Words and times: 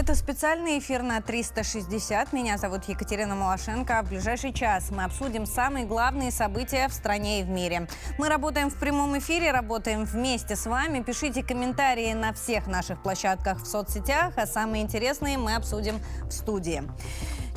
Это 0.00 0.14
специальный 0.14 0.78
эфир 0.78 1.02
на 1.02 1.20
360. 1.20 2.32
Меня 2.32 2.56
зовут 2.56 2.84
Екатерина 2.88 3.34
Малашенко. 3.34 4.02
В 4.02 4.08
ближайший 4.08 4.52
час 4.52 4.90
мы 4.90 5.04
обсудим 5.04 5.44
самые 5.44 5.84
главные 5.84 6.30
события 6.30 6.88
в 6.88 6.94
стране 6.94 7.40
и 7.40 7.42
в 7.42 7.50
мире. 7.50 7.86
Мы 8.18 8.28
работаем 8.28 8.70
в 8.70 8.80
прямом 8.80 9.18
эфире, 9.18 9.52
работаем 9.52 10.04
вместе 10.04 10.56
с 10.56 10.64
вами. 10.64 11.02
Пишите 11.02 11.42
комментарии 11.42 12.12
на 12.14 12.32
всех 12.32 12.66
наших 12.66 13.02
площадках 13.02 13.62
в 13.62 13.66
соцсетях, 13.66 14.32
а 14.36 14.46
самые 14.46 14.82
интересные 14.82 15.36
мы 15.36 15.54
обсудим 15.54 16.00
в 16.22 16.32
студии. 16.32 16.82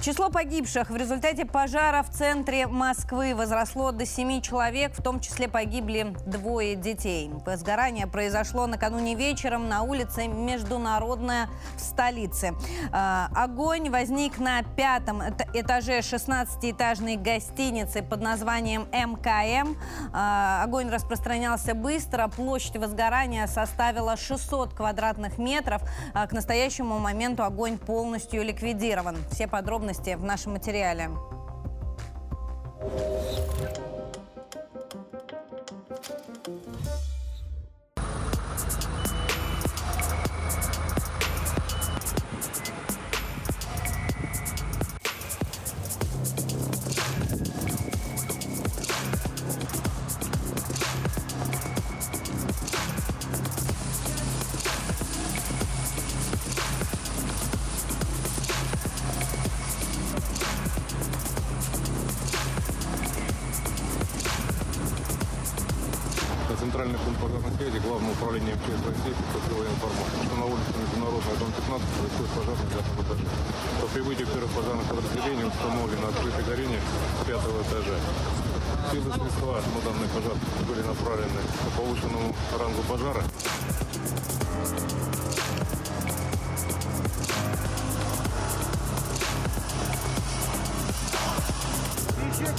Число 0.03 0.29
погибших 0.29 0.89
в 0.89 0.97
результате 0.97 1.45
пожара 1.45 2.03
в 2.03 2.09
центре 2.09 2.67
Москвы 2.67 3.33
возросло 3.33 3.93
до 3.93 4.05
7 4.05 4.41
человек, 4.41 4.91
в 4.93 5.01
том 5.01 5.21
числе 5.21 5.47
погибли 5.47 6.13
двое 6.25 6.75
детей. 6.75 7.31
Возгорание 7.45 8.05
произошло 8.05 8.67
накануне 8.67 9.15
вечером 9.15 9.69
на 9.69 9.83
улице 9.83 10.27
Международная 10.27 11.47
в 11.77 11.79
столице. 11.79 12.53
А, 12.91 13.29
огонь 13.33 13.89
возник 13.89 14.39
на 14.39 14.61
пятом 14.75 15.21
этаже 15.53 15.99
16-этажной 15.99 17.15
гостиницы 17.15 18.03
под 18.03 18.19
названием 18.19 18.89
МКМ. 18.91 19.77
А, 20.11 20.63
огонь 20.65 20.89
распространялся 20.89 21.75
быстро, 21.75 22.27
площадь 22.27 22.75
возгорания 22.75 23.47
составила 23.47 24.17
600 24.17 24.73
квадратных 24.73 25.37
метров. 25.37 25.81
А, 26.13 26.27
к 26.27 26.33
настоящему 26.33 26.99
моменту 26.99 27.45
огонь 27.45 27.77
полностью 27.77 28.43
ликвидирован. 28.43 29.15
Все 29.31 29.47
подробности 29.47 29.92
подробности 29.93 30.15
в 30.15 30.23
нашем 30.23 30.53
материале. 30.53 31.09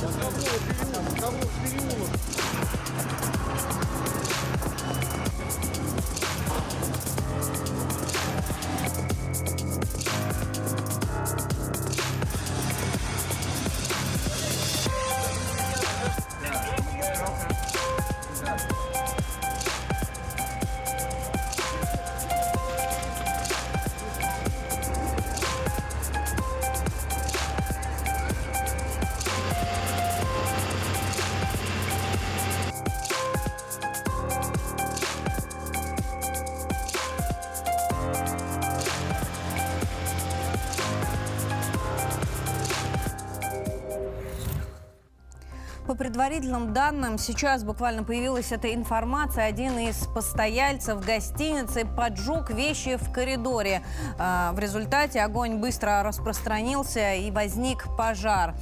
По 0.05 0.11
предварительным 46.15 46.73
данным, 46.73 47.19
сейчас 47.19 47.65
буквально 47.65 48.05
появилась 48.05 48.53
эта 48.53 48.73
информация. 48.73 49.47
Один 49.47 49.77
из 49.81 50.07
постояльцев 50.07 51.05
гостиницы 51.05 51.85
поджег 51.85 52.51
вещи 52.51 52.97
в 52.97 53.11
коридоре. 53.11 53.83
А, 54.17 54.53
в 54.53 54.61
результате 54.61 55.21
огонь 55.23 55.57
быстро 55.57 56.05
распространился 56.05 57.15
и 57.15 57.33
возник 57.33 57.89
пожар. 57.99 58.55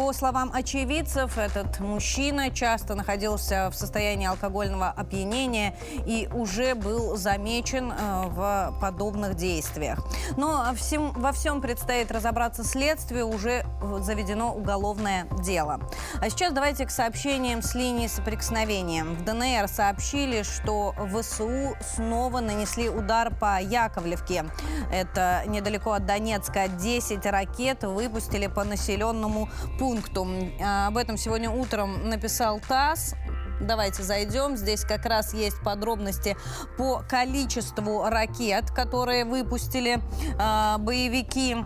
По 0.00 0.14
словам 0.14 0.50
очевидцев, 0.54 1.36
этот 1.36 1.78
мужчина 1.78 2.50
часто 2.50 2.94
находился 2.94 3.68
в 3.70 3.74
состоянии 3.74 4.26
алкогольного 4.26 4.88
опьянения 4.88 5.76
и 6.06 6.26
уже 6.32 6.74
был 6.74 7.18
замечен 7.18 7.92
э, 7.92 8.22
в 8.28 8.74
подобных 8.80 9.34
действиях. 9.34 9.98
Но 10.38 10.72
всем, 10.74 11.12
во 11.12 11.32
всем 11.32 11.60
предстоит 11.60 12.10
разобраться 12.10 12.64
следствию, 12.64 13.28
уже 13.28 13.66
заведено 14.00 14.54
уголовное 14.54 15.26
дело. 15.42 15.78
А 16.18 16.30
сейчас 16.30 16.54
Давайте 16.54 16.86
к 16.86 16.90
сообщениям 16.90 17.60
с 17.60 17.74
линии 17.74 18.06
соприкосновения. 18.06 19.04
В 19.04 19.22
ДНР 19.22 19.68
сообщили, 19.68 20.42
что 20.42 20.94
ВСУ 21.12 21.76
снова 21.94 22.40
нанесли 22.40 22.88
удар 22.88 23.34
по 23.34 23.60
Яковлевке. 23.60 24.46
Это 24.90 25.42
недалеко 25.46 25.92
от 25.92 26.06
Донецка. 26.06 26.68
10 26.68 27.26
ракет 27.26 27.84
выпустили 27.84 28.46
по 28.46 28.64
населенному 28.64 29.50
пункту. 29.78 29.89
А, 30.60 30.88
об 30.88 30.96
этом 30.96 31.16
сегодня 31.16 31.50
утром 31.50 32.08
написал 32.08 32.60
ТАСС. 32.60 33.14
Давайте 33.60 34.02
зайдем. 34.02 34.56
Здесь 34.56 34.84
как 34.84 35.04
раз 35.04 35.34
есть 35.34 35.60
подробности 35.62 36.36
по 36.78 37.02
количеству 37.08 38.04
ракет, 38.08 38.70
которые 38.70 39.24
выпустили 39.24 39.98
э, 40.38 40.78
боевики. 40.78 41.56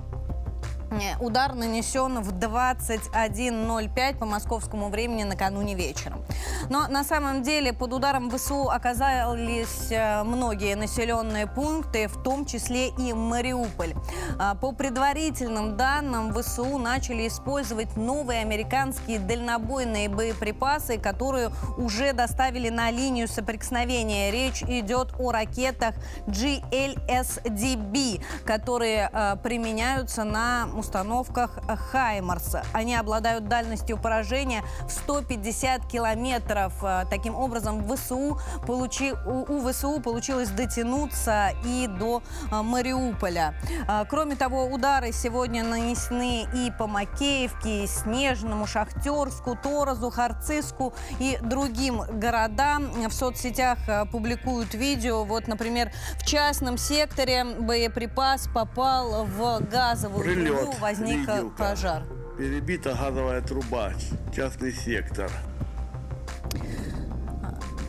Э, 1.00 1.16
удар 1.18 1.54
нанесен 1.54 2.20
в 2.22 2.32
21.05 2.32 4.18
по 4.18 4.26
московскому 4.26 4.88
времени 4.88 5.24
накануне 5.24 5.74
вечером. 5.74 6.22
Но 6.70 6.88
на 6.88 7.04
самом 7.04 7.42
деле 7.42 7.72
под 7.72 7.92
ударом 7.92 8.30
ВСУ 8.30 8.70
оказались 8.70 9.90
э, 9.90 10.22
многие 10.22 10.76
населенные 10.76 11.46
пункты, 11.46 12.08
в 12.08 12.22
том 12.22 12.46
числе 12.46 12.88
и 12.88 13.12
Мариуполь. 13.12 13.94
А, 14.38 14.54
по 14.54 14.72
предварительным 14.72 15.76
данным, 15.76 16.32
ВСУ 16.34 16.78
начали 16.78 17.28
использовать 17.28 17.96
новые 17.96 18.40
американские 18.42 19.18
дальнобойные 19.18 20.08
боеприпасы, 20.08 20.98
которые 20.98 21.50
уже 21.76 22.12
доставили 22.12 22.68
на 22.68 22.90
линию 22.90 23.28
соприкосновения. 23.28 24.30
Речь 24.30 24.62
идет 24.62 25.12
о 25.18 25.32
ракетах 25.32 25.94
GLSDB, 26.26 28.22
которые 28.44 29.10
э, 29.12 29.36
применяются 29.42 30.24
на 30.24 30.66
установках 30.84 31.58
«Хаймарс». 31.90 32.56
Они 32.72 32.94
обладают 32.94 33.48
дальностью 33.48 33.96
поражения 33.96 34.62
в 34.86 34.90
150 34.90 35.86
километров. 35.86 36.72
Э, 36.82 37.04
таким 37.08 37.34
образом, 37.34 37.82
ВСУ 37.88 38.38
получи, 38.66 39.12
у, 39.26 39.68
ВСУ 39.68 40.00
получилось 40.00 40.50
дотянуться 40.50 41.52
и 41.64 41.86
до 41.86 42.22
э, 42.50 42.62
Мариуполя. 42.62 43.54
Э, 43.88 44.04
кроме 44.08 44.36
того, 44.36 44.66
удары 44.66 45.12
сегодня 45.12 45.64
нанесены 45.64 46.46
и 46.54 46.70
по 46.78 46.86
Макеевке, 46.86 47.84
и 47.84 47.86
Снежному, 47.86 48.66
Шахтерску, 48.66 49.56
Торозу, 49.56 50.10
Харциску 50.10 50.92
и 51.18 51.38
другим 51.40 52.02
городам. 52.02 52.90
В 53.08 53.12
соцсетях 53.12 53.78
публикуют 54.12 54.74
видео. 54.74 55.24
Вот, 55.24 55.48
например, 55.48 55.90
в 56.18 56.26
частном 56.26 56.76
секторе 56.76 57.44
боеприпас 57.44 58.48
попал 58.52 59.24
в 59.24 59.60
газовую 59.70 60.24
Прилет. 60.24 60.73
Возник 60.80 61.20
Видел, 61.20 61.50
как. 61.50 61.70
пожар. 61.70 62.02
Перебита 62.38 62.94
газовая 62.94 63.40
труба, 63.42 63.92
частный 64.34 64.72
сектор. 64.72 65.30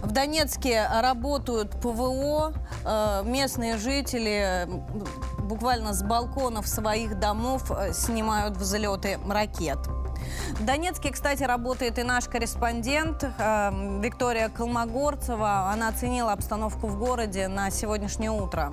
В 0.01 0.11
Донецке 0.11 0.87
работают 1.01 1.71
ПВО. 1.81 2.53
Э, 2.85 3.23
Местные 3.25 3.77
жители 3.77 4.67
буквально 5.39 5.93
с 5.93 6.03
балконов 6.03 6.67
своих 6.67 7.19
домов 7.19 7.71
э, 7.71 7.91
снимают 7.91 8.55
взлеты 8.55 9.17
ракет. 9.27 9.79
В 10.59 10.65
Донецке, 10.65 11.11
кстати, 11.11 11.43
работает 11.43 11.97
и 11.99 12.03
наш 12.03 12.25
корреспондент 12.25 13.23
э, 13.23 13.99
Виктория 14.01 14.49
Колмогорцева. 14.49 15.71
Она 15.71 15.87
оценила 15.89 16.33
обстановку 16.33 16.87
в 16.87 16.99
городе 16.99 17.47
на 17.47 17.71
сегодняшнее 17.71 18.31
утро. 18.31 18.71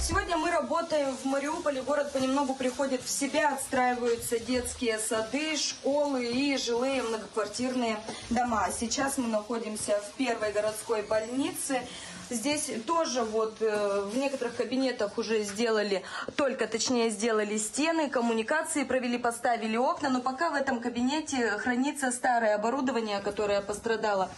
Сегодня 0.00 0.36
мы 0.36 0.50
работаем 0.50 1.16
в 1.16 1.24
Мариуполе. 1.24 1.82
Город 1.82 2.12
понемногу 2.12 2.54
приходит 2.54 3.02
в 3.02 3.10
себя, 3.10 3.54
отстраиваются 3.54 4.38
детские 4.38 4.98
сады, 4.98 5.56
школы 5.56 6.24
и 6.24 6.56
жилые 6.56 7.02
многоквартирные 7.02 7.98
дома. 8.30 8.68
Сейчас 8.70 9.18
мы 9.18 9.26
находимся 9.26 10.00
в 10.00 10.16
первой 10.16 10.52
городской 10.52 11.02
больнице. 11.02 11.82
Здесь 12.30 12.70
тоже 12.86 13.24
вот 13.24 13.56
э, 13.60 14.02
в 14.12 14.16
некоторых 14.16 14.56
кабинетах 14.56 15.18
уже 15.18 15.42
сделали, 15.42 16.04
только 16.36 16.68
точнее 16.68 17.10
сделали 17.10 17.56
стены, 17.58 18.08
коммуникации 18.08 18.84
провели, 18.84 19.18
поставили 19.18 19.76
окна, 19.76 20.10
но 20.10 20.20
пока 20.20 20.50
в 20.50 20.54
этом 20.54 20.80
кабинете 20.80 21.50
хранится 21.58 22.12
старое 22.12 22.54
оборудование, 22.54 23.20
которое 23.20 23.62
пострадало 23.62 24.30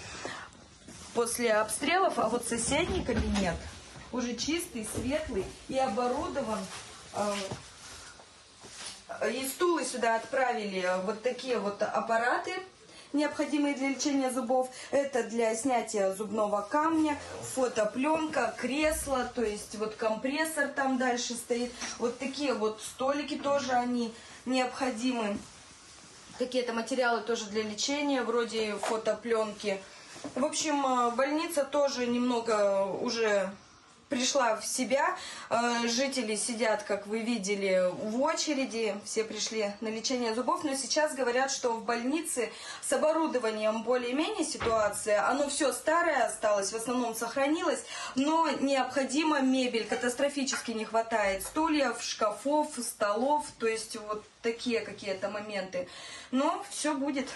после 1.14 1.52
обстрелов, 1.52 2.18
а 2.18 2.28
вот 2.28 2.46
соседний 2.46 3.04
кабинет 3.04 3.56
уже 4.12 4.34
чистый, 4.34 4.86
светлый 4.94 5.44
и 5.68 5.78
оборудован. 5.78 6.58
Э, 7.14 7.34
и 9.32 9.46
стулы 9.46 9.84
сюда 9.84 10.16
отправили 10.16 10.88
вот 11.04 11.22
такие 11.22 11.58
вот 11.58 11.82
аппараты, 11.82 12.52
необходимые 13.12 13.74
для 13.74 13.90
лечения 13.90 14.30
зубов. 14.30 14.70
Это 14.90 15.24
для 15.24 15.54
снятия 15.54 16.12
зубного 16.14 16.62
камня, 16.62 17.18
фотопленка, 17.54 18.54
кресло, 18.56 19.30
то 19.34 19.42
есть 19.42 19.76
вот 19.76 19.94
компрессор 19.96 20.68
там 20.68 20.98
дальше 20.98 21.34
стоит. 21.34 21.72
Вот 21.98 22.18
такие 22.18 22.54
вот 22.54 22.80
столики 22.80 23.36
тоже 23.36 23.72
они 23.72 24.14
необходимы. 24.46 25.36
Какие-то 26.38 26.72
материалы 26.72 27.20
тоже 27.20 27.46
для 27.46 27.62
лечения, 27.62 28.22
вроде 28.22 28.76
фотопленки. 28.76 29.82
В 30.34 30.44
общем, 30.44 30.86
э, 30.86 31.10
больница 31.10 31.64
тоже 31.64 32.06
немного 32.06 32.84
уже 32.84 33.50
пришла 34.10 34.56
в 34.56 34.66
себя. 34.66 35.16
Э, 35.48 35.86
жители 35.86 36.34
сидят, 36.36 36.82
как 36.82 37.06
вы 37.06 37.20
видели, 37.20 37.90
в 37.90 38.20
очереди. 38.20 38.94
Все 39.04 39.24
пришли 39.24 39.72
на 39.80 39.88
лечение 39.88 40.34
зубов. 40.34 40.64
Но 40.64 40.74
сейчас 40.74 41.14
говорят, 41.14 41.50
что 41.50 41.72
в 41.72 41.84
больнице 41.84 42.50
с 42.82 42.92
оборудованием 42.92 43.82
более-менее 43.82 44.44
ситуация. 44.44 45.26
Оно 45.26 45.48
все 45.48 45.72
старое 45.72 46.26
осталось, 46.26 46.72
в 46.72 46.76
основном 46.76 47.14
сохранилось. 47.14 47.82
Но 48.16 48.50
необходима 48.50 49.40
мебель. 49.40 49.86
Катастрофически 49.86 50.72
не 50.72 50.84
хватает 50.84 51.44
стульев, 51.44 52.02
шкафов, 52.02 52.68
столов. 52.82 53.46
То 53.58 53.66
есть 53.66 53.96
вот 53.96 54.24
такие 54.42 54.80
какие-то 54.80 55.30
моменты. 55.30 55.88
Но 56.32 56.64
все 56.70 56.94
будет. 56.94 57.28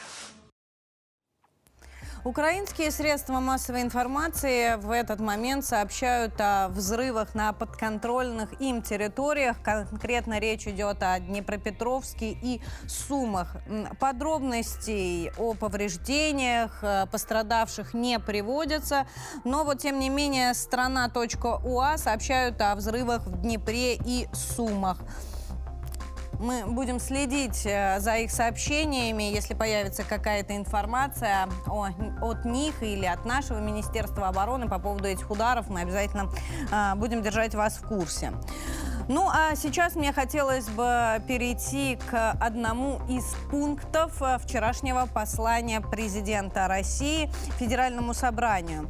Украинские 2.25 2.91
средства 2.91 3.39
массовой 3.39 3.83
информации 3.83 4.77
в 4.77 4.91
этот 4.91 5.21
момент 5.21 5.63
сообщают 5.63 6.33
о 6.41 6.69
взрывах 6.69 7.35
на 7.35 7.53
подконтрольных 7.53 8.59
им 8.63 8.81
территориях. 8.81 9.59
Конкретно 9.63 10.39
речь 10.39 10.67
идет 10.67 11.03
о 11.03 11.21
Днепропетровске 11.21 12.31
и 12.31 12.63
Сумах. 12.89 13.59
Подробностей 14.01 15.33
о 15.37 15.53
повреждениях 15.53 16.79
э, 16.81 17.05
пострадавших 17.13 17.93
не 17.93 18.19
приводятся. 18.19 19.07
Но 19.45 19.65
вот 19.65 19.81
тем 19.81 19.99
не 19.99 20.09
менее 20.09 20.55
страна.уа 20.55 21.99
сообщают 21.99 22.59
о 22.63 22.75
взрывах 22.75 23.27
в 23.27 23.43
Днепре 23.43 23.97
и 23.97 24.29
Сумах. 24.33 24.97
Мы 26.39 26.65
будем 26.67 26.99
следить 26.99 27.63
э, 27.65 28.01
за 28.01 28.17
их 28.17 28.31
сообщениями. 28.31 29.25
Если 29.25 29.55
появится 29.55 30.03
какая-то 30.03 30.57
информация 30.57 31.49
о, 31.67 31.89
от 32.21 32.45
них 32.45 32.83
или 32.83 33.07
от 33.07 33.25
нашего 33.25 33.59
Министерства 33.59 34.29
обороны 34.29 34.69
по 34.69 34.79
поводу 34.79 35.07
этих 35.09 35.31
ударов, 35.31 35.69
мы 35.69 35.81
обязательно 35.81 36.31
э, 36.71 36.95
будем 36.97 37.23
держать 37.23 37.55
вас 37.55 37.77
в 37.77 37.87
курсе. 37.87 38.33
Ну, 39.07 39.29
а 39.29 39.55
сейчас 39.55 39.97
мне 39.97 40.15
хотелось 40.15 40.67
бы 40.71 41.23
перейти 41.29 41.99
к 42.11 42.33
одному 42.41 43.01
из 43.07 43.35
пунктов 43.51 44.23
э, 44.23 44.39
вчерашнего 44.39 45.07
послания 45.13 45.83
президента 45.83 46.67
России 46.69 47.31
Федеральному 47.59 48.15
собранию. 48.15 48.89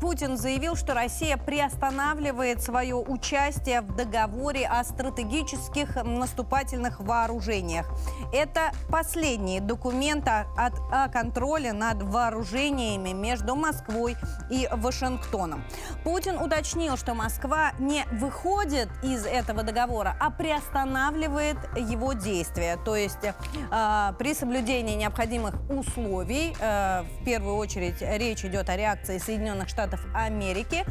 Путин 0.00 0.38
заявил, 0.38 0.76
что 0.76 0.94
Россия 0.94 1.36
приостанавливает 1.36 2.62
свое 2.62 2.96
участие 2.96 3.82
в 3.82 3.94
договоре 3.94 4.66
о 4.66 4.82
стратегических 4.82 5.94
наступательных 5.96 6.79
вооружениях. 7.00 7.86
Это 8.32 8.72
последний 8.88 9.60
документ 9.60 10.26
о, 10.28 10.46
о 10.90 11.08
контроле 11.08 11.72
над 11.72 12.02
вооружениями 12.02 13.10
между 13.10 13.56
Москвой 13.56 14.16
и 14.50 14.68
Вашингтоном. 14.72 15.64
Путин 16.04 16.38
уточнил, 16.38 16.96
что 16.96 17.14
Москва 17.14 17.72
не 17.78 18.04
выходит 18.12 18.88
из 19.02 19.26
этого 19.26 19.62
договора, 19.62 20.16
а 20.20 20.30
приостанавливает 20.30 21.58
его 21.76 22.12
действие. 22.12 22.78
То 22.84 22.96
есть 22.96 23.24
э, 23.24 24.12
при 24.18 24.34
соблюдении 24.34 24.96
необходимых 24.96 25.54
условий, 25.68 26.56
э, 26.58 27.02
в 27.20 27.24
первую 27.24 27.56
очередь 27.56 28.00
речь 28.00 28.44
идет 28.44 28.68
о 28.70 28.76
реакции 28.76 29.18
Соединенных 29.18 29.68
Штатов 29.68 30.00
Америки, 30.14 30.84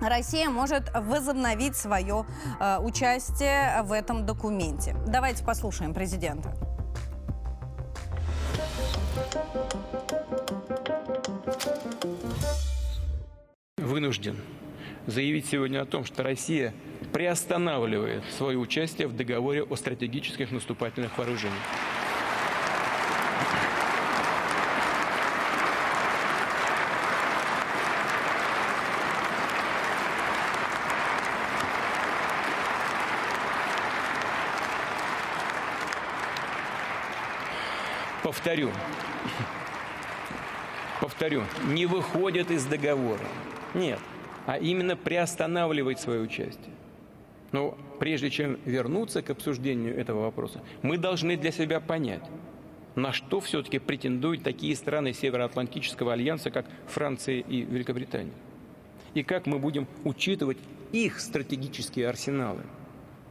Россия 0.00 0.48
может 0.48 0.90
возобновить 0.94 1.76
свое 1.76 2.24
э, 2.60 2.78
участие 2.78 3.82
в 3.82 3.92
этом 3.92 4.26
документе. 4.26 4.94
Давайте 5.06 5.44
послушаем 5.44 5.94
президента. 5.94 6.54
Вынужден 13.76 14.36
заявить 15.06 15.46
сегодня 15.46 15.80
о 15.80 15.86
том, 15.86 16.04
что 16.04 16.22
Россия 16.22 16.74
приостанавливает 17.12 18.22
свое 18.36 18.58
участие 18.58 19.08
в 19.08 19.16
договоре 19.16 19.62
о 19.62 19.76
стратегических 19.76 20.52
наступательных 20.52 21.16
вооружениях. 21.16 21.58
Повторю, 38.48 38.70
повторю, 41.02 41.42
не 41.66 41.84
выходят 41.84 42.50
из 42.50 42.64
договора. 42.64 43.26
Нет, 43.74 43.98
а 44.46 44.56
именно 44.56 44.96
приостанавливать 44.96 46.00
свое 46.00 46.22
участие. 46.22 46.72
Но 47.52 47.76
прежде 48.00 48.30
чем 48.30 48.58
вернуться 48.64 49.20
к 49.20 49.28
обсуждению 49.28 49.94
этого 49.98 50.22
вопроса, 50.22 50.62
мы 50.80 50.96
должны 50.96 51.36
для 51.36 51.52
себя 51.52 51.78
понять, 51.78 52.22
на 52.94 53.12
что 53.12 53.40
все-таки 53.40 53.78
претендуют 53.78 54.44
такие 54.44 54.74
страны 54.76 55.12
Североатлантического 55.12 56.14
альянса, 56.14 56.50
как 56.50 56.64
Франция 56.86 57.40
и 57.40 57.60
Великобритания. 57.60 58.32
И 59.12 59.22
как 59.24 59.44
мы 59.44 59.58
будем 59.58 59.86
учитывать 60.04 60.56
их 60.92 61.20
стратегические 61.20 62.08
арсеналы, 62.08 62.62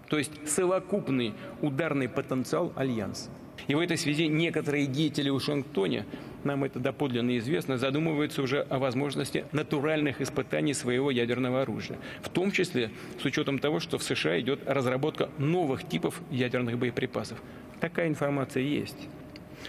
то 0.10 0.20
есть 0.20 0.48
совокупный 0.48 1.34
ударный 1.63 2.08
потенциал 2.08 2.72
альянса. 2.75 3.32
И 3.66 3.76
в 3.76 3.80
этой 3.80 3.98
связи 3.98 4.28
некоторые 4.28 4.86
деятели 4.86 5.30
в 5.30 5.36
Вашингтоне 5.36 6.06
нам 6.44 6.64
это 6.64 6.80
доподлинно 6.80 7.38
известно, 7.40 7.78
задумываются 7.78 8.42
уже 8.42 8.62
о 8.62 8.80
возможности 8.80 9.46
натуральных 9.52 10.22
испытаний 10.22 10.74
своего 10.74 11.12
ядерного 11.12 11.64
оружия. 11.64 11.98
В 12.22 12.30
том 12.30 12.52
числе 12.52 12.92
с 13.22 13.26
учетом 13.26 13.60
того, 13.60 13.80
что 13.80 13.98
в 13.98 14.04
США 14.04 14.40
идет 14.40 14.62
разработка 14.66 15.30
новых 15.38 15.88
типов 15.88 16.22
ядерных 16.32 16.78
боеприпасов. 16.78 17.42
Такая 17.80 18.08
информация 18.08 18.64
есть. 18.64 18.98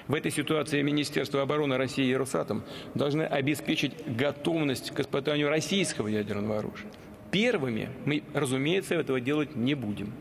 В 0.07 0.15
этой 0.15 0.31
ситуации 0.31 0.83
Министерство 0.83 1.43
обороны 1.43 1.77
России 1.77 2.07
и 2.07 2.15
Росатом 2.15 2.63
должны 2.95 3.23
обеспечить 3.23 3.93
готовность 4.07 4.91
к 4.91 5.01
испытанию 5.01 5.49
российского 5.49 6.09
ядерного 6.09 6.59
оружия. 6.59 6.89
Первыми 7.31 7.91
мы, 8.05 8.23
разумеется, 8.33 8.95
этого 8.95 9.21
делать 9.21 9.57
не 9.57 9.75
будем. 9.75 10.13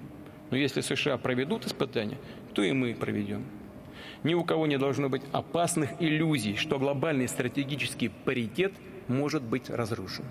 Но 0.50 0.58
если 0.58 0.82
США 0.82 1.18
проведут 1.18 1.66
испытания, 1.66 2.18
то 2.54 2.64
и 2.64 2.72
мы 2.72 2.94
проведем. 2.94 3.46
Ни 4.24 4.34
у 4.34 4.44
кого 4.44 4.68
не 4.68 4.78
должно 4.78 5.10
быть 5.10 5.24
опасных 5.32 6.02
иллюзий, 6.02 6.56
что 6.56 6.80
глобальный 6.80 7.28
стратегический 7.28 8.10
паритет 8.10 8.74
может 9.08 9.44
быть 9.44 9.70
разрушен. 9.70 10.26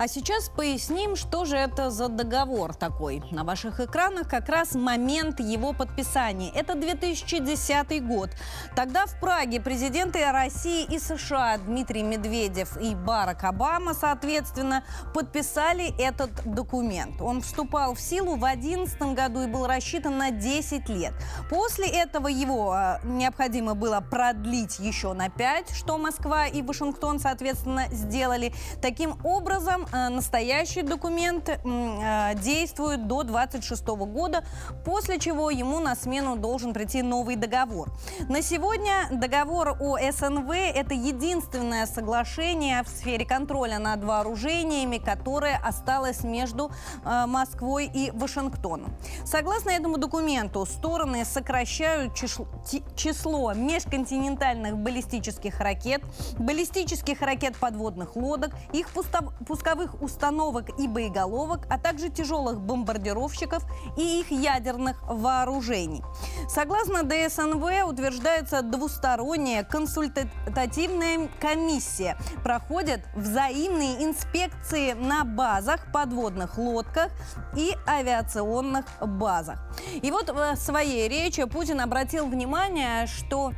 А 0.00 0.08
сейчас 0.08 0.48
поясним, 0.48 1.14
что 1.14 1.44
же 1.44 1.58
это 1.58 1.90
за 1.90 2.08
договор 2.08 2.74
такой. 2.74 3.22
На 3.32 3.44
ваших 3.44 3.80
экранах 3.80 4.30
как 4.30 4.48
раз 4.48 4.74
момент 4.74 5.40
его 5.40 5.74
подписания. 5.74 6.50
Это 6.54 6.74
2010 6.74 8.06
год. 8.06 8.30
Тогда 8.74 9.04
в 9.04 9.20
Праге 9.20 9.60
президенты 9.60 10.24
России 10.32 10.84
и 10.84 10.98
США 10.98 11.58
Дмитрий 11.58 12.02
Медведев 12.02 12.78
и 12.78 12.94
Барак 12.94 13.44
Обама, 13.44 13.92
соответственно, 13.92 14.84
подписали 15.12 15.94
этот 16.02 16.30
документ. 16.46 17.20
Он 17.20 17.42
вступал 17.42 17.92
в 17.92 18.00
силу 18.00 18.36
в 18.36 18.40
2011 18.40 19.02
году 19.14 19.42
и 19.42 19.48
был 19.48 19.66
рассчитан 19.66 20.16
на 20.16 20.30
10 20.30 20.88
лет. 20.88 21.12
После 21.50 21.88
этого 21.88 22.28
его 22.28 22.74
э, 22.74 23.00
необходимо 23.04 23.74
было 23.74 24.00
продлить 24.00 24.78
еще 24.78 25.12
на 25.12 25.28
5, 25.28 25.76
что 25.76 25.98
Москва 25.98 26.46
и 26.46 26.62
Вашингтон, 26.62 27.18
соответственно, 27.18 27.84
сделали. 27.90 28.54
Таким 28.80 29.18
образом, 29.24 29.86
настоящий 29.92 30.82
документ 30.82 31.48
э, 31.48 32.34
действует 32.36 33.06
до 33.06 33.22
26 33.22 33.86
года, 33.86 34.44
после 34.84 35.18
чего 35.18 35.50
ему 35.50 35.80
на 35.80 35.96
смену 35.96 36.36
должен 36.36 36.72
прийти 36.72 37.02
новый 37.02 37.36
договор. 37.36 37.88
На 38.28 38.42
сегодня 38.42 39.08
договор 39.10 39.76
о 39.80 39.98
СНВ– 39.98 40.50
это 40.74 40.94
единственное 40.94 41.86
соглашение 41.86 42.82
в 42.82 42.88
сфере 42.88 43.24
контроля 43.24 43.78
над 43.78 44.04
вооружениями, 44.04 44.98
которое 44.98 45.56
осталось 45.56 46.22
между 46.22 46.70
э, 47.04 47.26
Москвой 47.26 47.90
и 47.92 48.10
Вашингтоном. 48.12 48.92
Согласно 49.24 49.70
этому 49.70 49.98
документу, 49.98 50.66
стороны 50.66 51.24
сокращают 51.24 52.14
число 52.14 53.52
межконтинентальных 53.54 54.76
баллистических 54.76 55.60
ракет, 55.60 56.02
баллистических 56.38 57.20
ракет 57.22 57.56
подводных 57.56 58.16
лодок, 58.16 58.52
их 58.72 58.88
пусковых 58.90 59.79
пусковых 59.80 60.02
установок 60.02 60.78
и 60.78 60.86
боеголовок, 60.88 61.66
а 61.70 61.78
также 61.78 62.10
тяжелых 62.10 62.60
бомбардировщиков 62.60 63.62
и 63.96 64.20
их 64.20 64.30
ядерных 64.30 65.00
вооружений. 65.02 66.02
Согласно 66.48 67.02
ДСНВ 67.02 67.86
утверждается 67.86 68.62
двусторонняя 68.62 69.64
консультативная 69.64 71.28
комиссия. 71.40 72.16
Проходят 72.42 73.00
взаимные 73.14 74.04
инспекции 74.04 74.92
на 74.92 75.24
базах, 75.24 75.92
подводных 75.92 76.58
лодках 76.58 77.10
и 77.56 77.74
авиационных 77.86 78.84
базах. 79.00 79.58
И 80.02 80.10
вот 80.10 80.30
в 80.30 80.56
своей 80.56 81.08
речи 81.08 81.44
Путин 81.44 81.80
обратил 81.80 82.26
внимание, 82.26 83.06
что 83.06 83.52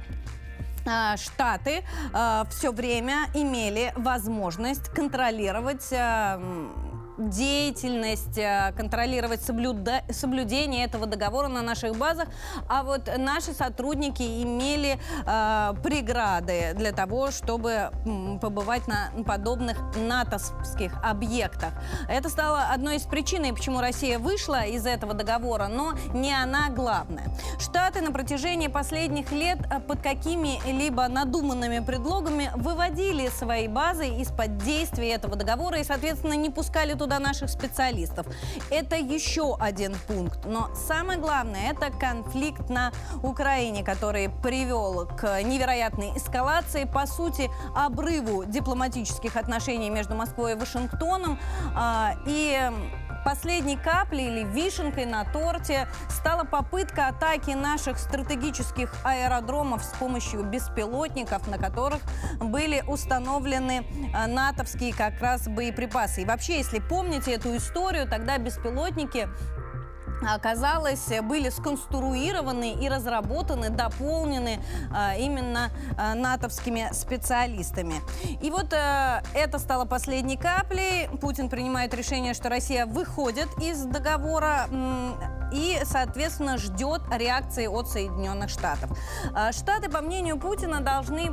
Штаты 1.16 1.84
э, 2.12 2.44
все 2.50 2.72
время 2.72 3.28
имели 3.34 3.92
возможность 3.96 4.88
контролировать 4.88 5.92
э, 5.92 6.38
деятельность, 7.18 8.38
э, 8.38 8.72
контролировать 8.76 9.42
соблюда... 9.42 10.02
соблюдение 10.10 10.84
этого 10.84 11.06
договора 11.06 11.48
на 11.48 11.62
наших 11.62 11.96
базах, 11.96 12.28
а 12.68 12.82
вот 12.82 13.10
наши 13.18 13.52
сотрудники 13.52 14.22
имели 14.42 14.98
э, 15.26 15.74
преграды 15.82 16.72
для 16.74 16.92
того, 16.92 17.30
чтобы 17.30 17.90
побывать 18.40 18.86
на 18.88 19.10
подобных 19.24 19.78
натовских 19.96 20.92
объектах. 21.02 21.72
Это 22.08 22.28
стало 22.28 22.64
одной 22.72 22.96
из 22.96 23.02
причин, 23.02 23.42
почему 23.54 23.80
Россия 23.80 24.18
вышла 24.18 24.64
из 24.64 24.86
этого 24.86 25.14
договора, 25.14 25.68
но 25.68 25.94
не 26.14 26.32
она 26.32 26.70
главная. 26.70 27.26
Штаты 27.58 28.00
на 28.00 28.12
протяжении 28.12 28.68
последних 28.68 29.32
лет 29.32 29.58
э, 29.70 29.80
под 29.80 30.00
какими-либо 30.00 31.08
надуманными 31.08 31.84
предлогами 31.84 32.50
выводили 32.54 33.28
свои 33.28 33.68
базы 33.68 34.08
из-под 34.08 34.58
действия 34.58 35.12
этого 35.12 35.36
договора 35.36 35.78
и, 35.78 35.84
соответственно, 35.84 36.34
не 36.34 36.50
пускали 36.50 36.94
туда 37.02 37.18
наших 37.18 37.50
специалистов. 37.50 38.26
Это 38.70 38.96
еще 38.96 39.56
один 39.58 39.96
пункт. 40.06 40.44
Но 40.44 40.70
самое 40.74 41.18
главное, 41.18 41.72
это 41.72 41.90
конфликт 41.90 42.70
на 42.70 42.92
Украине, 43.22 43.82
который 43.82 44.28
привел 44.28 45.06
к 45.06 45.42
невероятной 45.42 46.16
эскалации, 46.16 46.84
по 46.84 47.06
сути, 47.06 47.50
обрыву 47.74 48.44
дипломатических 48.44 49.36
отношений 49.36 49.90
между 49.90 50.14
Москвой 50.14 50.52
и 50.52 50.54
Вашингтоном. 50.54 51.40
А, 51.74 52.14
и 52.24 52.70
Последней 53.24 53.76
каплей 53.76 54.26
или 54.26 54.44
вишенкой 54.44 55.06
на 55.06 55.24
торте 55.24 55.88
стала 56.08 56.44
попытка 56.44 57.08
атаки 57.08 57.50
наших 57.50 57.98
стратегических 57.98 58.92
аэродромов 59.04 59.84
с 59.84 59.94
помощью 59.98 60.42
беспилотников, 60.42 61.46
на 61.46 61.58
которых 61.58 62.00
были 62.40 62.82
установлены 62.86 63.86
э, 64.14 64.26
натовские 64.26 64.92
как 64.94 65.20
раз 65.20 65.46
боеприпасы. 65.46 66.22
И 66.22 66.24
вообще, 66.24 66.58
если 66.58 66.80
помните 66.80 67.32
эту 67.32 67.56
историю, 67.56 68.08
тогда 68.08 68.38
беспилотники 68.38 69.28
оказалось, 70.28 71.08
были 71.22 71.48
сконструированы 71.50 72.74
и 72.74 72.88
разработаны, 72.88 73.70
дополнены 73.70 74.60
а, 74.94 75.14
именно 75.16 75.70
а, 75.96 76.14
натовскими 76.14 76.88
специалистами. 76.92 77.94
И 78.42 78.50
вот 78.50 78.72
а, 78.72 79.22
это 79.34 79.58
стало 79.58 79.84
последней 79.84 80.36
каплей. 80.36 81.08
Путин 81.20 81.48
принимает 81.48 81.94
решение, 81.94 82.34
что 82.34 82.48
Россия 82.48 82.86
выходит 82.86 83.48
из 83.60 83.84
договора 83.84 84.66
и, 85.52 85.78
соответственно, 85.84 86.56
ждет 86.56 87.02
реакции 87.10 87.66
от 87.66 87.88
Соединенных 87.88 88.48
Штатов. 88.48 88.90
Штаты, 89.50 89.90
по 89.90 90.00
мнению 90.00 90.38
Путина, 90.38 90.80
должны 90.80 91.30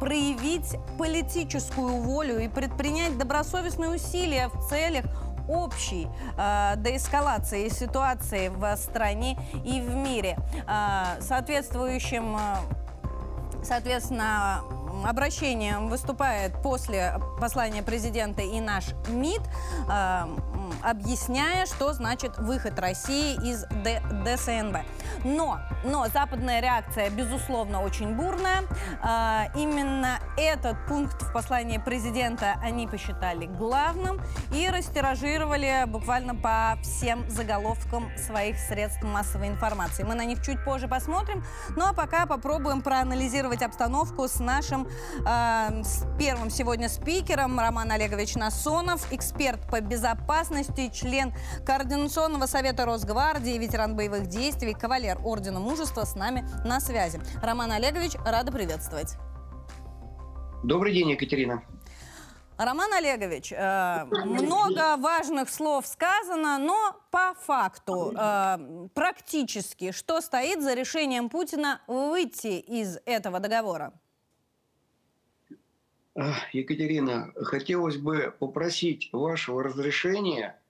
проявить 0.00 0.76
политическую 0.98 2.02
волю 2.02 2.40
и 2.40 2.48
предпринять 2.48 3.16
добросовестные 3.16 3.90
усилия 3.90 4.48
в 4.48 4.68
целях 4.68 5.06
общей 5.48 6.08
э, 6.36 6.74
деэскалации 6.76 7.68
ситуации 7.68 8.48
в 8.48 8.76
стране 8.76 9.38
и 9.64 9.80
в 9.80 9.94
мире. 9.94 10.38
Э, 10.66 11.20
соответствующим, 11.20 12.36
э, 12.36 13.64
соответственно, 13.64 14.62
обращением 15.04 15.88
выступает 15.88 16.60
после 16.62 17.18
послания 17.40 17.82
президента 17.82 18.42
и 18.42 18.60
наш 18.60 18.86
МИД, 19.08 19.42
э, 19.88 20.24
объясняя, 20.82 21.66
что 21.66 21.92
значит 21.92 22.38
выход 22.38 22.78
России 22.78 23.34
из 23.34 23.64
Д 23.82 24.02
ДСНБ. 24.24 24.78
Но, 25.24 25.60
но 25.84 26.06
западная 26.08 26.60
реакция, 26.60 27.10
безусловно, 27.10 27.82
очень 27.82 28.14
бурная. 28.14 28.62
Э, 29.02 29.46
именно 29.56 30.18
этот 30.36 30.76
пункт 30.86 31.22
в 31.22 31.32
послании 31.32 31.78
президента 31.78 32.54
они 32.62 32.86
посчитали 32.86 33.46
главным 33.46 34.20
и 34.54 34.68
растиражировали 34.68 35.84
буквально 35.86 36.34
по 36.34 36.78
всем 36.82 37.28
заголовкам 37.28 38.10
своих 38.16 38.58
средств 38.58 39.02
массовой 39.02 39.48
информации. 39.48 40.02
Мы 40.02 40.14
на 40.14 40.24
них 40.24 40.42
чуть 40.42 40.62
позже 40.64 40.88
посмотрим. 40.88 41.44
Ну 41.76 41.86
а 41.86 41.92
пока 41.92 42.26
попробуем 42.26 42.82
проанализировать 42.82 43.62
обстановку 43.62 44.28
с 44.28 44.38
нашим 44.38 44.81
э, 44.86 45.82
с 45.82 46.06
первым 46.18 46.50
сегодня 46.50 46.88
спикером 46.88 47.58
Роман 47.58 47.90
Олегович 47.90 48.34
Насонов, 48.34 49.12
эксперт 49.12 49.60
по 49.68 49.80
безопасности, 49.80 50.90
член 50.92 51.32
Координационного 51.64 52.46
совета 52.46 52.84
Росгвардии, 52.84 53.58
ветеран 53.58 53.96
боевых 53.96 54.26
действий, 54.26 54.74
кавалер 54.74 55.18
Ордена 55.24 55.60
Мужества 55.60 56.04
с 56.04 56.14
нами 56.14 56.44
на 56.64 56.80
связи. 56.80 57.20
Роман 57.42 57.72
Олегович, 57.72 58.12
рада 58.24 58.52
приветствовать. 58.52 59.16
Добрый 60.62 60.92
день, 60.92 61.10
Екатерина. 61.10 61.62
Роман 62.56 62.92
Олегович, 62.92 63.52
э, 63.52 64.04
много 64.04 64.96
важных 64.98 65.50
слов 65.50 65.86
сказано, 65.86 66.58
но 66.58 66.96
по 67.10 67.34
факту, 67.40 68.14
э, 68.16 68.88
практически, 68.94 69.90
что 69.90 70.20
стоит 70.20 70.62
за 70.62 70.74
решением 70.74 71.28
Путина 71.28 71.80
выйти 71.86 72.60
из 72.60 72.98
этого 73.06 73.40
договора? 73.40 73.92
Екатерина, 76.52 77.32
хотелось 77.36 77.96
бы 77.96 78.34
попросить 78.38 79.08
вашего 79.12 79.62
разрешения 79.62 80.60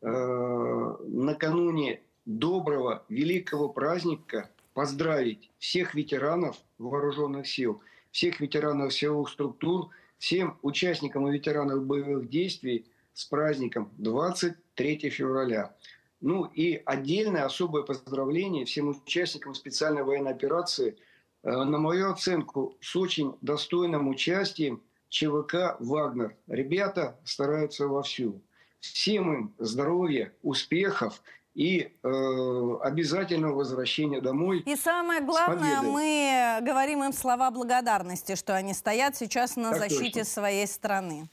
э, 0.00 0.96
накануне 1.06 2.02
доброго, 2.24 3.04
великого 3.08 3.68
праздника 3.68 4.50
поздравить 4.74 5.50
всех 5.58 5.94
ветеранов 5.94 6.56
вооруженных 6.78 7.46
сил, 7.46 7.80
всех 8.10 8.40
ветеранов 8.40 8.92
силовых 8.92 9.28
структур, 9.28 9.90
всем 10.18 10.58
участникам 10.62 11.28
и 11.28 11.32
ветеранам 11.32 11.86
боевых 11.86 12.28
действий 12.28 12.84
с 13.14 13.24
праздником 13.24 13.92
23 13.98 15.10
февраля. 15.10 15.76
Ну 16.20 16.44
и 16.46 16.82
отдельное 16.84 17.44
особое 17.44 17.84
поздравление 17.84 18.64
всем 18.64 18.88
участникам 18.88 19.54
специальной 19.54 20.02
военной 20.02 20.32
операции, 20.32 20.96
э, 21.44 21.50
на 21.52 21.78
мою 21.78 22.10
оценку, 22.10 22.76
с 22.80 22.96
очень 22.96 23.36
достойным 23.40 24.08
участием 24.08 24.82
ЧВК 25.08 25.76
«Вагнер». 25.78 26.36
Ребята 26.46 27.18
стараются 27.24 27.86
вовсю. 27.86 28.40
Всем 28.80 29.32
им 29.32 29.54
здоровья, 29.58 30.32
успехов 30.42 31.22
и 31.54 31.92
э, 32.02 32.78
обязательного 32.82 33.54
возвращения 33.54 34.20
домой. 34.20 34.60
И 34.60 34.76
самое 34.76 35.20
главное, 35.20 35.82
мы 35.82 36.58
говорим 36.62 37.02
им 37.02 37.12
слова 37.12 37.50
благодарности, 37.50 38.36
что 38.36 38.54
они 38.54 38.74
стоят 38.74 39.16
сейчас 39.16 39.56
на 39.56 39.70
так 39.70 39.80
защите 39.80 40.20
точно. 40.20 40.24
своей 40.24 40.66
страны. 40.66 41.28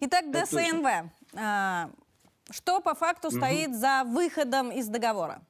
Итак, 0.00 0.26
Так 0.32 0.46
ДСНВ. 0.46 1.10
А, 1.36 1.90
Что 2.50 2.80
по 2.80 2.94
факту 2.94 3.30
стоит 3.30 3.74
за 3.74 4.04
выходом 4.04 4.70
из 4.70 4.86
договора? 4.86 5.42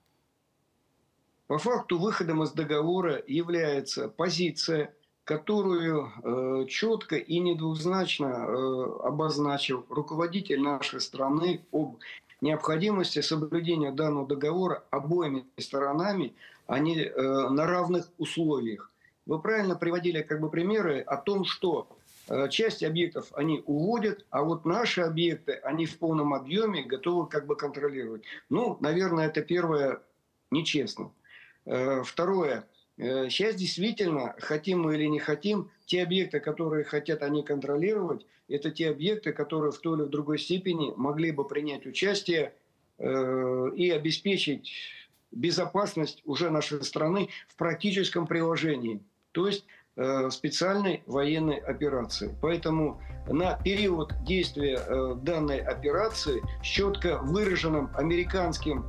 По 1.46 1.58
факту 1.58 1.98
выходом 1.98 2.42
из 2.42 2.52
договора 2.52 3.22
является 3.26 4.08
позиция, 4.08 4.94
которую 5.24 6.12
э, 6.22 6.66
четко 6.68 7.16
и 7.16 7.38
недвузначно 7.38 8.26
э, 8.26 8.84
обозначил 9.04 9.86
руководитель 9.88 10.60
нашей 10.60 11.00
страны 11.00 11.64
об 11.72 11.96
необходимости 12.42 13.22
соблюдения 13.22 13.90
данного 13.90 14.26
договора 14.26 14.84
обоими 14.90 15.46
сторонами, 15.58 16.34
а 16.66 16.78
не 16.78 17.00
э, 17.00 17.48
на 17.48 17.66
равных 17.66 18.10
условиях. 18.18 18.90
Вы 19.24 19.38
правильно 19.40 19.76
приводили 19.76 20.20
как 20.20 20.40
бы 20.40 20.50
примеры 20.50 21.00
о 21.00 21.16
том, 21.16 21.46
что 21.46 21.88
часть 22.50 22.82
объектов 22.82 23.28
они 23.34 23.62
уводят, 23.66 24.24
а 24.30 24.42
вот 24.42 24.64
наши 24.66 25.00
объекты 25.00 25.52
они 25.52 25.86
в 25.86 25.98
полном 25.98 26.34
объеме 26.34 26.82
готовы 26.82 27.26
как 27.26 27.46
бы 27.46 27.56
контролировать. 27.56 28.22
Ну, 28.50 28.76
наверное, 28.80 29.26
это 29.26 29.40
первое 29.42 30.00
нечестно. 30.50 31.10
Второе. 31.64 32.66
Э, 32.96 33.28
Сейчас 33.28 33.56
действительно, 33.56 34.34
хотим 34.38 34.82
мы 34.82 34.94
или 34.94 35.06
не 35.06 35.18
хотим, 35.18 35.70
те 35.86 36.02
объекты, 36.02 36.40
которые 36.40 36.84
хотят 36.84 37.22
они 37.22 37.42
контролировать, 37.42 38.26
это 38.48 38.70
те 38.70 38.90
объекты, 38.90 39.32
которые 39.32 39.72
в 39.72 39.78
той 39.78 39.98
или 39.98 40.04
в 40.06 40.10
другой 40.10 40.38
степени 40.38 40.92
могли 40.96 41.32
бы 41.32 41.46
принять 41.46 41.86
участие 41.86 42.54
э, 42.98 43.70
и 43.76 43.90
обеспечить 43.90 44.70
безопасность 45.32 46.22
уже 46.24 46.50
нашей 46.50 46.82
страны 46.84 47.28
в 47.48 47.56
практическом 47.56 48.26
приложении, 48.26 49.02
то 49.32 49.48
есть 49.48 49.64
э, 49.96 50.30
специальной 50.30 51.02
военной 51.06 51.56
операции. 51.56 52.36
Поэтому 52.40 53.00
на 53.28 53.56
период 53.56 54.12
действия 54.24 54.78
данной 55.22 55.58
операции 55.58 56.42
с 56.62 56.66
четко 56.66 57.18
выраженным 57.18 57.90
американским 57.96 58.84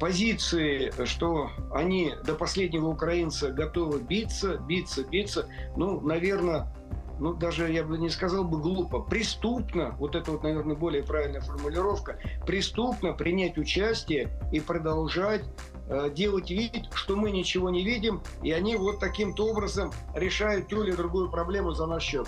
позиции, 0.00 0.92
что 1.04 1.50
они 1.72 2.14
до 2.24 2.34
последнего 2.34 2.88
украинца 2.88 3.50
готовы 3.52 4.00
биться, 4.00 4.56
биться, 4.58 5.04
биться, 5.04 5.48
ну, 5.76 6.00
наверное, 6.00 6.74
ну, 7.18 7.34
даже 7.34 7.70
я 7.70 7.84
бы 7.84 7.98
не 7.98 8.10
сказал 8.10 8.42
бы 8.44 8.58
глупо, 8.58 9.00
преступно, 9.00 9.94
вот 9.98 10.16
это 10.16 10.32
вот, 10.32 10.42
наверное, 10.42 10.74
более 10.74 11.04
правильная 11.04 11.40
формулировка, 11.40 12.18
преступно 12.46 13.12
принять 13.12 13.58
участие 13.58 14.30
и 14.52 14.58
продолжать 14.58 15.44
э, 15.88 16.10
делать 16.12 16.50
вид, 16.50 16.88
что 16.92 17.14
мы 17.14 17.30
ничего 17.30 17.70
не 17.70 17.84
видим, 17.84 18.22
и 18.42 18.50
они 18.50 18.76
вот 18.76 18.98
таким-то 18.98 19.46
образом 19.46 19.92
решают 20.14 20.68
ту 20.68 20.82
или 20.82 20.92
другую 20.92 21.30
проблему 21.30 21.72
за 21.72 21.86
наш 21.86 22.02
счет. 22.02 22.26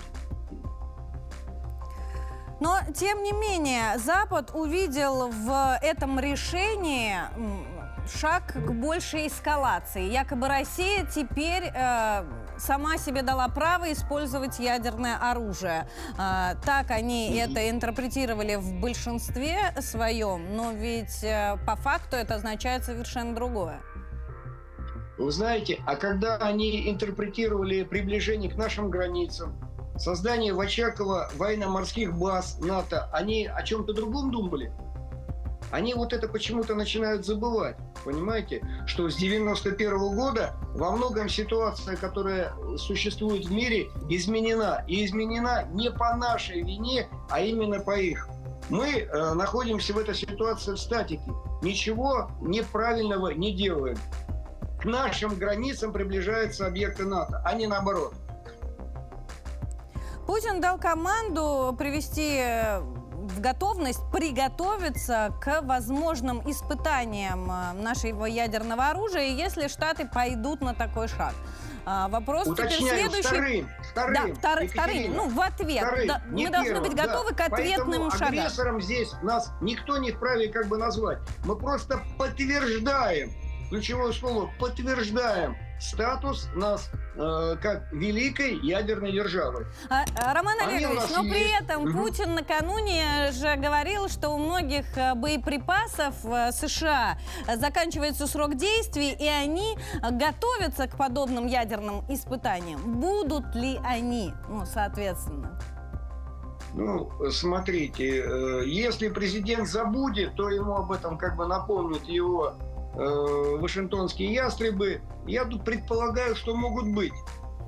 Но, 2.59 2.79
тем 2.93 3.23
не 3.23 3.33
менее, 3.33 3.97
Запад 3.97 4.51
увидел 4.53 5.29
в 5.29 5.77
этом 5.81 6.19
решении 6.19 7.15
шаг 8.07 8.53
к 8.53 8.71
большей 8.71 9.27
эскалации. 9.27 10.09
Якобы 10.09 10.47
Россия 10.47 11.05
теперь 11.05 11.71
э, 11.73 12.23
сама 12.57 12.97
себе 12.97 13.21
дала 13.21 13.47
право 13.47 13.91
использовать 13.91 14.59
ядерное 14.59 15.17
оружие. 15.17 15.87
Э, 16.17 16.55
так 16.63 16.91
они 16.91 17.35
это 17.35 17.69
интерпретировали 17.69 18.55
в 18.55 18.79
большинстве 18.79 19.73
своем, 19.79 20.55
но 20.55 20.71
ведь 20.71 21.23
э, 21.23 21.57
по 21.65 21.75
факту 21.75 22.15
это 22.15 22.35
означает 22.35 22.83
совершенно 22.83 23.33
другое. 23.33 23.81
Вы 25.17 25.31
знаете, 25.31 25.81
а 25.85 25.95
когда 25.95 26.35
они 26.37 26.89
интерпретировали 26.89 27.83
приближение 27.83 28.51
к 28.51 28.55
нашим 28.55 28.89
границам, 28.89 29.57
создание 29.97 30.53
в 30.53 30.59
Очаково 30.59 31.29
военно-морских 31.35 32.17
баз 32.17 32.59
НАТО, 32.59 33.09
они 33.11 33.47
о 33.47 33.61
чем-то 33.63 33.93
другом 33.93 34.31
думали? 34.31 34.71
Они 35.71 35.93
вот 35.93 36.13
это 36.13 36.27
почему-то 36.27 36.75
начинают 36.75 37.25
забывать. 37.25 37.75
Понимаете, 38.03 38.65
что 38.85 39.09
с 39.09 39.15
91 39.15 39.97
года 40.15 40.53
во 40.75 40.91
многом 40.91 41.27
ситуация, 41.27 41.95
которая 41.95 42.53
существует 42.77 43.45
в 43.45 43.51
мире, 43.51 43.87
изменена. 44.09 44.83
И 44.87 45.05
изменена 45.05 45.65
не 45.71 45.89
по 45.89 46.15
нашей 46.15 46.61
вине, 46.61 47.09
а 47.29 47.41
именно 47.41 47.79
по 47.79 47.97
их. 47.97 48.29
Мы 48.69 48.87
э, 48.91 49.33
находимся 49.33 49.93
в 49.93 49.97
этой 49.97 50.15
ситуации 50.15 50.73
в 50.73 50.79
статике. 50.79 51.31
Ничего 51.61 52.29
неправильного 52.41 53.29
не 53.29 53.53
делаем. 53.53 53.97
К 54.79 54.85
нашим 54.85 55.35
границам 55.35 55.91
приближаются 55.91 56.67
объекты 56.67 57.05
НАТО, 57.05 57.41
а 57.43 57.53
не 57.55 57.65
наоборот. 57.67 58.13
Путин 60.25 60.59
дал 60.59 60.77
команду 60.79 61.75
привести 61.77 62.37
э, 62.39 62.79
в 62.79 63.39
готовность 63.39 64.01
приготовиться 64.11 65.31
к 65.41 65.61
возможным 65.61 66.41
испытаниям 66.49 67.49
э, 67.49 67.73
нашего 67.73 68.25
ядерного 68.25 68.87
оружия, 68.89 69.27
если 69.27 69.67
Штаты 69.67 70.07
пойдут 70.11 70.61
на 70.61 70.73
такой 70.73 71.07
шаг. 71.07 71.33
А, 71.87 72.07
Вопрос 72.07 72.45
теперь 72.47 72.65
Уточняю, 72.65 72.99
следующий. 73.11 73.27
вторым, 73.27 73.69
вторым, 73.91 74.13
Да, 74.15 74.49
втор- 74.49 74.67
вторым, 74.67 75.13
ну, 75.13 75.29
в 75.29 75.39
ответ. 75.39 75.83
вторым, 75.85 76.07
Да, 76.07 76.21
мы 76.31 76.49
должны 76.49 76.65
первым, 76.73 76.83
быть 76.83 76.95
да. 76.95 77.05
готовы 77.05 77.35
к 77.35 77.41
ответным 77.41 77.87
Поэтому 77.87 78.11
шагам. 78.11 78.27
агрессором 78.29 78.81
здесь 78.81 79.13
нас 79.21 79.51
никто 79.61 79.97
не 79.99 80.11
вправе 80.11 80.51
как 80.51 80.65
бы 80.67 80.79
назвать. 80.79 81.19
Мы 81.45 81.55
просто 81.55 82.01
подтверждаем, 82.17 83.31
ключевое 83.69 84.13
слово, 84.13 84.49
подтверждаем 84.59 85.55
статус 85.79 86.49
нас 86.55 86.89
э, 87.15 87.55
как 87.61 87.91
великой 87.91 88.59
ядерной 88.61 89.11
державы. 89.11 89.67
А, 89.89 90.03
а, 90.21 90.33
Роман 90.33 90.59
Олегович, 90.61 91.09
но 91.15 91.21
при 91.23 91.39
есть. 91.39 91.61
этом 91.61 91.83
Мгм. 91.83 91.97
Путин 91.97 92.35
накануне 92.35 93.31
же 93.31 93.55
говорил, 93.55 94.07
что 94.09 94.29
у 94.29 94.37
многих 94.37 94.85
э, 94.97 95.15
боеприпасов 95.15 96.13
э, 96.25 96.51
США 96.51 97.17
заканчивается 97.55 98.27
срок 98.27 98.55
действия, 98.55 99.13
и 99.13 99.27
они 99.27 99.77
готовятся 100.01 100.87
к 100.87 100.97
подобным 100.97 101.47
ядерным 101.47 102.03
испытаниям. 102.09 102.99
Будут 102.99 103.55
ли 103.55 103.79
они, 103.83 104.33
ну, 104.49 104.65
соответственно? 104.65 105.59
Ну, 106.75 107.09
смотрите, 107.31 108.21
э, 108.21 108.63
если 108.65 109.07
президент 109.07 109.67
забудет, 109.67 110.35
то 110.35 110.49
ему 110.49 110.75
об 110.75 110.91
этом 110.91 111.17
как 111.17 111.37
бы 111.37 111.47
напомнят 111.47 112.03
его 112.03 112.55
э, 112.97 113.57
вашингтонские 113.59 114.33
ястребы. 114.33 115.01
Я 115.27 115.45
тут 115.45 115.63
предполагаю, 115.63 116.35
что 116.35 116.55
могут 116.55 116.87
быть. 116.93 117.13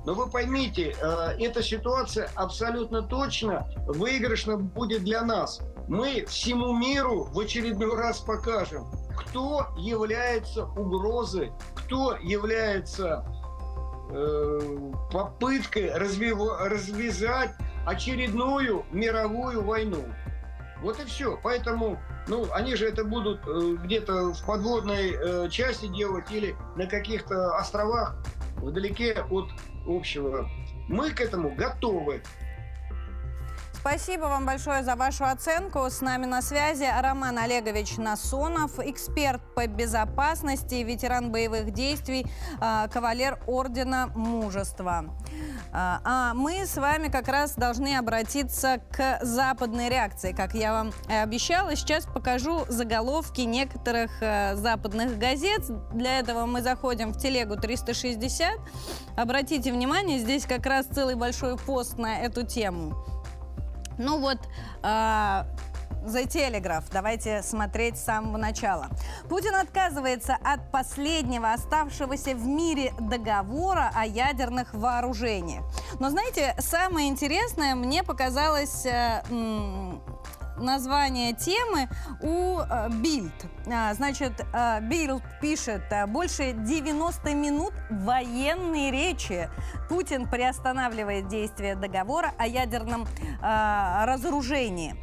Но 0.04 0.14
вы 0.14 0.30
поймите, 0.30 0.96
э, 1.00 1.36
эта 1.38 1.62
ситуация 1.62 2.30
абсолютно 2.34 3.02
точно 3.02 3.68
выигрышна 3.86 4.56
будет 4.56 5.04
для 5.04 5.22
нас. 5.22 5.60
Мы 5.88 6.24
всему 6.26 6.72
миру 6.76 7.24
в 7.24 7.38
очередной 7.38 7.96
раз 7.96 8.20
покажем, 8.20 8.86
кто 9.16 9.66
является 9.76 10.64
угрозой, 10.64 11.52
кто 11.74 12.16
является 12.16 13.24
э, 14.10 14.90
попыткой 15.12 15.90
развива- 15.90 16.68
развязать 16.68 17.50
очередную 17.86 18.84
мировую 18.92 19.64
войну. 19.64 20.04
Вот 20.82 21.00
и 21.00 21.04
все. 21.04 21.38
Поэтому, 21.42 21.98
ну, 22.28 22.46
они 22.52 22.76
же 22.76 22.86
это 22.86 23.04
будут 23.04 23.40
э, 23.46 23.76
где-то 23.82 24.32
в 24.34 24.46
подводной 24.46 25.12
э, 25.12 25.48
части 25.50 25.86
делать 25.86 26.30
или 26.30 26.54
на 26.76 26.86
каких-то 26.86 27.56
островах 27.56 28.16
вдалеке 28.58 29.24
от 29.30 29.48
общего. 29.86 30.48
Мы 30.88 31.10
к 31.10 31.20
этому 31.20 31.54
готовы. 31.54 32.22
Спасибо 33.80 34.22
вам 34.24 34.44
большое 34.44 34.82
за 34.82 34.96
вашу 34.96 35.24
оценку. 35.24 35.88
С 35.88 36.00
нами 36.00 36.26
на 36.26 36.42
связи 36.42 36.84
Роман 37.00 37.38
Олегович 37.38 37.96
Насонов, 37.96 38.80
эксперт 38.80 39.40
по 39.54 39.68
безопасности, 39.68 40.74
ветеран 40.74 41.30
боевых 41.30 41.70
действий, 41.70 42.26
э, 42.60 42.88
кавалер 42.92 43.38
Ордена 43.46 44.08
Мужества. 44.16 45.04
А 45.72 46.00
а 46.04 46.34
мы 46.34 46.66
с 46.66 46.76
вами 46.76 47.06
как 47.08 47.28
раз 47.28 47.54
должны 47.54 47.96
обратиться 47.96 48.80
к 48.90 49.20
западной 49.22 49.88
реакции. 49.88 50.32
Как 50.32 50.54
я 50.54 50.72
вам 50.72 50.92
обещала, 51.08 51.76
сейчас 51.76 52.04
покажу 52.04 52.64
заголовки 52.68 53.42
некоторых 53.42 54.10
э, 54.20 54.56
западных 54.56 55.18
газет. 55.18 55.62
Для 55.92 56.18
этого 56.18 56.46
мы 56.46 56.62
заходим 56.62 57.12
в 57.12 57.18
телегу 57.18 57.56
360. 57.56 58.58
Обратите 59.16 59.72
внимание, 59.72 60.18
здесь 60.18 60.46
как 60.46 60.66
раз 60.66 60.86
целый 60.86 61.14
большой 61.14 61.56
пост 61.56 61.96
на 61.96 62.18
эту 62.18 62.44
тему. 62.44 63.17
Ну 63.98 64.18
вот, 64.18 64.38
The 64.82 66.26
Telegraph. 66.26 66.84
Давайте 66.92 67.42
смотреть 67.42 67.98
с 67.98 68.04
самого 68.04 68.36
начала. 68.36 68.88
Путин 69.28 69.54
отказывается 69.54 70.38
от 70.42 70.70
последнего 70.70 71.52
оставшегося 71.52 72.34
в 72.34 72.46
мире 72.46 72.92
договора 72.98 73.90
о 73.94 74.06
ядерных 74.06 74.72
вооружениях. 74.74 75.64
Но 75.98 76.10
знаете, 76.10 76.54
самое 76.58 77.08
интересное 77.08 77.74
мне 77.74 78.02
показалось 78.02 78.86
э, 78.86 79.22
название 80.60 81.32
темы 81.34 81.88
у 82.22 82.60
Бильд. 83.00 83.32
Значит, 83.64 84.32
Бильд 84.82 85.22
пишет, 85.40 85.82
больше 86.08 86.52
90 86.52 87.34
минут 87.34 87.72
военной 87.90 88.90
речи. 88.90 89.48
Путин 89.88 90.28
приостанавливает 90.28 91.28
действие 91.28 91.74
договора 91.74 92.32
о 92.38 92.46
ядерном 92.46 93.06
разоружении. 93.40 94.96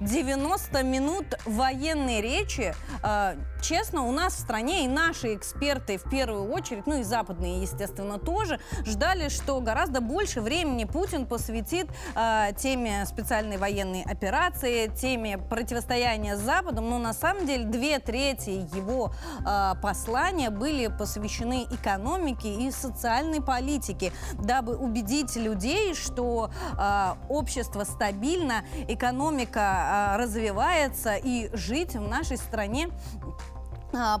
90 0.00 0.82
минут 0.84 1.26
военной 1.44 2.20
речи. 2.20 2.74
Э, 3.02 3.34
честно, 3.60 4.02
у 4.02 4.12
нас 4.12 4.34
в 4.34 4.40
стране 4.40 4.84
и 4.84 4.88
наши 4.88 5.34
эксперты 5.34 5.98
в 5.98 6.08
первую 6.08 6.50
очередь, 6.52 6.86
ну 6.86 7.00
и 7.00 7.02
западные, 7.02 7.62
естественно, 7.62 8.18
тоже, 8.18 8.60
ждали, 8.84 9.28
что 9.28 9.60
гораздо 9.60 10.00
больше 10.00 10.40
времени 10.40 10.84
Путин 10.84 11.26
посвятит 11.26 11.88
э, 12.14 12.50
теме 12.56 13.04
специальной 13.06 13.56
военной 13.56 14.02
операции, 14.02 14.90
теме 15.00 15.38
противостояния 15.38 16.36
с 16.36 16.40
Западом. 16.40 16.90
Но 16.90 16.98
на 16.98 17.12
самом 17.12 17.46
деле 17.46 17.64
две 17.64 17.98
трети 17.98 18.50
его 18.74 19.12
э, 19.46 19.74
послания 19.82 20.50
были 20.50 20.88
посвящены 20.88 21.66
экономике 21.70 22.52
и 22.54 22.70
социальной 22.70 23.40
политике, 23.40 24.12
дабы 24.34 24.76
убедить 24.76 25.36
людей, 25.36 25.94
что 25.94 26.50
э, 26.78 27.14
общество 27.28 27.84
стабильно, 27.84 28.64
экономика 28.88 29.60
а, 29.60 30.16
развивается 30.18 31.14
и 31.16 31.50
жить 31.54 31.94
в 31.94 32.08
нашей 32.08 32.36
стране 32.36 32.90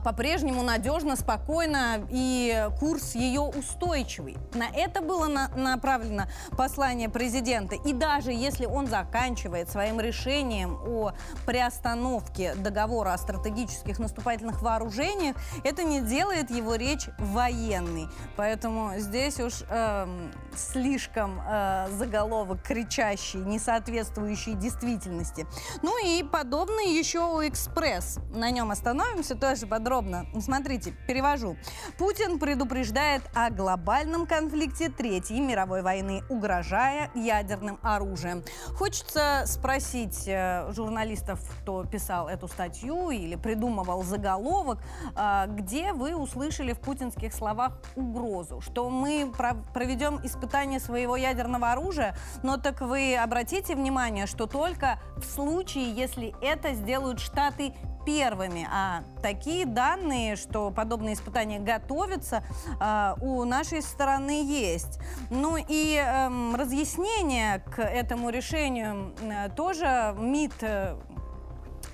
по-прежнему 0.04 0.62
надежно, 0.62 1.16
спокойно 1.16 2.06
и 2.10 2.68
курс 2.80 3.14
ее 3.14 3.40
устойчивый. 3.40 4.36
На 4.54 4.68
это 4.74 5.00
было 5.00 5.26
на 5.26 5.48
направлено 5.48 6.24
послание 6.56 7.08
президента. 7.08 7.76
И 7.76 7.92
даже 7.92 8.32
если 8.32 8.66
он 8.66 8.86
заканчивает 8.86 9.70
своим 9.70 10.00
решением 10.00 10.78
о 10.86 11.12
приостановке 11.46 12.54
договора 12.54 13.12
о 13.12 13.18
стратегических 13.18 13.98
наступательных 13.98 14.62
вооружениях, 14.62 15.36
это 15.64 15.84
не 15.84 16.00
делает 16.00 16.50
его 16.50 16.74
речь 16.74 17.08
военной. 17.18 18.08
Поэтому 18.36 18.98
здесь 18.98 19.40
уж 19.40 19.62
э, 19.68 20.28
слишком 20.56 21.40
э, 21.46 21.88
заголовок 21.90 22.62
кричащий, 22.62 23.40
не 23.40 23.58
соответствующий 23.58 24.54
действительности. 24.54 25.46
Ну 25.82 25.96
и 26.04 26.22
подобный 26.22 26.92
еще 26.92 27.20
у 27.20 27.46
«Экспресс». 27.46 28.18
На 28.34 28.50
нем 28.50 28.70
остановимся 28.70 29.34
тоже 29.34 29.57
дальше 29.58 29.66
подробно. 29.66 30.26
Смотрите, 30.40 30.92
перевожу. 31.06 31.56
Путин 31.98 32.38
предупреждает 32.38 33.22
о 33.34 33.50
глобальном 33.50 34.26
конфликте 34.26 34.88
Третьей 34.88 35.40
мировой 35.40 35.82
войны, 35.82 36.22
угрожая 36.28 37.10
ядерным 37.14 37.78
оружием. 37.82 38.44
Хочется 38.76 39.42
спросить 39.46 40.24
э, 40.26 40.70
журналистов, 40.72 41.40
кто 41.62 41.84
писал 41.84 42.28
эту 42.28 42.46
статью 42.48 43.10
или 43.10 43.36
придумывал 43.36 44.02
заголовок, 44.02 44.78
э, 45.16 45.46
где 45.48 45.92
вы 45.92 46.14
услышали 46.14 46.72
в 46.72 46.80
путинских 46.80 47.34
словах 47.34 47.80
угрозу, 47.96 48.60
что 48.60 48.90
мы 48.90 49.32
проведем 49.74 50.20
испытание 50.24 50.78
своего 50.78 51.16
ядерного 51.16 51.72
оружия, 51.72 52.16
но 52.42 52.56
так 52.58 52.80
вы 52.80 53.16
обратите 53.16 53.74
внимание, 53.74 54.26
что 54.26 54.46
только 54.46 55.00
в 55.16 55.24
случае, 55.24 55.92
если 55.92 56.34
это 56.40 56.74
сделают 56.74 57.18
Штаты 57.18 57.74
первыми. 58.08 58.66
А 58.72 59.02
такие 59.22 59.66
данные, 59.66 60.36
что 60.36 60.70
подобные 60.70 61.12
испытания 61.12 61.58
готовятся, 61.58 62.42
а, 62.80 63.16
у 63.20 63.44
нашей 63.44 63.82
стороны 63.82 64.42
есть. 64.42 64.98
Ну 65.28 65.58
и 65.58 65.96
эм, 65.96 66.54
разъяснение 66.54 67.58
к 67.58 67.82
этому 67.82 68.30
решению 68.30 69.12
тоже 69.54 70.16
МИД 70.18 70.54
э, 70.62 70.96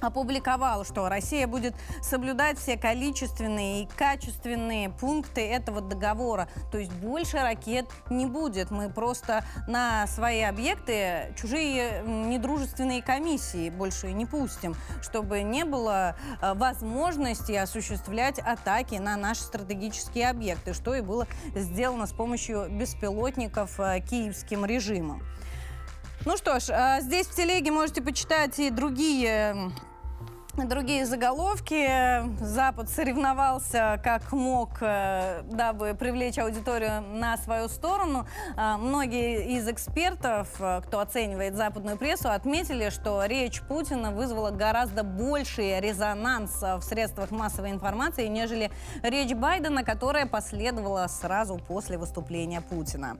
опубликовал, 0.04 0.84
что 0.84 1.08
Россия 1.08 1.46
будет 1.46 1.74
соблюдать 2.02 2.58
все 2.58 2.76
количественные 2.76 3.82
и 3.82 3.86
качественные 3.86 4.90
пункты 4.90 5.40
этого 5.46 5.80
договора. 5.80 6.48
То 6.70 6.78
есть 6.78 6.92
больше 6.92 7.38
ракет 7.38 7.86
не 8.10 8.26
будет. 8.26 8.70
Мы 8.70 8.90
просто 8.90 9.44
на 9.66 10.06
свои 10.06 10.42
объекты 10.42 11.34
чужие 11.40 12.02
недружественные 12.06 13.02
комиссии 13.02 13.70
больше 13.70 14.12
не 14.12 14.26
пустим, 14.26 14.74
чтобы 15.02 15.42
не 15.42 15.64
было 15.64 16.16
э, 16.40 16.54
возможности 16.54 17.52
осуществлять 17.52 18.38
атаки 18.38 18.96
на 18.96 19.16
наши 19.16 19.42
стратегические 19.42 20.30
объекты, 20.30 20.74
что 20.74 20.94
и 20.94 21.00
было 21.00 21.26
сделано 21.54 22.06
с 22.06 22.12
помощью 22.12 22.68
беспилотников 22.70 23.78
э, 23.80 24.00
киевским 24.00 24.64
режимом. 24.64 25.22
Ну 26.24 26.36
что 26.38 26.58
ж, 26.58 26.70
э, 26.70 27.00
здесь 27.02 27.26
в 27.26 27.34
телеге 27.34 27.70
можете 27.70 28.00
почитать 28.00 28.58
и 28.58 28.70
другие 28.70 29.70
другие 30.62 31.04
заголовки. 31.04 31.88
Запад 32.42 32.88
соревновался 32.88 34.00
как 34.02 34.32
мог, 34.32 34.70
э, 34.80 35.42
дабы 35.50 35.94
привлечь 35.94 36.38
аудиторию 36.38 37.02
на 37.02 37.36
свою 37.38 37.68
сторону. 37.68 38.26
Э, 38.56 38.76
многие 38.76 39.56
из 39.56 39.68
экспертов, 39.68 40.48
э, 40.60 40.80
кто 40.86 41.00
оценивает 41.00 41.56
западную 41.56 41.96
прессу, 41.96 42.30
отметили, 42.30 42.90
что 42.90 43.24
речь 43.24 43.62
Путина 43.62 44.12
вызвала 44.12 44.50
гораздо 44.50 45.02
больший 45.02 45.80
резонанс 45.80 46.62
в 46.62 46.82
средствах 46.82 47.30
массовой 47.30 47.72
информации, 47.72 48.28
нежели 48.28 48.70
речь 49.02 49.34
Байдена, 49.34 49.82
которая 49.82 50.26
последовала 50.26 51.06
сразу 51.08 51.58
после 51.58 51.98
выступления 51.98 52.60
Путина. 52.60 53.16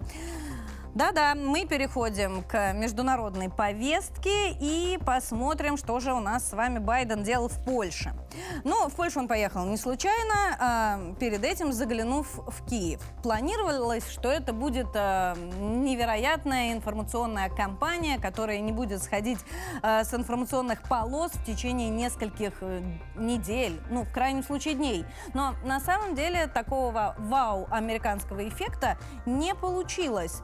Да-да, 0.94 1.34
мы 1.34 1.66
переходим 1.66 2.44
к 2.44 2.72
международной 2.72 3.50
повестке 3.50 4.52
и 4.52 4.96
посмотрим, 5.04 5.76
что 5.76 5.98
же 5.98 6.12
у 6.12 6.20
нас 6.20 6.48
с 6.48 6.52
вами 6.52 6.78
Байден 6.78 7.24
делал 7.24 7.48
в 7.48 7.64
Польше. 7.64 8.14
Ну, 8.62 8.88
в 8.88 8.94
Польшу 8.94 9.18
он 9.18 9.28
поехал 9.28 9.64
не 9.64 9.76
случайно, 9.76 10.56
а 10.60 11.00
перед 11.18 11.42
этим 11.44 11.72
заглянув 11.72 12.28
в 12.46 12.64
Киев. 12.68 13.00
Планировалось, 13.24 14.08
что 14.08 14.30
это 14.30 14.52
будет 14.52 14.86
а, 14.94 15.34
невероятная 15.58 16.72
информационная 16.72 17.48
кампания, 17.48 18.18
которая 18.18 18.60
не 18.60 18.70
будет 18.70 19.02
сходить 19.02 19.38
а, 19.82 20.04
с 20.04 20.14
информационных 20.14 20.82
полос 20.82 21.32
в 21.32 21.44
течение 21.44 21.90
нескольких 21.90 22.54
а, 22.60 22.80
недель, 23.16 23.80
ну, 23.90 24.04
в 24.04 24.12
крайнем 24.12 24.44
случае 24.44 24.74
дней. 24.74 25.04
Но 25.32 25.54
на 25.64 25.80
самом 25.80 26.14
деле 26.14 26.46
такого 26.46 27.16
вау 27.18 27.66
американского 27.70 28.48
эффекта 28.48 28.96
не 29.26 29.56
получилось. 29.56 30.40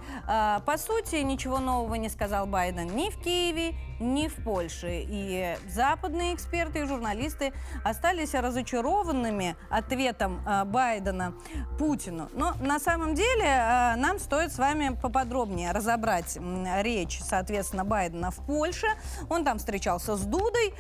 По 0.67 0.79
сути, 0.79 1.17
ничего 1.17 1.59
нового 1.59 1.95
не 1.95 2.09
сказал 2.09 2.47
Байден 2.47 2.95
ни 2.95 3.11
в 3.11 3.19
Киеве, 3.19 3.75
ни 4.01 4.29
в 4.29 4.35
Польше. 4.43 5.05
И 5.07 5.57
западные 5.69 6.35
эксперты 6.35 6.81
и 6.81 6.85
журналисты 6.85 7.53
остались 7.85 8.35
разочарованными 8.35 9.57
ответом 9.69 10.43
а, 10.47 10.65
Байдена 10.65 11.35
Путину. 11.79 12.29
Но 12.33 12.55
на 12.61 12.81
самом 12.81 13.15
деле 13.15 13.47
а, 13.47 13.97
нам 13.97 14.19
стоит 14.19 14.53
с 14.53 14.59
вами 14.59 14.97
поподробнее 15.01 15.73
разобрать 15.73 16.39
речь, 16.81 17.21
соответственно, 17.23 17.85
Байдена 17.85 18.31
в 18.31 18.45
Польше. 18.47 18.87
Он 19.29 19.45
там 19.45 19.59
встречался 19.59 20.17
с 20.17 20.21
Дудой, 20.23 20.75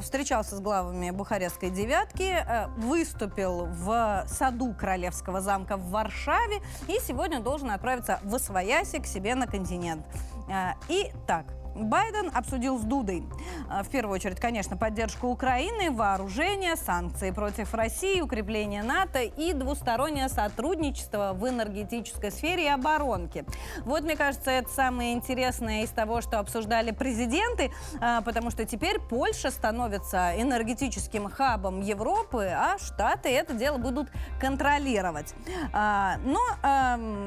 встречался 0.00 0.56
с 0.56 0.60
главами 0.60 1.10
Бухарестской 1.10 1.70
девятки, 1.70 2.44
выступил 2.76 3.66
в 3.66 4.24
саду 4.26 4.74
Королевского 4.78 5.40
замка 5.40 5.76
в 5.76 5.90
Варшаве 5.90 6.60
и 6.88 6.98
сегодня 7.00 7.40
должен 7.40 7.70
отправиться 7.70 8.20
в 8.22 8.34
Освоясь 8.34 8.90
к 8.90 9.06
себе 9.06 9.34
на 9.34 9.46
континент. 9.46 10.06
А, 10.50 10.74
и 10.88 11.12
так, 11.26 11.44
Байден 11.74 12.30
обсудил 12.34 12.78
с 12.78 12.82
Дудой, 12.82 13.24
а, 13.68 13.82
в 13.82 13.88
первую 13.88 14.14
очередь, 14.14 14.40
конечно, 14.40 14.76
поддержку 14.76 15.28
Украины, 15.28 15.90
вооружение, 15.90 16.76
санкции 16.76 17.30
против 17.30 17.74
России, 17.74 18.20
укрепление 18.20 18.82
НАТО 18.82 19.20
и 19.22 19.52
двустороннее 19.52 20.28
сотрудничество 20.28 21.32
в 21.34 21.48
энергетической 21.48 22.30
сфере 22.30 22.64
и 22.64 22.68
оборонке. 22.68 23.44
Вот, 23.84 24.02
мне 24.02 24.16
кажется, 24.16 24.50
это 24.50 24.68
самое 24.70 25.12
интересное 25.14 25.82
из 25.84 25.90
того, 25.90 26.20
что 26.20 26.38
обсуждали 26.38 26.90
президенты, 26.90 27.70
а, 28.00 28.20
потому 28.22 28.50
что 28.50 28.64
теперь 28.64 28.98
Польша 29.00 29.50
становится 29.50 30.32
энергетическим 30.40 31.28
хабом 31.30 31.80
Европы, 31.80 32.46
а 32.46 32.78
Штаты 32.78 33.28
это 33.28 33.54
дело 33.54 33.78
будут 33.78 34.08
контролировать. 34.40 35.34
А, 35.72 36.16
но 36.24 36.40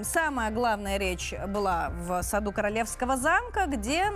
самая 0.03 0.51
главная 0.51 0.97
речь 0.97 1.34
была 1.47 1.91
в 2.06 2.21
саду 2.23 2.51
Королевского 2.51 3.17
замка, 3.17 3.65
где 3.67 4.12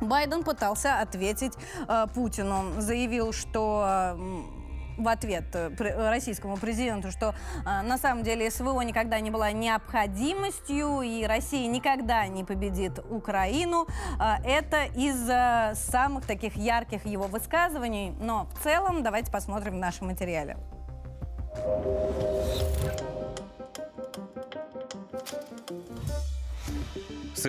Байден 0.00 0.42
пытался 0.42 1.00
ответить 1.00 1.52
э, 1.88 2.06
Путину, 2.14 2.80
заявил, 2.80 3.32
что 3.32 3.84
э, 3.86 4.56
в 4.98 5.08
ответ 5.08 5.44
э, 5.54 5.70
российскому 6.10 6.56
президенту, 6.56 7.10
что 7.10 7.34
э, 7.64 7.82
на 7.82 7.98
самом 7.98 8.22
деле 8.22 8.50
СВО 8.50 8.80
никогда 8.82 9.20
не 9.20 9.30
была 9.30 9.52
необходимостью, 9.52 11.02
и 11.02 11.24
Россия 11.24 11.68
никогда 11.68 12.26
не 12.26 12.44
победит 12.44 12.98
Украину. 13.10 13.86
Э, 14.18 14.42
это 14.44 14.84
из 14.84 15.28
э, 15.28 15.74
самых 15.74 16.26
таких 16.26 16.56
ярких 16.56 17.06
его 17.06 17.24
высказываний. 17.24 18.14
Но 18.20 18.48
в 18.54 18.62
целом 18.62 19.02
давайте 19.02 19.30
посмотрим 19.30 19.74
в 19.74 19.78
нашем 19.78 20.08
материале. 20.08 20.56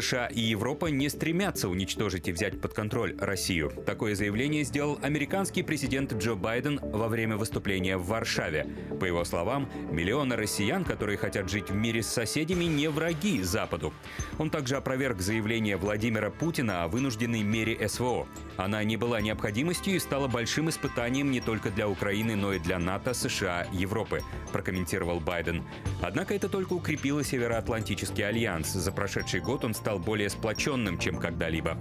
США 0.02 0.28
и 0.28 0.40
Европа 0.40 0.88
не 0.88 1.10
стремятся 1.10 1.70
уничтожить 1.70 2.28
и 2.28 2.32
взять 2.32 2.62
под 2.62 2.74
контроль 2.74 3.16
Россию. 3.18 3.72
Такое 3.86 4.14
заявление 4.14 4.64
сделал 4.64 5.00
американский 5.02 5.64
президент 5.64 6.14
Джо 6.14 6.36
Байден 6.36 6.80
во 6.84 7.08
время 7.08 7.36
выступления 7.36 7.98
в 7.98 8.06
Варшаве. 8.06 8.68
По 9.00 9.06
его 9.06 9.24
словам, 9.26 9.68
миллионы 9.90 10.36
россиян, 10.36 10.84
которые 10.84 11.18
хотят 11.18 11.50
жить 11.50 11.72
в 11.72 11.76
мире 11.76 12.04
с 12.04 12.08
соседями, 12.08 12.66
не 12.66 12.90
враги 12.90 13.42
Западу. 13.42 13.92
Он 14.38 14.52
также 14.52 14.76
опроверг 14.76 15.20
заявление 15.20 15.78
Владимира 15.78 16.30
Путина 16.30 16.84
о 16.84 16.88
вынужденной 16.88 17.42
мере 17.42 17.88
СВО. 17.90 18.28
Она 18.58 18.84
не 18.84 18.98
была 18.98 19.20
необходимостью 19.20 19.96
и 19.96 20.00
стала 20.00 20.28
большим 20.28 20.70
испытанием 20.70 21.32
не 21.32 21.42
только 21.42 21.72
для 21.72 21.90
Украины, 21.90 22.36
но 22.36 22.54
и 22.54 22.60
для 22.60 22.78
НАТО, 22.78 23.16
США, 23.16 23.68
Европы, 23.72 24.22
прокомментировал 24.52 25.20
Байден. 25.20 25.64
Однако 26.02 26.36
это 26.36 26.50
только 26.50 26.74
укрепило 26.74 27.24
Североатлантический 27.24 28.28
альянс. 28.28 28.74
За 28.74 28.92
прошедший 28.92 29.40
год 29.40 29.66
он 29.66 29.74
стал 29.74 29.87
более 29.96 30.30
сплоченным, 30.30 30.98
чем 30.98 31.20
когда-либо. 31.20 31.78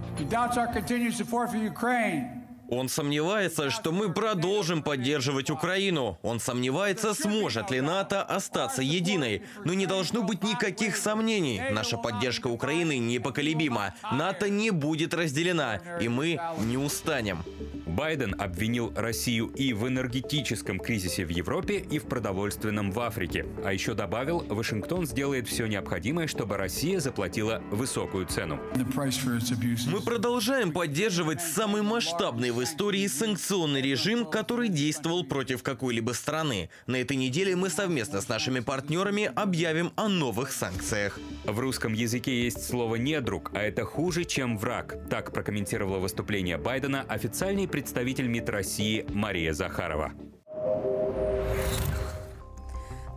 Он 2.69 2.89
сомневается, 2.89 3.69
что 3.69 3.91
мы 3.91 4.11
продолжим 4.11 4.83
поддерживать 4.83 5.49
Украину. 5.49 6.19
Он 6.21 6.39
сомневается, 6.39 7.13
сможет 7.13 7.71
ли 7.71 7.81
НАТО 7.81 8.21
остаться 8.21 8.81
единой. 8.81 9.43
Но 9.63 9.73
не 9.73 9.85
должно 9.85 10.21
быть 10.21 10.43
никаких 10.43 10.97
сомнений. 10.97 11.61
Наша 11.71 11.97
поддержка 11.97 12.47
Украины 12.47 12.97
непоколебима. 12.97 13.95
НАТО 14.11 14.49
не 14.49 14.71
будет 14.71 15.13
разделена, 15.13 15.79
и 16.01 16.09
мы 16.09 16.39
не 16.59 16.77
устанем. 16.77 17.43
Байден 17.85 18.35
обвинил 18.39 18.93
Россию 18.95 19.47
и 19.47 19.73
в 19.73 19.87
энергетическом 19.87 20.79
кризисе 20.79 21.25
в 21.25 21.29
Европе, 21.29 21.79
и 21.79 21.97
в 21.97 22.03
продовольственном 22.03 22.91
в 22.91 22.99
Африке. 22.99 23.47
А 23.63 23.73
еще 23.73 23.95
добавил, 23.95 24.45
Вашингтон 24.49 25.07
сделает 25.07 25.47
все 25.47 25.65
необходимое, 25.65 26.27
чтобы 26.27 26.57
Россия 26.57 26.99
заплатила 26.99 27.63
высокую 27.71 28.27
цену. 28.27 28.59
Мы 28.75 30.01
продолжаем 30.01 30.71
поддерживать 30.71 31.41
самый 31.41 31.81
масштабный 31.81 32.51
в 32.57 32.63
истории 32.63 33.05
санкционный 33.05 33.83
режим, 33.83 34.25
который 34.25 34.69
действовал 34.69 35.23
против 35.23 35.61
какой-либо 35.61 36.13
страны. 36.13 36.71
На 36.87 36.95
этой 36.95 37.15
неделе 37.15 37.55
мы 37.55 37.69
совместно 37.69 38.19
с 38.19 38.29
нашими 38.29 38.61
партнерами 38.61 39.31
объявим 39.35 39.93
о 39.95 40.07
новых 40.07 40.51
санкциях. 40.51 41.19
В 41.45 41.59
русском 41.59 41.93
языке 41.93 42.45
есть 42.45 42.67
слово 42.67 42.95
«недруг», 42.95 43.51
а 43.53 43.61
это 43.61 43.85
хуже, 43.85 44.25
чем 44.25 44.57
«враг». 44.57 44.97
Так 45.07 45.33
прокомментировала 45.33 45.99
выступление 45.99 46.57
Байдена 46.57 47.03
официальный 47.03 47.67
представитель 47.67 48.25
МИД 48.25 48.49
России 48.49 49.05
Мария 49.09 49.53
Захарова. 49.53 50.13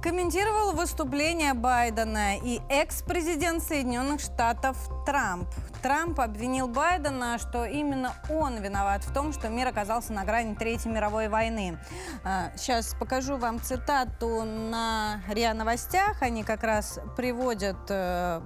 Комментировал 0.02 0.72
выступление 0.72 1.52
Байдена 1.52 2.38
и 2.38 2.62
экс-президент 2.70 3.62
Соединенных 3.62 4.22
Штатов 4.22 4.78
Трамп. 5.04 5.46
Трамп 5.82 6.20
обвинил 6.20 6.68
Байдена, 6.68 7.36
что 7.38 7.66
именно 7.66 8.14
он 8.30 8.62
виноват 8.62 9.04
в 9.04 9.12
том, 9.12 9.34
что 9.34 9.50
мир 9.50 9.68
оказался 9.68 10.14
на 10.14 10.24
грани 10.24 10.54
Третьей 10.54 10.90
мировой 10.90 11.28
войны. 11.28 11.78
Сейчас 12.56 12.94
а, 12.94 12.98
покажу 12.98 13.36
вам 13.36 13.60
цитату 13.60 14.44
на 14.44 15.20
РИА 15.28 15.52
Новостях. 15.52 16.22
Они 16.22 16.44
как 16.44 16.62
раз 16.62 16.98
приводят 17.16 17.78
э, 17.90 18.40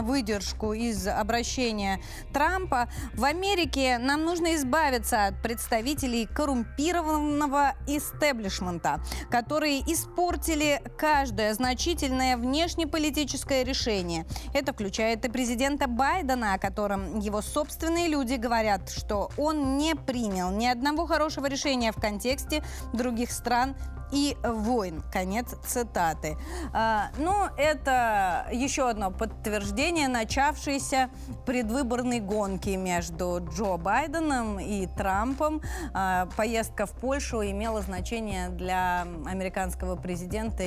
выдержку 0.00 0.72
из 0.72 1.06
обращения 1.06 2.00
Трампа. 2.32 2.88
В 3.14 3.24
Америке 3.24 3.98
нам 3.98 4.24
нужно 4.24 4.54
избавиться 4.54 5.26
от 5.26 5.42
представителей 5.42 6.26
коррумпированного 6.26 7.74
истеблишмента, 7.86 9.02
которые 9.30 9.80
испортили 9.80 10.80
каждое 10.96 11.52
значительное 11.54 12.36
внешнеполитическое 12.36 13.64
решение. 13.64 14.26
Это 14.54 14.72
включает 14.72 15.24
и 15.24 15.28
президента 15.28 15.86
Байдена, 15.88 16.54
о 16.54 16.58
котором 16.58 17.18
его 17.18 17.42
собственные 17.42 18.08
люди 18.08 18.34
говорят, 18.34 18.90
что 18.90 19.30
он 19.36 19.76
не 19.76 19.94
принял 19.94 20.50
ни 20.50 20.66
одного 20.66 21.06
хорошего 21.06 21.46
решения 21.46 21.92
в 21.92 21.96
контексте 21.96 22.62
других 22.92 23.30
стран 23.30 23.74
и 24.12 24.36
войн. 24.44 25.02
Конец 25.10 25.56
цитаты. 25.66 26.36
А, 26.72 27.10
ну, 27.18 27.46
это 27.56 28.46
еще 28.52 28.88
одно 28.88 29.10
подтверждение 29.10 30.06
начавшейся 30.06 31.10
предвыборной 31.46 32.20
гонки 32.20 32.70
между 32.70 33.44
Джо 33.50 33.76
Байденом 33.78 34.60
и 34.60 34.86
Трампом. 34.86 35.62
А, 35.94 36.28
поездка 36.36 36.86
в 36.86 36.92
Польшу 36.92 37.42
имела 37.42 37.80
значение 37.80 38.50
для 38.50 39.06
американского 39.26 39.96
президента 39.96 40.64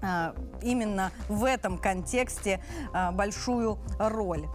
а, 0.00 0.34
именно 0.62 1.10
в 1.28 1.44
этом 1.44 1.78
контексте 1.78 2.60
а, 2.92 3.12
большую 3.12 3.78
роль. 3.98 4.46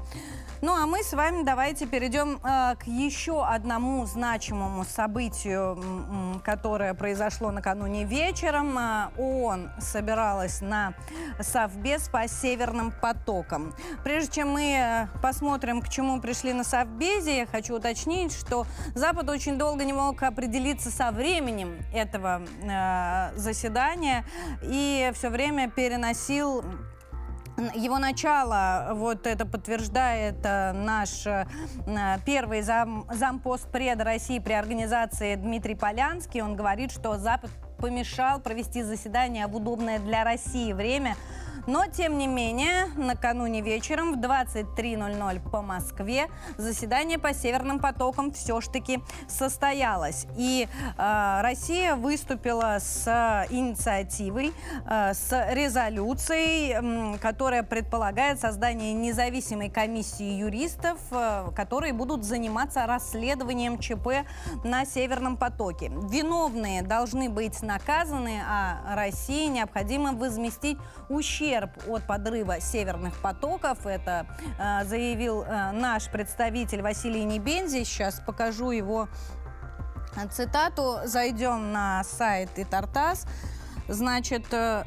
Ну 0.63 0.71
а 0.73 0.87
мы 0.87 1.03
с 1.03 1.11
вами 1.11 1.43
давайте 1.43 1.85
перейдем 1.85 2.39
э, 2.41 2.75
к 2.77 2.87
еще 2.87 3.45
одному 3.45 4.05
значимому 4.05 4.85
событию, 4.85 6.39
которое 6.41 6.93
произошло 6.93 7.51
накануне 7.51 8.05
вечером. 8.05 8.77
Э, 8.79 9.09
ООН 9.17 9.71
собиралась 9.79 10.61
на 10.61 10.93
Совбез 11.41 12.07
по 12.07 12.29
Северным 12.29 12.93
потокам. 13.01 13.73
Прежде 14.05 14.35
чем 14.35 14.53
мы 14.53 14.63
э, 14.63 15.07
посмотрим, 15.21 15.81
к 15.81 15.89
чему 15.89 16.21
пришли 16.21 16.53
на 16.53 16.63
Совбезе, 16.63 17.39
я 17.39 17.45
хочу 17.45 17.75
уточнить, 17.75 18.33
что 18.33 18.65
Запад 18.95 19.27
очень 19.29 19.57
долго 19.57 19.83
не 19.83 19.91
мог 19.91 20.23
определиться 20.23 20.91
со 20.91 21.11
временем 21.11 21.75
этого 21.93 22.41
э, 22.41 23.37
заседания 23.37 24.23
и 24.61 25.11
все 25.13 25.27
время 25.27 25.69
переносил 25.69 26.63
его 27.75 27.99
начало, 27.99 28.91
вот 28.93 29.27
это 29.27 29.45
подтверждает 29.45 30.37
э, 30.43 30.71
наш 30.73 31.25
э, 31.25 31.45
первый 32.25 32.61
зам, 32.61 33.05
зампост 33.11 33.69
преда 33.71 34.03
России 34.03 34.39
при 34.39 34.53
организации 34.53 35.35
Дмитрий 35.35 35.75
Полянский. 35.75 36.41
Он 36.41 36.55
говорит, 36.55 36.91
что 36.91 37.17
Запад 37.17 37.51
помешал 37.77 38.39
провести 38.39 38.81
заседание 38.81 39.47
в 39.47 39.55
удобное 39.55 39.99
для 39.99 40.23
России 40.23 40.73
время– 40.73 41.15
но, 41.67 41.85
тем 41.87 42.17
не 42.17 42.27
менее, 42.27 42.87
накануне 42.95 43.61
вечером 43.61 44.13
в 44.13 44.19
23.00 44.19 45.49
по 45.49 45.61
Москве 45.61 46.27
заседание 46.57 47.17
по 47.17 47.33
Северным 47.33 47.79
потокам 47.79 48.31
все 48.31 48.59
ж 48.61 48.67
таки 48.67 48.99
состоялось. 49.27 50.27
И 50.37 50.67
э, 50.97 51.41
Россия 51.41 51.95
выступила 51.95 52.77
с 52.79 53.47
инициативой, 53.49 54.53
э, 54.89 55.13
с 55.13 55.31
резолюцией, 55.51 57.13
э, 57.15 57.17
которая 57.19 57.63
предполагает 57.63 58.39
создание 58.39 58.93
независимой 58.93 59.69
комиссии 59.69 60.37
юристов, 60.37 60.99
э, 61.11 61.49
которые 61.55 61.93
будут 61.93 62.23
заниматься 62.23 62.85
расследованием 62.85 63.79
ЧП 63.79 64.25
на 64.63 64.85
Северном 64.85 65.37
потоке. 65.37 65.91
Виновные 66.09 66.81
должны 66.81 67.29
быть 67.29 67.61
наказаны, 67.61 68.41
а 68.47 68.95
России 68.95 69.47
необходимо 69.47 70.13
возместить 70.13 70.77
ущерб 71.09 71.52
ущерб 71.53 71.71
от 71.87 72.03
подрыва 72.03 72.59
северных 72.59 73.13
потоков. 73.19 73.85
Это 73.85 74.25
э, 74.57 74.85
заявил 74.85 75.43
э, 75.43 75.71
наш 75.71 76.09
представитель 76.09 76.81
Василий 76.81 77.23
Небензи. 77.23 77.83
Сейчас 77.83 78.19
покажу 78.19 78.71
его 78.71 79.07
цитату. 80.31 80.99
Зайдем 81.05 81.71
на 81.71 82.03
сайт 82.03 82.49
Итартас. 82.57 83.25
Значит, 83.87 84.45
э, 84.51 84.83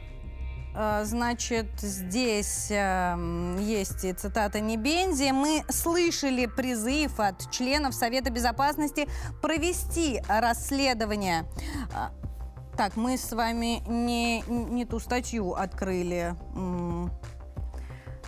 э 0.75 1.05
Значит, 1.05 1.69
здесь 1.81 2.71
э, 2.71 3.57
есть 3.61 4.05
и 4.05 4.13
цитата 4.13 4.61
Небензи. 4.61 5.31
Мы 5.31 5.65
слышали 5.69 6.47
призыв 6.47 7.21
от 7.21 7.51
членов 7.51 7.95
Совета 7.95 8.31
Безопасности 8.31 9.09
провести 9.41 10.23
расследование 10.29 11.47
так, 12.77 12.97
мы 12.97 13.17
с 13.17 13.33
вами 13.33 13.83
не, 13.89 14.43
не 14.43 14.85
ту 14.85 15.01
статью 15.01 15.55
открыли. 15.55 16.35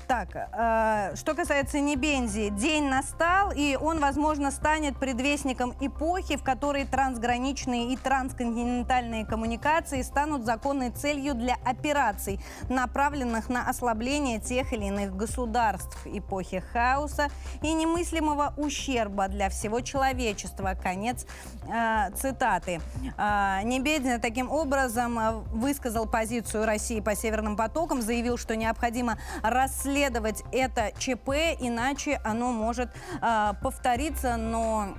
Так, 0.09 0.29
э, 0.35 1.17
что 1.17 1.35
касается 1.35 1.81
Небензи, 1.81 2.49
день 2.49 2.89
настал, 2.89 3.53
и 3.55 3.77
он, 3.77 4.01
возможно, 4.01 4.51
станет 4.51 4.97
предвестником 4.97 5.75
эпохи, 5.81 6.39
в 6.39 6.43
которой 6.43 6.87
трансграничные 6.87 7.93
и 7.93 7.97
трансконтинентальные 7.99 9.27
коммуникации 9.27 10.01
станут 10.01 10.47
законной 10.47 10.89
целью 10.93 11.35
для 11.35 11.57
операций, 11.63 12.41
направленных 12.71 13.51
на 13.51 13.69
ослабление 13.69 14.41
тех 14.41 14.73
или 14.73 14.87
иных 14.87 15.15
государств. 15.15 15.99
Эпохи 16.07 16.61
хаоса 16.73 17.29
и 17.61 17.75
немыслимого 17.75 18.55
ущерба 18.57 19.29
для 19.29 19.51
всего 19.51 19.83
человечества. 19.83 20.75
Конец 20.83 21.27
э, 21.71 22.11
цитаты. 22.17 22.81
Э, 23.19 23.61
Небедин 23.63 24.23
таким 24.23 24.51
образом 24.51 25.19
э, 25.19 25.33
высказал 25.53 26.07
позицию 26.07 26.65
России 26.65 27.01
по 27.01 27.15
Северным 27.15 27.59
потокам, 27.59 28.01
заявил, 28.01 28.39
что 28.39 28.57
необходимо 28.57 29.19
расследовать 29.43 29.98
расследовать 29.99 30.45
это 30.53 30.93
ЧП, 30.99 31.31
иначе 31.61 32.21
оно 32.25 32.53
может 32.53 32.89
э, 33.21 33.53
повториться, 33.63 34.37
но 34.37 34.95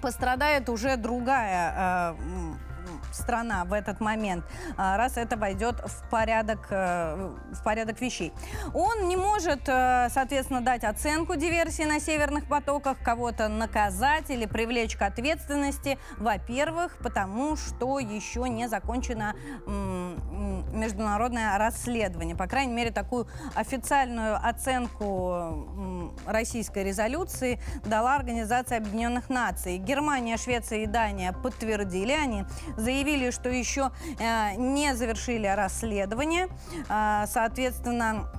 пострадает 0.00 0.68
уже 0.68 0.96
другая 0.96 2.14
э, 2.16 2.71
страна 3.14 3.64
в 3.64 3.72
этот 3.72 4.00
момент, 4.00 4.44
а, 4.76 4.96
раз 4.96 5.16
это 5.16 5.36
войдет 5.36 5.76
в 5.84 6.10
порядок, 6.10 6.66
э, 6.70 7.30
в 7.52 7.62
порядок 7.62 8.00
вещей. 8.00 8.32
Он 8.74 9.08
не 9.08 9.16
может, 9.16 9.68
э, 9.68 10.08
соответственно, 10.10 10.60
дать 10.60 10.84
оценку 10.84 11.36
диверсии 11.36 11.84
на 11.84 12.00
северных 12.00 12.46
потоках, 12.46 12.98
кого-то 13.02 13.48
наказать 13.48 14.30
или 14.30 14.46
привлечь 14.46 14.96
к 14.96 15.02
ответственности. 15.02 15.98
Во-первых, 16.18 16.96
потому 16.98 17.56
что 17.56 17.98
еще 17.98 18.48
не 18.48 18.68
закончено 18.68 19.34
международное 19.66 21.56
расследование. 21.58 22.34
По 22.34 22.46
крайней 22.46 22.72
мере, 22.72 22.90
такую 22.90 23.26
официальную 23.54 24.36
оценку 24.36 26.12
российской 26.26 26.84
резолюции 26.84 27.60
дала 27.84 28.16
Организация 28.16 28.78
Объединенных 28.78 29.28
Наций. 29.28 29.78
Германия, 29.78 30.36
Швеция 30.36 30.80
и 30.80 30.86
Дания 30.86 31.32
подтвердили, 31.32 32.12
они 32.12 32.44
заявили, 32.76 33.01
что 33.30 33.48
еще 33.48 33.90
э, 34.18 34.54
не 34.56 34.94
завершили 34.94 35.46
расследование. 35.46 36.48
Э, 36.88 37.24
соответственно, 37.26 38.30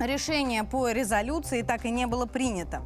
решение 0.00 0.64
по 0.64 0.90
резолюции 0.90 1.62
так 1.62 1.84
и 1.84 1.90
не 1.90 2.06
было 2.06 2.26
принято. 2.26 2.82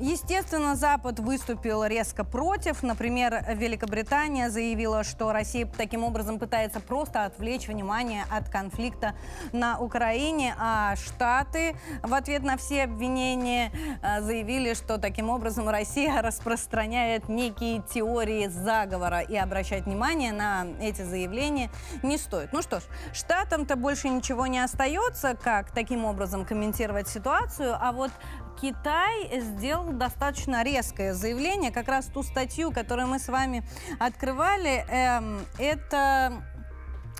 Естественно, 0.00 0.76
Запад 0.76 1.18
выступил 1.18 1.84
резко 1.84 2.22
против. 2.24 2.82
Например, 2.84 3.44
Великобритания 3.54 4.48
заявила, 4.48 5.02
что 5.02 5.32
Россия 5.32 5.66
таким 5.66 6.04
образом 6.04 6.38
пытается 6.38 6.78
просто 6.78 7.24
отвлечь 7.24 7.66
внимание 7.66 8.24
от 8.30 8.48
конфликта 8.48 9.14
на 9.52 9.78
Украине, 9.78 10.54
а 10.58 10.94
Штаты 10.96 11.76
в 12.02 12.14
ответ 12.14 12.44
на 12.44 12.56
все 12.56 12.84
обвинения 12.84 13.72
э, 14.02 14.20
заявили, 14.20 14.74
что 14.74 14.98
таким 14.98 15.30
образом 15.30 15.68
Россия 15.68 16.22
распространяет 16.22 17.28
некие 17.28 17.82
теории 17.82 18.46
заговора 18.46 19.20
и 19.20 19.34
обращать 19.34 19.86
внимание 19.86 20.32
на 20.32 20.66
эти 20.80 21.02
заявления 21.02 21.70
не 22.04 22.18
стоит. 22.18 22.52
Ну 22.52 22.62
что 22.62 22.78
ж, 22.78 22.84
Штатам-то 23.12 23.74
больше 23.74 24.08
ничего 24.08 24.46
не 24.46 24.60
остается, 24.60 25.34
как 25.34 25.72
таким 25.72 26.04
образом 26.04 26.44
комментировать 26.44 27.08
ситуацию, 27.08 27.76
а 27.80 27.90
вот 27.90 28.12
Китай 28.60 29.40
сделал 29.40 29.92
достаточно 29.92 30.64
резкое 30.64 31.14
заявление, 31.14 31.70
как 31.70 31.88
раз 31.88 32.06
ту 32.06 32.22
статью, 32.22 32.72
которую 32.72 33.06
мы 33.08 33.18
с 33.18 33.28
вами 33.28 33.62
открывали, 34.00 34.84
эм, 34.88 35.40
это 35.58 36.42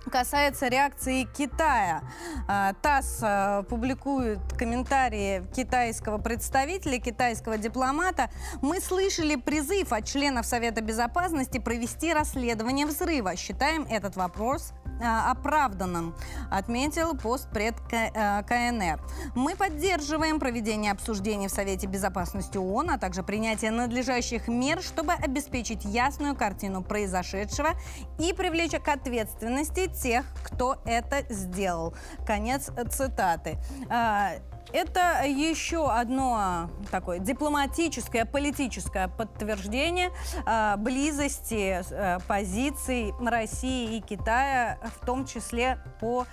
касается 0.05 0.67
реакции 0.67 1.23
Китая. 1.23 2.01
А, 2.47 2.73
ТАСС 2.81 3.19
а, 3.21 3.63
публикует 3.63 4.39
комментарии 4.57 5.43
китайского 5.55 6.17
представителя, 6.17 6.99
китайского 6.99 7.57
дипломата. 7.57 8.29
Мы 8.61 8.79
слышали 8.79 9.35
призыв 9.35 9.91
от 9.91 10.05
членов 10.05 10.45
Совета 10.45 10.81
Безопасности 10.81 11.59
провести 11.59 12.13
расследование 12.13 12.85
взрыва. 12.85 13.35
Считаем 13.35 13.85
этот 13.89 14.15
вопрос 14.15 14.73
а, 15.01 15.31
оправданным, 15.31 16.15
отметил 16.49 17.15
постпред 17.15 17.75
КНР. 17.89 19.01
Мы 19.35 19.55
поддерживаем 19.55 20.39
проведение 20.39 20.91
обсуждений 20.91 21.47
в 21.47 21.51
Совете 21.51 21.87
Безопасности 21.87 22.57
ООН, 22.57 22.91
а 22.91 22.97
также 22.97 23.23
принятие 23.23 23.71
надлежащих 23.71 24.47
мер, 24.47 24.81
чтобы 24.81 25.13
обеспечить 25.13 25.85
ясную 25.85 26.35
картину 26.35 26.83
произошедшего 26.83 27.69
и 28.17 28.33
привлечь 28.33 28.69
к 28.69 28.87
ответственности 28.87 29.88
тех, 29.93 30.25
кто 30.43 30.81
это 30.85 31.23
сделал. 31.33 31.93
Конец 32.25 32.71
цитаты. 32.89 33.57
А, 33.89 34.33
это 34.71 35.23
еще 35.25 35.91
одно 35.91 36.69
такое 36.91 37.17
дипломатическое, 37.19 38.25
политическое 38.25 39.07
подтверждение 39.07 40.11
э, 40.45 40.75
близости 40.77 41.81
э, 41.89 42.19
позиций 42.27 43.13
России 43.19 43.97
и 43.97 44.01
Китая, 44.01 44.77
в 44.99 45.05
том 45.05 45.25
числе 45.25 45.79
по 45.99 46.25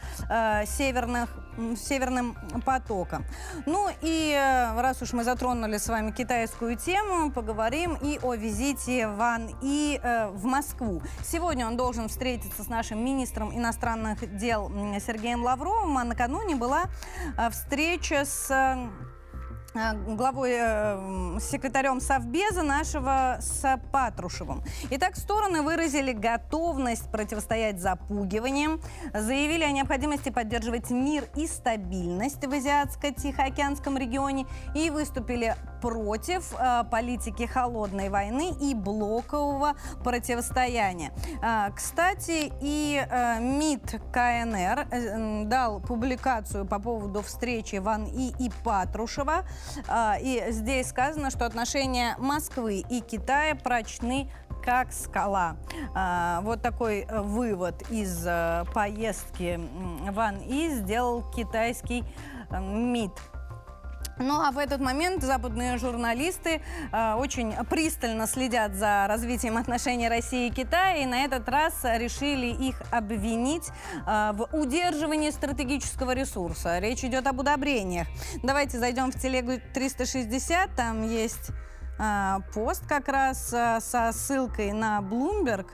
северных 0.66 1.45
северным 1.76 2.36
потоком. 2.64 3.24
Ну 3.66 3.88
и 4.02 4.32
э, 4.32 4.80
раз 4.80 5.02
уж 5.02 5.12
мы 5.12 5.24
затронули 5.24 5.78
с 5.78 5.88
вами 5.88 6.10
китайскую 6.10 6.76
тему, 6.76 7.30
поговорим 7.30 7.96
и 8.00 8.18
о 8.22 8.34
визите 8.34 9.08
Ван 9.08 9.50
И 9.62 10.00
э, 10.02 10.28
в 10.28 10.44
Москву. 10.44 11.02
Сегодня 11.24 11.66
он 11.66 11.76
должен 11.76 12.08
встретиться 12.08 12.62
с 12.62 12.68
нашим 12.68 13.04
министром 13.04 13.56
иностранных 13.56 14.36
дел 14.36 14.70
Сергеем 15.04 15.42
Лавровым, 15.42 15.98
а 15.98 16.04
накануне 16.04 16.56
была 16.56 16.84
э, 17.38 17.50
встреча 17.50 18.24
с 18.24 18.76
главой, 20.06 20.52
э, 20.52 21.38
секретарем 21.40 22.00
Совбеза 22.00 22.62
нашего 22.62 23.38
с 23.40 23.78
Патрушевым. 23.92 24.62
Итак, 24.90 25.16
стороны 25.16 25.62
выразили 25.62 26.12
готовность 26.12 27.10
противостоять 27.10 27.80
запугиваниям, 27.80 28.80
заявили 29.12 29.64
о 29.64 29.70
необходимости 29.72 30.30
поддерживать 30.30 30.90
мир 30.90 31.24
и 31.36 31.46
стабильность 31.46 32.44
в 32.44 32.50
Азиатско-Тихоокеанском 32.50 33.98
регионе 33.98 34.46
и 34.74 34.88
выступили 34.90 35.54
против 35.86 36.52
э, 36.58 36.82
политики 36.90 37.46
холодной 37.46 38.08
войны 38.08 38.52
и 38.60 38.74
блокового 38.74 39.74
противостояния. 40.02 41.12
Э, 41.40 41.70
кстати, 41.72 42.52
и 42.60 43.06
э, 43.08 43.38
МИД 43.38 44.00
КНР 44.12 44.88
э, 44.90 45.44
дал 45.44 45.78
публикацию 45.80 46.66
по 46.66 46.80
поводу 46.80 47.22
встречи 47.22 47.76
Ван 47.76 48.06
И 48.06 48.32
и 48.40 48.50
Патрушева. 48.64 49.44
Э, 49.88 50.14
и 50.20 50.46
здесь 50.50 50.88
сказано, 50.88 51.30
что 51.30 51.46
отношения 51.46 52.16
Москвы 52.18 52.82
и 52.90 53.00
Китая 53.00 53.54
прочны 53.54 54.28
как 54.64 54.92
скала. 54.92 55.56
А, 55.94 56.40
вот 56.42 56.60
такой 56.60 57.06
вывод 57.08 57.88
из 57.88 58.26
поездки 58.74 59.60
Ван 60.10 60.38
И 60.38 60.68
сделал 60.70 61.22
китайский 61.30 62.02
МИД. 62.50 63.12
Ну 64.18 64.40
а 64.40 64.50
в 64.50 64.58
этот 64.58 64.80
момент 64.80 65.22
западные 65.22 65.76
журналисты 65.76 66.62
э, 66.90 67.14
очень 67.14 67.52
пристально 67.68 68.26
следят 68.26 68.74
за 68.74 69.06
развитием 69.08 69.58
отношений 69.58 70.08
России 70.08 70.48
и 70.48 70.50
Китая 70.50 70.96
и 70.96 71.06
на 71.06 71.24
этот 71.24 71.46
раз 71.48 71.74
решили 71.84 72.46
их 72.46 72.80
обвинить 72.90 73.68
э, 74.06 74.32
в 74.32 74.48
удерживании 74.52 75.30
стратегического 75.30 76.12
ресурса. 76.12 76.78
Речь 76.78 77.04
идет 77.04 77.26
об 77.26 77.40
удобрениях. 77.40 78.06
Давайте 78.42 78.78
зайдем 78.78 79.12
в 79.12 79.20
телегу 79.20 79.60
360, 79.74 80.74
там 80.74 81.06
есть 81.06 81.50
э, 81.98 82.36
пост 82.54 82.86
как 82.86 83.08
раз 83.08 83.52
э, 83.52 83.80
со 83.80 84.12
ссылкой 84.12 84.72
на 84.72 85.00
Bloomberg. 85.00 85.66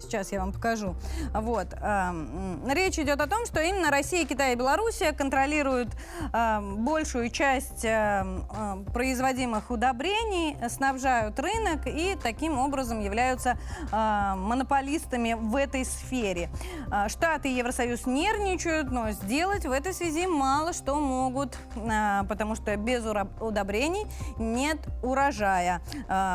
Сейчас 0.00 0.32
я 0.32 0.40
вам 0.40 0.52
покажу. 0.52 0.94
Вот. 1.34 1.68
Эм, 1.80 2.62
речь 2.68 2.98
идет 2.98 3.20
о 3.20 3.26
том, 3.26 3.46
что 3.46 3.60
именно 3.60 3.90
Россия, 3.90 4.24
Китай 4.24 4.52
и 4.52 4.56
Белоруссия 4.56 5.12
контролируют 5.12 5.88
эм, 6.32 6.84
большую 6.84 7.30
часть 7.30 7.84
эм, 7.84 8.44
э, 8.50 8.84
производимых 8.92 9.70
удобрений, 9.70 10.56
снабжают 10.68 11.38
рынок 11.38 11.86
и 11.86 12.16
таким 12.22 12.58
образом 12.58 13.00
являются 13.00 13.58
монополистами 13.90 15.34
в 15.34 15.56
этой 15.56 15.84
сфере. 15.84 16.50
Э, 16.92 17.08
Штаты 17.08 17.50
и 17.50 17.56
Евросоюз 17.56 18.06
нервничают, 18.06 18.90
но 18.90 19.10
сделать 19.10 19.66
в 19.66 19.70
этой 19.70 19.92
связи 19.92 20.26
мало 20.26 20.72
что 20.72 20.96
могут, 20.96 21.56
э, 21.76 22.22
потому 22.28 22.54
что 22.54 22.76
без 22.76 23.04
удобрений 23.40 24.06
нет 24.38 24.78
урожая. 25.02 25.80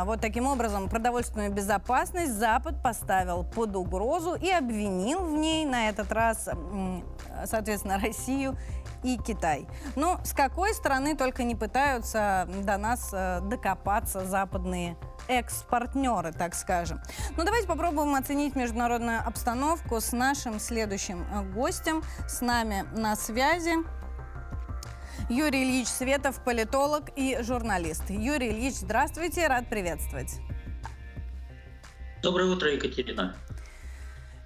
Вот 0.06 0.22
таким 0.22 0.48
образом 0.48 0.90
продовольственную 0.90 1.52
безопасность 1.52 2.34
Запад 2.34 2.82
поставил 2.82 3.44
под 3.56 3.76
угрозу 3.76 4.36
и 4.36 4.50
обвинил 4.50 5.20
в 5.24 5.32
ней 5.38 5.66
на 5.66 5.90
этот 5.90 6.12
раз, 6.12 6.50
соответственно, 7.46 8.00
Россию 8.00 8.58
и 9.04 9.18
Китай. 9.18 9.68
Но 9.96 10.20
с 10.24 10.34
какой 10.34 10.74
стороны 10.74 11.16
только 11.16 11.44
не 11.44 11.56
пытаются 11.56 12.48
до 12.64 12.78
нас 12.78 13.10
э, 13.14 13.42
докопаться 13.42 14.26
западные 14.26 14.98
экс-партнеры, 15.28 16.32
так 16.32 16.56
скажем. 16.56 17.02
Но 17.32 17.38
ну, 17.38 17.46
давайте 17.46 17.68
попробуем 17.68 18.16
оценить 18.16 18.56
международную 18.56 19.26
обстановку 19.26 20.00
с 20.00 20.12
нашим 20.12 20.60
следующим 20.60 21.24
э, 21.24 21.44
гостем. 21.54 22.02
С 22.28 22.42
нами 22.42 22.86
на 22.96 23.16
связи 23.16 23.74
Юрий 25.30 25.64
Ильич 25.64 25.88
Светов, 25.88 26.44
политолог 26.44 27.04
и 27.16 27.38
журналист. 27.42 28.10
Юрий 28.10 28.50
Ильич, 28.50 28.76
здравствуйте, 28.76 29.48
рад 29.48 29.70
приветствовать. 29.70 30.40
Доброе 32.24 32.50
утро, 32.50 32.72
Екатерина. 32.72 33.36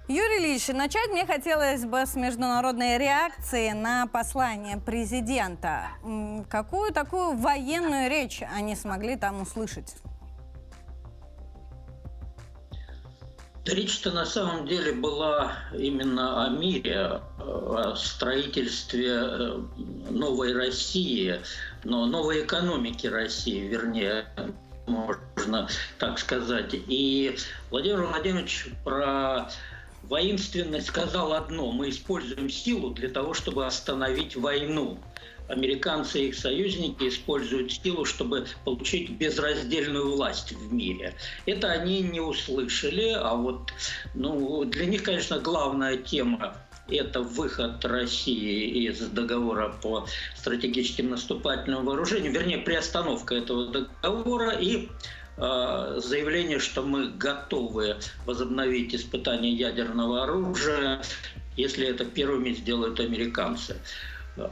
Юрий 0.08 0.40
Ильич, 0.40 0.66
начать 0.66 1.10
мне 1.10 1.24
хотелось 1.24 1.84
бы 1.84 2.04
с 2.06 2.16
международной 2.16 2.98
реакции 2.98 3.70
на 3.70 4.08
послание 4.08 4.78
президента. 4.78 5.82
Какую 6.50 6.92
такую 6.92 7.36
военную 7.36 8.10
речь 8.10 8.42
они 8.52 8.74
смогли 8.74 9.14
там 9.14 9.42
услышать? 9.42 9.94
Речь-то 13.64 14.10
на 14.10 14.26
самом 14.26 14.66
деле 14.66 14.92
была 14.92 15.52
именно 15.72 16.46
о 16.46 16.48
мире, 16.48 17.20
о 17.38 17.94
строительстве 17.94 19.10
э, 19.12 19.60
новой 20.10 20.52
России, 20.52 21.40
но 21.84 22.06
новой 22.06 22.42
экономики 22.42 23.06
России, 23.06 23.68
вернее, 23.68 24.26
можно 24.88 25.68
так 25.98 26.18
сказать. 26.18 26.70
И 26.72 27.36
Владимир 27.70 28.02
Владимирович 28.02 28.66
про 28.84 29.50
воинственность 30.02 30.88
сказал 30.88 31.32
одно. 31.32 31.70
Мы 31.70 31.90
используем 31.90 32.50
силу 32.50 32.90
для 32.90 33.08
того, 33.08 33.34
чтобы 33.34 33.66
остановить 33.66 34.36
войну 34.36 34.98
американцы 35.48 36.20
и 36.20 36.28
их 36.28 36.34
союзники 36.36 37.08
используют 37.08 37.72
силу, 37.72 38.04
чтобы 38.04 38.46
получить 38.64 39.10
безраздельную 39.10 40.14
власть 40.14 40.52
в 40.52 40.72
мире. 40.72 41.14
Это 41.46 41.70
они 41.72 42.02
не 42.02 42.20
услышали, 42.20 43.12
а 43.12 43.34
вот 43.34 43.72
ну, 44.14 44.64
для 44.64 44.86
них, 44.86 45.02
конечно, 45.02 45.38
главная 45.38 45.96
тема 45.96 46.56
это 46.96 47.20
выход 47.20 47.84
России 47.84 48.86
из 48.88 49.00
договора 49.00 49.74
по 49.82 50.06
стратегическим 50.36 51.10
наступательным 51.10 51.84
вооружениям, 51.84 52.32
вернее, 52.32 52.58
приостановка 52.58 53.34
этого 53.34 53.66
договора 53.66 54.50
и 54.50 54.88
э, 55.36 56.00
заявление, 56.02 56.58
что 56.58 56.82
мы 56.82 57.10
готовы 57.10 57.96
возобновить 58.26 58.94
испытания 58.94 59.52
ядерного 59.52 60.24
оружия, 60.24 61.02
если 61.56 61.86
это 61.86 62.04
первыми 62.04 62.52
сделают 62.52 63.00
американцы. 63.00 63.76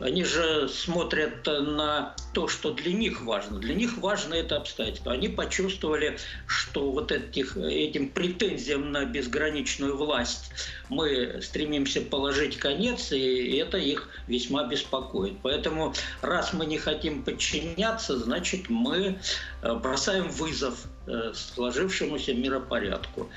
Они 0.01 0.25
же 0.25 0.69
смотрят 0.69 1.47
на 1.47 2.15
то, 2.33 2.49
что 2.49 2.73
для 2.73 2.93
них 2.93 3.23
важно. 3.23 3.59
Для 3.59 3.75
них 3.75 3.99
важно 3.99 4.35
это 4.35 4.57
обстоятельство. 4.57 5.13
Они 5.13 5.29
почувствовали, 5.29 6.19
что 6.47 6.91
вот 6.91 7.13
этих, 7.13 7.57
этим 7.57 8.09
претензиям 8.09 8.93
на 8.93 9.05
безграничную 9.05 9.97
власть 9.97 10.51
мы 10.89 11.41
стремимся 11.43 12.01
положить 12.01 12.59
конец, 12.59 13.13
и 13.13 13.57
это 13.57 13.79
их 13.79 14.09
весьма 14.27 14.67
беспокоит. 14.67 15.35
Поэтому, 15.43 15.95
раз 16.23 16.53
мы 16.53 16.67
не 16.67 16.79
хотим 16.79 17.23
подчиняться, 17.23 18.19
значит, 18.19 18.69
мы 18.69 19.19
э, 19.63 19.75
бросаем 19.75 20.29
вызов 20.29 20.85
э, 21.07 21.33
сложившемуся 21.35 22.35
миропорядку. 22.35 23.31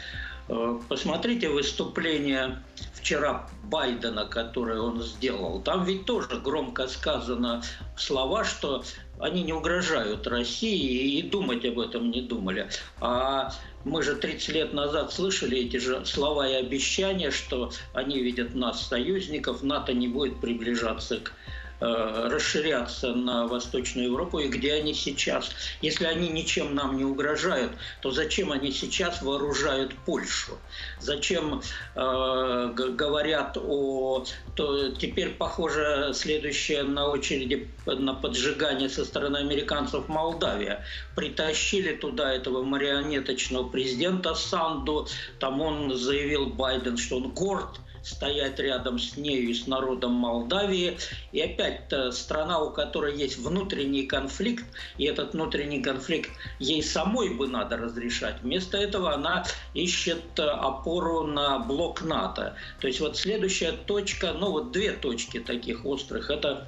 Э, 0.50 0.80
посмотрите 0.90 1.48
выступление 1.50 2.64
вчера 2.96 3.48
Байдена, 3.64 4.26
которое 4.26 4.82
он 4.82 5.02
сделал. 5.04 5.62
Там 5.62 5.86
ведь 5.86 6.06
тоже 6.06 6.40
громко 6.44 6.88
сказано 6.88 7.62
слова, 7.96 8.44
что 8.44 8.84
они 9.20 9.44
не 9.44 9.54
угрожают 9.54 10.26
России 10.26 11.20
и 11.20 11.22
думать 11.22 11.66
об 11.66 11.80
этом 11.80 12.10
не 12.10 12.22
думали. 12.22 12.68
А 13.00 13.54
мы 13.86 14.02
же 14.02 14.16
30 14.16 14.50
лет 14.50 14.74
назад 14.74 15.14
слышали 15.14 15.60
эти 15.60 15.78
же 15.78 16.04
слова 16.06 16.48
и 16.48 16.54
обещания, 16.54 17.30
что 17.30 17.72
они 17.94 18.20
видят 18.20 18.56
нас 18.56 18.88
союзников, 18.88 19.62
НАТО 19.62 19.94
не 19.94 20.08
будет 20.08 20.42
приближаться 20.42 21.20
к 21.20 21.34
расширяться 21.80 23.14
на 23.14 23.48
Восточную 23.48 24.08
Европу 24.08 24.40
и 24.40 24.48
где 24.48 24.74
они 24.74 24.94
сейчас. 24.94 25.52
Если 25.82 26.06
они 26.06 26.30
ничем 26.30 26.76
нам 26.76 26.98
не 26.98 27.06
угрожают, 27.06 27.72
то 28.02 28.12
зачем 28.12 28.52
они 28.52 28.72
сейчас 28.72 29.22
вооружают 29.22 29.94
Польшу? 30.06 30.58
Зачем 31.00 31.62
э, 31.96 32.74
говорят 32.76 33.58
о... 33.58 34.26
То 34.56 34.90
теперь, 34.90 35.30
похоже, 35.30 36.12
следующее 36.14 36.84
на 36.84 37.08
очереди 37.08 37.70
на 37.86 38.14
поджигание 38.14 38.90
со 38.90 39.06
стороны 39.06 39.38
американцев 39.38 40.08
Молдавия. 40.10 40.84
Притащили 41.16 41.96
туда 41.96 42.34
этого 42.34 42.64
марионеточного 42.64 43.70
президента 43.70 44.36
Санду. 44.36 45.08
Там 45.40 45.62
он 45.62 45.96
заявил 45.96 46.48
Байден, 46.48 46.98
что 46.98 47.18
он 47.18 47.32
горд 47.32 47.80
стоять 48.10 48.60
рядом 48.60 49.00
с 49.00 49.18
нею 49.18 49.50
и 49.50 49.54
с 49.54 49.68
народом 49.68 50.14
Молдавии. 50.14 50.98
И 51.32 51.42
опять 51.42 51.92
страна, 52.12 52.60
у 52.60 52.72
которой 52.72 53.16
есть 53.16 53.38
внутренний 53.38 54.04
конфликт, 54.04 54.66
и 54.98 55.06
этот 55.06 55.34
внутренний 55.34 55.82
конфликт 55.82 56.30
ей 56.60 56.84
самой 56.84 57.30
бы 57.30 57.48
надо 57.48 57.78
разрешать. 57.78 58.36
Вместо 58.42 58.78
этого 58.78 59.14
она 59.14 59.46
ищет 59.74 60.38
э, 60.38 60.44
опору 60.44 61.24
на 61.24 61.60
блок 61.60 62.02
НАТО. 62.02 62.56
То 62.80 62.88
есть 62.88 63.00
вот 63.00 63.18
следующая 63.18 63.72
точка, 63.72 64.34
ну 64.34 64.52
вот 64.52 64.72
две 64.72 64.92
точки 64.92 65.40
таких 65.40 65.86
острых, 65.86 66.30
это 66.30 66.68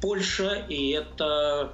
Польша 0.00 0.66
и 0.68 0.90
это 0.90 1.72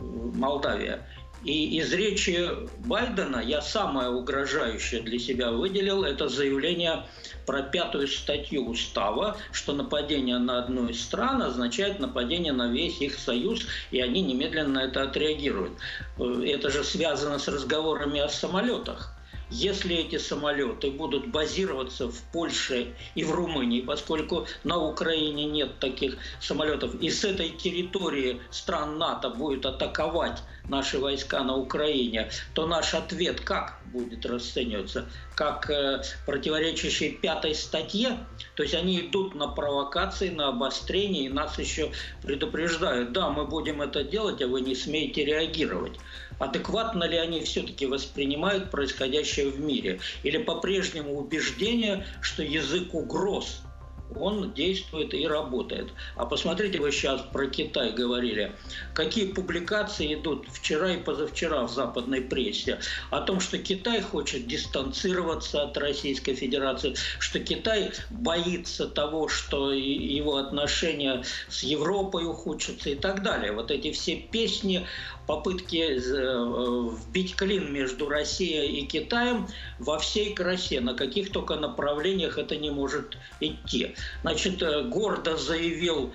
Молдавия. 0.00 1.06
И 1.44 1.78
из 1.78 1.92
речи 1.92 2.48
Байдена 2.78 3.38
я 3.38 3.60
самое 3.60 4.08
угрожающее 4.08 5.02
для 5.02 5.18
себя 5.18 5.50
выделил, 5.50 6.02
это 6.02 6.28
заявление 6.28 7.04
про 7.46 7.62
пятую 7.62 8.08
статью 8.08 8.66
устава, 8.66 9.36
что 9.52 9.74
нападение 9.74 10.38
на 10.38 10.58
одну 10.58 10.88
из 10.88 11.02
стран 11.02 11.42
означает 11.42 12.00
нападение 12.00 12.52
на 12.52 12.68
весь 12.68 13.00
их 13.00 13.18
союз, 13.18 13.66
и 13.90 14.00
они 14.00 14.22
немедленно 14.22 14.78
это 14.78 15.02
отреагируют. 15.02 15.72
Э, 16.18 16.44
это 16.46 16.70
же 16.70 16.82
связано 16.82 17.38
с 17.38 17.46
разговорами 17.48 18.20
о 18.20 18.28
самолетах. 18.28 19.13
Если 19.50 19.96
эти 19.96 20.18
самолеты 20.18 20.90
будут 20.90 21.28
базироваться 21.28 22.08
в 22.08 22.22
Польше 22.32 22.94
и 23.14 23.24
в 23.24 23.32
Румынии, 23.32 23.80
поскольку 23.80 24.46
на 24.64 24.78
Украине 24.78 25.46
нет 25.46 25.78
таких 25.78 26.16
самолетов, 26.40 26.94
и 27.00 27.10
с 27.10 27.24
этой 27.24 27.50
территории 27.50 28.40
стран 28.50 28.98
НАТО 28.98 29.30
будет 29.30 29.66
атаковать 29.66 30.42
наши 30.68 30.98
войска 30.98 31.42
на 31.44 31.56
Украине, 31.56 32.30
то 32.54 32.66
наш 32.66 32.94
ответ 32.94 33.40
как 33.40 33.80
будет 33.92 34.26
расцениваться? 34.26 35.06
Как 35.34 35.70
э, 35.70 36.02
противоречащий 36.26 37.10
пятой 37.12 37.54
статье? 37.54 38.18
То 38.56 38.62
есть 38.62 38.74
они 38.74 39.00
идут 39.00 39.34
на 39.34 39.48
провокации, 39.48 40.30
на 40.30 40.48
обострение, 40.48 41.26
и 41.26 41.28
нас 41.28 41.58
еще 41.58 41.92
предупреждают, 42.22 43.12
да, 43.12 43.30
мы 43.30 43.46
будем 43.46 43.82
это 43.82 44.02
делать, 44.02 44.42
а 44.42 44.48
вы 44.48 44.62
не 44.62 44.74
смеете 44.74 45.24
реагировать. 45.24 45.98
Адекватно 46.38 47.04
ли 47.04 47.16
они 47.16 47.42
все-таки 47.42 47.86
воспринимают 47.86 48.70
происходящее 48.70 49.50
в 49.50 49.60
мире? 49.60 50.00
Или 50.22 50.38
по-прежнему 50.38 51.18
убеждение, 51.18 52.06
что 52.20 52.42
язык 52.42 52.94
угроз– 52.94 53.60
он 54.16 54.52
действует 54.52 55.14
и 55.14 55.26
работает. 55.26 55.90
А 56.16 56.26
посмотрите, 56.26 56.78
вы 56.78 56.92
сейчас 56.92 57.20
про 57.32 57.46
Китай 57.46 57.92
говорили. 57.92 58.52
Какие 58.92 59.32
публикации 59.32 60.14
идут 60.14 60.46
вчера 60.52 60.92
и 60.92 61.02
позавчера 61.02 61.66
в 61.66 61.72
западной 61.72 62.20
прессе 62.20 62.78
о 63.10 63.20
том, 63.20 63.40
что 63.40 63.58
Китай 63.58 64.00
хочет 64.00 64.46
дистанцироваться 64.46 65.62
от 65.62 65.76
Российской 65.76 66.34
Федерации, 66.34 66.94
что 67.18 67.40
Китай 67.40 67.92
боится 68.10 68.86
того, 68.86 69.28
что 69.28 69.72
его 69.72 70.36
отношения 70.36 71.24
с 71.48 71.62
Европой 71.62 72.24
ухудшатся 72.24 72.90
и 72.90 72.94
так 72.94 73.22
далее. 73.22 73.52
Вот 73.52 73.70
эти 73.70 73.90
все 73.92 74.16
песни 74.16 74.86
попытки 75.26 75.98
э, 75.98 76.90
вбить 77.06 77.36
клин 77.36 77.72
между 77.72 78.08
Россией 78.08 78.80
и 78.80 78.86
Китаем 78.86 79.48
во 79.78 79.98
всей 79.98 80.34
красе, 80.34 80.80
на 80.80 80.94
каких 80.94 81.32
только 81.32 81.56
направлениях 81.56 82.38
это 82.38 82.56
не 82.56 82.70
может 82.70 83.16
идти. 83.40 83.94
Значит, 84.22 84.62
э, 84.62 84.82
гордо 84.82 85.36
заявил 85.36 86.12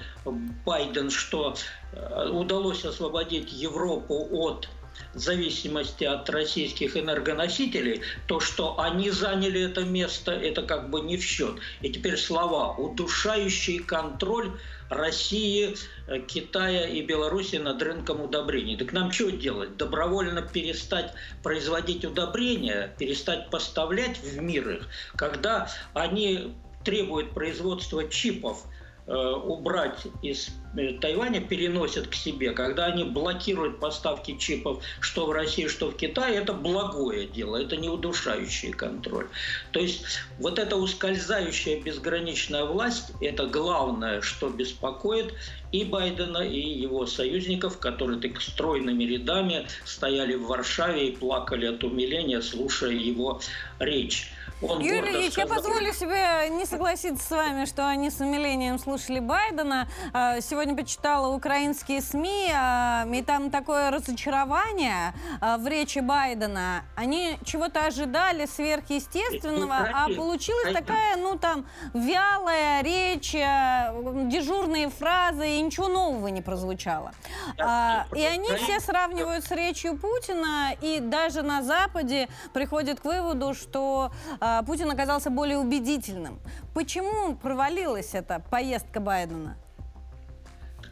Байден, 0.65 1.09
что 1.09 1.55
э, 1.91 2.29
удалось 2.29 2.85
освободить 2.85 3.51
Европу 3.51 4.27
от 4.31 4.69
зависимости 5.13 6.03
от 6.03 6.29
российских 6.29 6.97
энергоносителей, 6.97 8.01
то, 8.27 8.39
что 8.39 8.79
они 8.79 9.09
заняли 9.11 9.61
это 9.61 9.83
место, 9.83 10.31
это 10.31 10.61
как 10.63 10.89
бы 10.89 11.01
не 11.01 11.17
в 11.17 11.23
счет. 11.23 11.55
И 11.81 11.89
теперь 11.89 12.17
слова 12.17 12.73
«удушающий 12.75 13.79
контроль» 13.79 14.51
России, 14.89 15.75
э, 16.07 16.19
Китая 16.19 16.87
и 16.87 17.01
Беларуси 17.01 17.57
над 17.57 17.81
рынком 17.81 18.21
удобрений. 18.21 18.77
Так 18.77 18.91
нам 18.91 19.11
что 19.11 19.31
делать? 19.31 19.77
Добровольно 19.77 20.41
перестать 20.41 21.13
производить 21.43 22.05
удобрения, 22.05 22.93
перестать 22.97 23.49
поставлять 23.49 24.17
в 24.17 24.41
мир 24.41 24.69
их, 24.69 24.87
когда 25.15 25.69
они 25.93 26.55
требуют 26.83 27.33
производства 27.33 28.07
чипов– 28.07 28.65
убрать 29.13 30.03
из 30.21 30.49
э, 30.77 30.93
Тайваня, 31.01 31.41
переносят 31.41 32.07
к 32.07 32.13
себе, 32.13 32.51
когда 32.51 32.85
они 32.85 33.03
блокируют 33.03 33.79
поставки 33.79 34.37
чипов 34.37 34.83
что 34.99 35.25
в 35.25 35.31
России, 35.31 35.67
что 35.67 35.89
в 35.89 35.95
Китае, 35.95 36.35
это 36.35 36.53
благое 36.53 37.25
дело, 37.25 37.57
это 37.57 37.75
не 37.75 37.89
удушающий 37.89 38.71
контроль. 38.71 39.27
То 39.71 39.79
есть 39.79 40.03
вот 40.37 40.59
эта 40.59 40.75
ускользающая 40.75 41.81
безграничная 41.81 42.65
власть, 42.65 43.11
это 43.19 43.47
главное, 43.47 44.21
что 44.21 44.49
беспокоит 44.49 45.33
и 45.71 45.83
Байдена, 45.83 46.39
и 46.39 46.59
его 46.59 47.05
союзников, 47.05 47.79
которые 47.79 48.19
так 48.19 48.41
стройными 48.41 49.03
рядами 49.03 49.67
стояли 49.85 50.35
в 50.35 50.47
Варшаве 50.47 51.09
и 51.09 51.15
плакали 51.15 51.65
от 51.65 51.83
умиления, 51.83 52.41
слушая 52.41 52.91
его 52.91 53.41
речь. 53.79 54.31
Он 54.61 54.81
Юрий 54.81 55.11
Ильич, 55.13 55.37
я 55.37 55.45
позволю 55.47 55.93
себе 55.93 56.49
не 56.49 56.65
согласиться 56.65 57.25
с 57.25 57.31
вами, 57.31 57.63
что 57.63 57.87
они 57.87 58.09
с 58.09 58.19
умилением 58.19 58.77
слушали 58.77 59.19
Байдена. 59.19 59.87
А, 60.11 60.41
Сегодня 60.41 60.75
почитала 60.75 61.33
украинские 61.33 62.01
СМИ, 62.01 62.51
а, 62.53 63.05
и 63.09 63.21
там 63.21 63.51
такое 63.51 63.89
разочарование 63.89 65.13
а, 65.39 65.57
в 65.57 65.65
речи 65.65 65.99
Байдена. 65.99 66.83
Они 66.97 67.37
чего-то 67.45 67.85
ожидали 67.85 68.45
сверхъестественного, 68.47 69.75
а 69.77 69.81
Украина- 70.07 70.15
получилась 70.17 70.63
Украина- 70.71 70.81
такая, 70.81 71.15
ну 71.15 71.37
там, 71.37 71.65
вялая 71.93 72.83
речь, 72.83 73.33
а, 73.35 73.93
дежурные 74.25 74.89
фразы, 74.89 75.47
и 75.57 75.61
ничего 75.61 75.87
нового 75.87 76.27
не 76.27 76.41
прозвучало. 76.41 77.13
А, 77.57 78.07
И 78.13 78.21
они 78.25 78.49
все 78.57 78.81
сравнивают 78.81 79.45
с 79.45 79.51
речью 79.51 79.97
Путина, 79.97 80.73
и 80.81 80.99
даже 80.99 81.43
на 81.43 81.63
Западе 81.63 82.27
приходят 82.51 82.99
к 82.99 83.05
выводу, 83.05 83.53
что 83.53 84.11
а, 84.41 84.48
Путин 84.65 84.89
оказался 84.91 85.29
более 85.29 85.57
убедительным. 85.57 86.39
Почему 86.73 87.35
провалилась 87.35 88.13
эта 88.13 88.39
поездка 88.39 88.99
Байдена? 88.99 89.57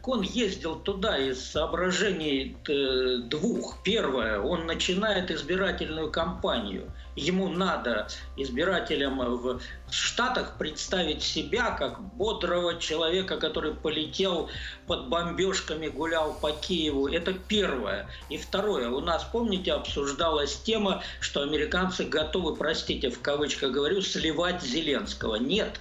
Он 0.04 0.22
ездил 0.22 0.76
туда 0.76 1.18
из 1.18 1.42
соображений 1.42 2.56
э, 2.68 3.18
двух. 3.28 3.82
Первое, 3.82 4.40
он 4.40 4.66
начинает 4.66 5.30
избирательную 5.30 6.10
кампанию. 6.10 6.90
Ему 7.16 7.48
надо 7.48 8.06
избирателям 8.36 9.18
в 9.18 9.60
Штатах 9.90 10.56
представить 10.56 11.22
себя 11.22 11.72
как 11.72 12.00
бодрого 12.14 12.78
человека, 12.78 13.38
который 13.38 13.74
полетел 13.74 14.48
под 14.86 15.08
бомбежками, 15.08 15.88
гулял 15.88 16.34
по 16.34 16.52
Киеву. 16.52 17.08
Это 17.08 17.32
первое. 17.32 18.08
И 18.28 18.38
второе, 18.38 18.88
у 18.90 19.00
нас, 19.00 19.24
помните, 19.24 19.72
обсуждалась 19.72 20.56
тема, 20.60 21.02
что 21.20 21.42
американцы 21.42 22.04
готовы, 22.04 22.54
простите, 22.54 23.10
в 23.10 23.20
кавычках 23.20 23.72
говорю, 23.72 24.00
сливать 24.00 24.62
Зеленского. 24.62 25.36
Нет, 25.36 25.80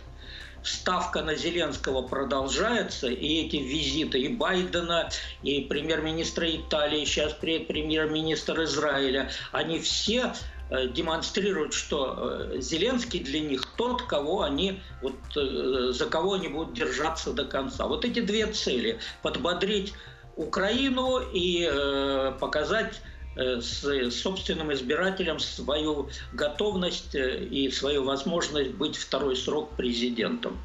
ставка 0.64 1.22
на 1.22 1.36
Зеленского 1.36 2.02
продолжается, 2.02 3.08
и 3.08 3.46
эти 3.46 3.58
визиты 3.58 4.20
и 4.20 4.28
Байдена, 4.30 5.10
и 5.44 5.62
премьер-министра 5.62 6.50
Италии, 6.56 7.06
сейчас 7.06 7.36
пре- 7.40 7.66
премьер-министр 7.66 8.64
Израиля, 8.64 9.32
они 9.52 9.80
все 9.80 10.34
э, 10.70 10.88
демонстрируют, 10.88 11.74
что 11.74 12.18
э, 12.20 12.62
Зеленский 12.62 13.20
для 13.20 13.40
них 13.40 13.66
тот, 13.78 14.04
кого 14.04 14.44
они, 14.44 14.82
вот, 15.02 15.16
э, 15.36 15.92
за 15.92 16.06
кого 16.06 16.34
они 16.34 16.48
будут 16.48 16.74
держаться 16.74 17.34
до 17.34 17.46
конца. 17.46 17.88
Вот 17.88 18.06
эти 18.06 18.20
две 18.20 18.48
цели– 18.48 19.00
подбодрить 19.22 19.94
Украину 20.36 21.20
и 21.20 21.68
э, 21.70 22.34
показать 22.40 23.02
с 23.38 24.12
собственным 24.12 24.74
избирателям 24.74 25.40
свою 25.40 26.10
готовность 26.34 27.16
э, 27.16 27.46
и 27.46 27.70
свою 27.70 28.04
возможность 28.04 28.72
быть 28.72 28.96
второй 28.96 29.36
срок 29.36 29.76
президентом. 29.76 30.58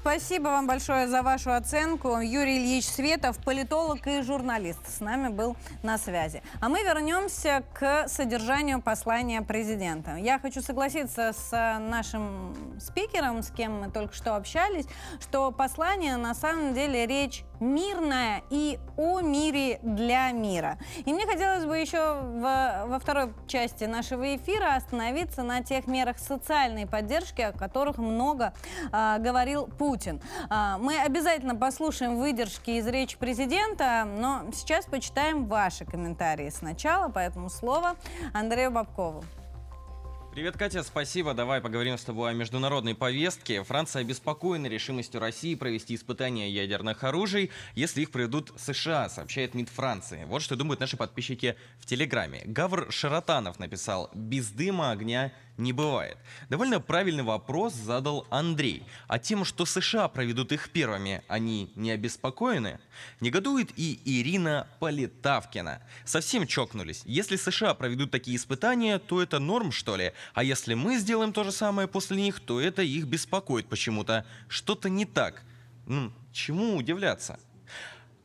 Спасибо 0.00 0.44
вам 0.48 0.66
большое 0.66 1.08
за 1.08 1.22
вашу 1.22 1.52
оценку. 1.52 2.20
Юрий 2.20 2.56
Ильич 2.56 2.86
Светов, 2.86 3.36
политолог 3.44 4.06
и 4.06 4.22
журналист, 4.22 4.80
с 4.88 5.00
нами 5.00 5.28
был 5.28 5.56
на 5.82 5.98
связи. 5.98 6.42
А 6.62 6.70
мы 6.70 6.82
вернемся 6.82 7.62
к 7.74 8.08
содержанию 8.08 8.80
послания 8.80 9.42
президента. 9.42 10.16
Я 10.16 10.38
хочу 10.38 10.62
согласиться 10.62 11.34
с 11.34 11.52
э, 11.52 11.78
нашим 11.78 12.78
спикером, 12.80 13.42
с 13.42 13.50
кем 13.50 13.78
мы 13.78 13.90
только 13.90 14.14
что 14.14 14.36
общались, 14.36 14.86
что 15.20 15.52
послание 15.52 16.16
на 16.16 16.34
самом 16.34 16.72
деле 16.72 17.06
речь 17.06 17.44
мирная 17.60 18.40
и 18.48 18.78
о 18.96 19.20
мире 19.20 19.80
для 19.82 20.32
мира. 20.32 20.78
И 21.04 21.12
мне 21.12 21.26
хотелось 21.26 21.66
бы 21.66 21.76
еще 21.76 22.14
в- 22.22 22.84
во 22.86 22.98
второй 22.98 23.34
части 23.46 23.84
нашего 23.84 24.34
эфира 24.34 24.76
остановиться 24.76 25.42
на 25.42 25.62
тех 25.62 25.86
мерах 25.86 26.18
социальной 26.18 26.86
поддержки, 26.86 27.42
о 27.42 27.52
которых 27.52 27.98
много 27.98 28.54
а, 28.92 29.18
говорил 29.18 29.66
Путин. 29.66 29.89
А, 30.48 30.78
мы 30.78 30.98
обязательно 30.98 31.54
послушаем 31.54 32.18
выдержки 32.18 32.70
из 32.70 32.86
речи 32.86 33.18
президента, 33.18 34.04
но 34.04 34.44
сейчас 34.52 34.86
почитаем 34.86 35.46
ваши 35.46 35.84
комментарии 35.84 36.50
сначала, 36.50 37.08
поэтому 37.08 37.50
слово 37.50 37.96
Андрею 38.32 38.70
Бабкову. 38.70 39.24
Привет, 40.32 40.56
Катя, 40.56 40.84
спасибо. 40.84 41.34
Давай 41.34 41.60
поговорим 41.60 41.98
с 41.98 42.04
тобой 42.04 42.30
о 42.30 42.34
международной 42.34 42.94
повестке. 42.94 43.64
Франция 43.64 44.02
обеспокоена 44.02 44.68
решимостью 44.68 45.20
России 45.20 45.56
провести 45.56 45.96
испытания 45.96 46.48
ядерных 46.48 47.02
оружий, 47.02 47.50
если 47.74 48.02
их 48.02 48.12
проведут 48.12 48.52
США, 48.56 49.08
сообщает 49.08 49.54
МИД 49.54 49.70
Франции. 49.70 50.24
Вот 50.26 50.42
что 50.42 50.54
думают 50.54 50.78
наши 50.78 50.96
подписчики 50.96 51.56
в 51.80 51.86
Телеграме. 51.86 52.42
Гавр 52.44 52.92
Шаратанов 52.92 53.58
написал 53.58 54.08
«Без 54.14 54.50
дыма 54.50 54.92
огня 54.92 55.32
не 55.56 55.72
бывает». 55.72 56.16
Довольно 56.48 56.80
правильный 56.80 57.24
вопрос 57.24 57.74
задал 57.74 58.24
Андрей. 58.30 58.84
А 59.08 59.18
тем, 59.18 59.44
что 59.44 59.66
США 59.66 60.06
проведут 60.06 60.52
их 60.52 60.70
первыми, 60.70 61.22
они 61.26 61.72
не 61.74 61.90
обеспокоены? 61.90 62.78
Негодует 63.20 63.70
и 63.76 64.00
Ирина 64.04 64.68
Политавкина. 64.78 65.82
Совсем 66.04 66.46
чокнулись. 66.46 67.02
Если 67.04 67.34
США 67.34 67.74
проведут 67.74 68.12
такие 68.12 68.36
испытания, 68.36 69.00
то 69.00 69.20
это 69.20 69.40
норм, 69.40 69.72
что 69.72 69.96
ли? 69.96 70.12
А 70.34 70.42
если 70.42 70.74
мы 70.74 70.98
сделаем 70.98 71.32
то 71.32 71.44
же 71.44 71.52
самое 71.52 71.88
после 71.88 72.16
них, 72.16 72.40
то 72.40 72.60
это 72.60 72.82
их 72.82 73.06
беспокоит 73.06 73.66
почему-то. 73.66 74.24
Что-то 74.48 74.88
не 74.88 75.04
так. 75.04 75.42
М, 75.86 76.14
чему 76.32 76.76
удивляться? 76.76 77.38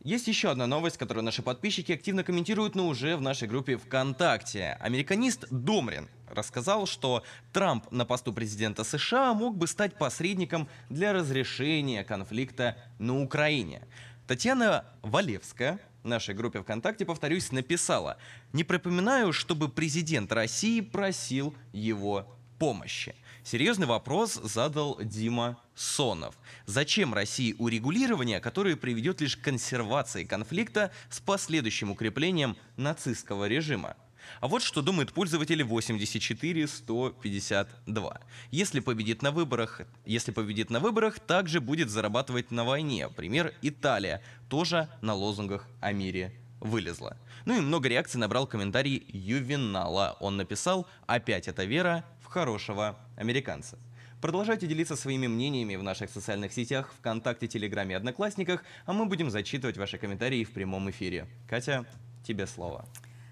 Есть 0.06 0.28
еще 0.28 0.52
одна 0.52 0.68
новость, 0.68 0.98
которую 0.98 1.24
наши 1.24 1.42
подписчики 1.42 1.92
активно 1.92 2.24
комментируют, 2.24 2.76
но 2.76 2.88
уже 2.88 3.18
в 3.18 3.22
нашей 3.22 3.48
группе 3.48 3.76
ВКонтакте. 3.76 4.78
Американист 4.80 5.48
Домрин 5.50 6.10
рассказал, 6.30 6.86
что 6.86 7.24
Трамп 7.52 7.92
на 7.92 8.06
посту 8.06 8.32
президента 8.32 8.84
США 8.84 9.34
мог 9.34 9.58
бы 9.58 9.66
стать 9.66 9.98
посредником 9.98 10.70
для 10.92 11.12
разрешения 11.12 12.04
конфликта 12.04 12.78
на 13.00 13.20
Украине. 13.20 13.82
Татьяна 14.28 14.86
Валевская 15.02 15.80
нашей 16.06 16.36
группе 16.36 16.62
ВКонтакте, 16.62 17.06
повторюсь, 17.06 17.52
написала 17.52 18.18
«Не 18.54 18.64
припоминаю, 18.64 19.34
чтобы 19.34 19.70
президент 19.70 20.32
России 20.32 20.82
просил 20.82 21.56
его 21.74 22.36
помощи». 22.60 23.16
Серьезный 23.44 23.86
вопрос 23.86 24.34
задал 24.34 24.98
Дима 25.00 25.60
Сонов. 25.76 26.36
Зачем 26.66 27.14
России 27.14 27.56
урегулирование, 27.60 28.40
которое 28.40 28.76
приведет 28.76 29.22
лишь 29.22 29.38
к 29.38 29.42
консервации 29.42 30.24
конфликта 30.24 30.92
с 31.12 31.20
последующим 31.20 31.92
укреплением 31.92 32.58
нацистского 32.76 33.48
режима? 33.48 33.96
А 34.42 34.48
вот 34.48 34.64
что 34.64 34.82
думает 34.82 35.14
пользователь 35.14 35.64
84152. 35.64 38.22
Если 38.52 38.80
победит 38.80 39.22
на 39.22 39.32
выборах, 39.32 39.82
если 40.06 40.32
победит 40.32 40.70
на 40.70 40.80
выборах, 40.80 41.20
также 41.20 41.60
будет 41.62 41.90
зарабатывать 41.90 42.52
на 42.52 42.64
войне. 42.64 43.10
Пример 43.10 43.54
Италия 43.62 44.22
тоже 44.50 44.88
на 45.02 45.14
лозунгах 45.14 45.68
о 45.82 45.92
мире 45.92 46.34
вылезла. 46.60 47.18
Ну 47.46 47.58
и 47.58 47.62
много 47.62 47.90
реакций 47.90 48.20
набрал 48.20 48.48
комментарий 48.48 49.06
Ювенала. 49.08 50.18
Он 50.20 50.38
написал 50.38 50.88
«Опять 51.06 51.48
эта 51.48 51.64
вера 51.64 52.04
в 52.22 52.26
хорошего 52.26 52.98
американца». 53.16 53.78
Продолжайте 54.22 54.66
делиться 54.66 54.96
своими 54.96 55.28
мнениями 55.28 55.76
в 55.76 55.84
наших 55.84 56.10
социальных 56.10 56.52
сетях, 56.52 56.92
ВКонтакте, 56.98 57.48
Телеграме, 57.48 57.96
Одноклассниках, 57.96 58.64
а 58.86 58.94
мы 58.94 59.06
будем 59.06 59.30
зачитывать 59.30 59.78
ваши 59.78 60.00
комментарии 60.00 60.44
в 60.44 60.52
прямом 60.52 60.90
эфире. 60.90 61.28
Катя, 61.48 61.86
тебе 62.24 62.48
слово. 62.48 62.86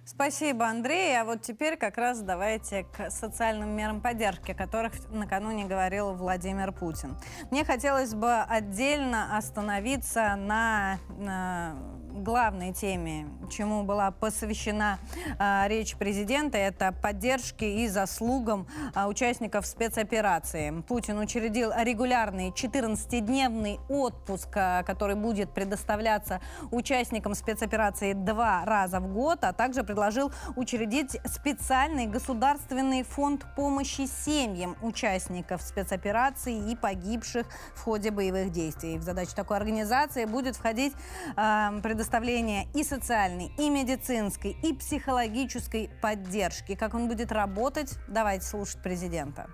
Спасибо, 0.06 0.68
Андрей. 0.68 1.18
А 1.20 1.24
вот 1.24 1.42
теперь 1.42 1.78
как 1.78 1.98
раз 1.98 2.22
давайте 2.22 2.84
к 2.84 3.10
социальным 3.10 3.70
мерам 3.70 4.02
поддержки, 4.02 4.52
о 4.52 4.56
которых 4.56 4.94
накануне 5.10 5.64
говорил 5.66 6.14
Владимир 6.14 6.74
Путин. 6.74 7.16
Мне 7.52 7.64
хотелось 7.64 8.14
бы 8.14 8.42
отдельно 8.42 9.38
остановиться 9.38 10.36
на, 10.36 11.00
на 11.18 11.76
главной 12.14 12.74
теме, 12.74 13.28
чему 13.50 13.84
была 13.84 14.12
посвящена 14.12 15.00
а, 15.40 15.66
речь 15.68 15.96
президента, 15.96 16.58
это 16.58 16.92
поддержке 16.92 17.84
и 17.84 17.88
заслугам 17.88 18.68
а, 18.94 19.08
участников 19.08 19.66
спецоперации. 19.66 20.84
Путин 20.88 21.18
учредил 21.20 21.72
регулярный 21.76 22.50
14-дневный 22.50 23.80
отпуск, 23.90 24.50
а, 24.56 24.84
который 24.84 25.16
будет 25.16 25.54
предоставляться 25.54 26.42
участникам 26.72 27.34
спецоперации 27.36 28.14
два 28.14 28.64
раза 28.66 29.00
в 29.00 29.12
год, 29.12 29.40
а 29.44 29.54
также 29.54 29.84
предложил 29.84 30.32
учредить 30.56 31.18
специальный 31.26 32.06
государственный 32.06 33.04
фонд 33.04 33.46
помощи 33.56 34.08
семьям 34.26 34.76
участников 34.82 35.62
спецоперации 35.62 36.72
и 36.72 36.76
погибших 36.76 37.48
в 37.76 37.82
ходе 37.82 38.12
боевых 38.12 38.52
действий. 38.52 38.98
В 38.98 39.04
задачу 39.04 39.32
такой 39.36 39.58
организации 39.58 40.26
будет 40.26 40.56
входить 40.56 40.94
э, 41.36 41.80
предоставление 42.04 42.68
и 42.76 42.84
социальной, 42.84 43.50
и 43.58 43.70
медицинской, 43.70 44.58
и 44.62 44.74
психологической 44.74 45.90
поддержки. 46.02 46.76
Как 46.76 46.96
он 46.96 47.08
будет 47.08 47.32
работать, 47.32 47.98
давайте 48.10 48.46
слушать 48.46 48.84
президента. 48.84 49.50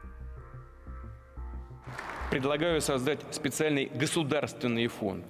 Предлагаю 2.32 2.82
создать 2.82 3.20
специальный 3.30 3.86
государственный 3.94 4.88
фонд. 4.88 5.26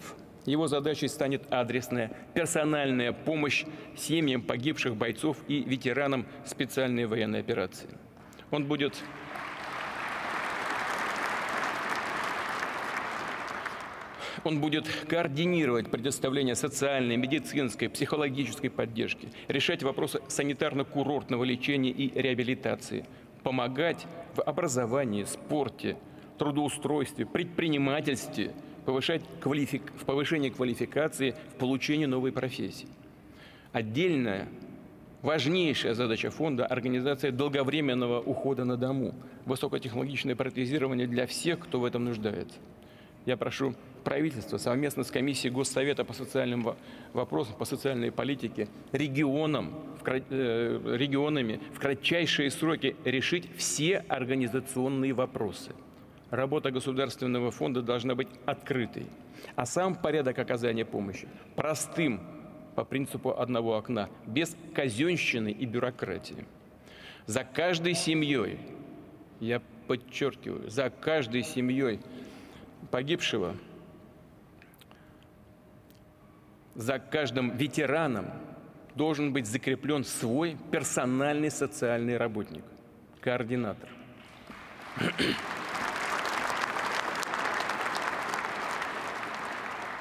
Его 0.46 0.68
задачей 0.68 1.10
станет 1.10 1.44
адресная 1.52 2.10
персональная 2.34 3.12
помощь 3.12 3.66
семьям 3.98 4.42
погибших 4.42 4.96
бойцов 4.96 5.36
и 5.50 5.62
ветеранам 5.62 6.26
специальной 6.46 7.06
военной 7.06 7.42
операции. 7.42 7.90
Он 8.50 8.66
будет 8.66 8.96
Он 14.44 14.62
будет 14.62 14.88
координировать 15.08 15.90
предоставление 15.90 16.56
социальной, 16.56 17.18
медицинской, 17.18 17.90
психологической 17.90 18.70
поддержки, 18.70 19.30
решать 19.48 19.84
вопросы 19.84 20.22
санитарно-курортного 20.28 21.44
лечения 21.44 21.92
и 21.92 22.12
реабилитации, 22.20 23.06
помогать 23.44 24.06
в 24.36 24.42
образовании, 24.42 25.24
спорте, 25.26 25.98
трудоустройстве, 26.38 27.26
предпринимательстве, 27.26 28.54
повышать 28.86 29.22
квалифик... 29.42 29.92
в 29.98 30.06
повышении 30.06 30.50
квалификации, 30.50 31.36
в 31.56 31.60
получении 31.60 32.06
новой 32.06 32.32
профессии. 32.32 32.88
Отдельная, 33.72 34.48
важнейшая 35.22 35.94
задача 35.94 36.32
фонда– 36.32 36.66
организация 36.68 37.32
долговременного 37.32 38.20
ухода 38.22 38.64
на 38.66 38.78
дому, 38.78 39.14
высокотехнологичное 39.46 40.36
протезирование 40.36 41.08
для 41.08 41.28
всех, 41.28 41.60
кто 41.60 41.80
в 41.80 41.86
этом 41.86 42.06
нуждается. 42.06 42.58
Я 43.30 43.38
прошу 43.38 43.76
правительство 44.04 44.58
совместно 44.58 45.04
с 45.04 45.12
комиссией 45.12 45.54
Госсовета 45.54 46.04
по 46.04 46.14
социальным 46.14 46.76
вопросам, 47.14 47.54
по 47.60 47.66
социальной 47.66 48.12
политике, 48.12 48.68
регионам, 48.92 49.76
э, 50.04 50.96
регионами 50.98 51.60
в 51.76 51.80
кратчайшие 51.80 52.50
сроки 52.50 52.96
решить 53.06 53.48
все 53.56 53.98
организационные 53.98 55.14
вопросы. 55.14 55.76
Работа 56.32 56.72
Государственного 56.72 57.52
фонда 57.52 57.84
должна 57.84 58.16
быть 58.16 58.30
открытой, 58.48 59.06
а 59.56 59.68
сам 59.68 59.94
порядок 59.94 60.40
оказания 60.40 60.84
помощи 60.84 61.28
простым, 61.56 62.22
по 62.74 62.84
принципу 62.84 63.38
одного 63.38 63.78
окна, 63.78 64.10
без 64.26 64.58
казенщины 64.74 65.52
и 65.52 65.68
бюрократии. 65.68 66.48
За 67.28 67.44
каждой 67.44 67.94
семьей, 67.94 68.58
я 69.40 69.62
подчеркиваю, 69.86 70.68
за 70.68 70.90
каждой 70.90 71.44
семьей 71.44 72.00
погибшего– 72.92 73.56
за 76.80 76.98
каждым 76.98 77.58
ветераном 77.58 78.28
должен 78.96 79.34
быть 79.34 79.46
закреплен 79.48 80.06
свой 80.06 80.56
персональный 80.72 81.52
социальный 81.52 82.16
работник, 82.16 82.64
координатор. 83.20 83.90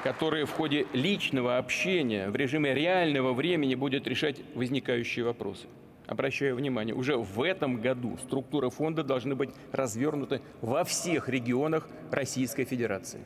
который 0.05 0.45
в 0.45 0.53
ходе 0.53 0.87
личного 0.93 1.59
общения 1.59 2.31
в 2.31 2.37
режиме 2.37 2.73
реального 2.73 3.33
времени 3.35 3.75
будет 3.75 4.07
решать 4.07 4.41
возникающие 4.55 5.25
вопросы. 5.25 5.67
Обращаю 6.09 6.57
внимание, 6.57 6.95
уже 6.95 7.19
в 7.19 7.43
этом 7.43 7.83
году 7.83 8.17
структура 8.17 8.71
фонда 8.71 9.05
должны 9.05 9.35
быть 9.35 9.51
развернуты 9.73 10.41
во 10.63 10.83
всех 10.83 11.29
регионах 11.29 11.87
Российской 12.11 12.65
Федерации. 12.65 13.21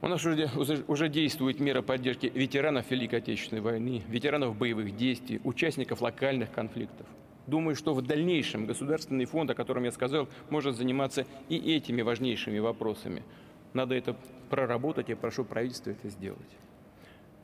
У 0.00 0.08
нас 0.08 0.24
уже, 0.24 0.48
уже 0.88 1.10
действует 1.10 1.60
мера 1.60 1.82
поддержки 1.82 2.32
ветеранов 2.34 2.90
Великой 2.90 3.18
Отечественной 3.18 3.60
войны, 3.60 4.02
ветеранов 4.08 4.56
боевых 4.56 4.96
действий, 4.96 5.42
участников 5.44 6.00
локальных 6.00 6.50
конфликтов. 6.50 7.06
Думаю, 7.46 7.76
что 7.76 7.92
в 7.92 8.00
дальнейшем 8.00 8.64
Государственный 8.64 9.26
фонд, 9.26 9.50
о 9.50 9.54
котором 9.54 9.84
я 9.84 9.92
сказал, 9.92 10.30
может 10.48 10.74
заниматься 10.74 11.26
и 11.50 11.56
этими 11.76 12.00
важнейшими 12.00 12.60
вопросами. 12.60 13.22
Надо 13.74 13.94
это 13.94 14.16
проработать, 14.48 15.10
я 15.10 15.16
прошу 15.16 15.44
правительство 15.44 15.90
это 15.90 16.08
сделать. 16.08 16.40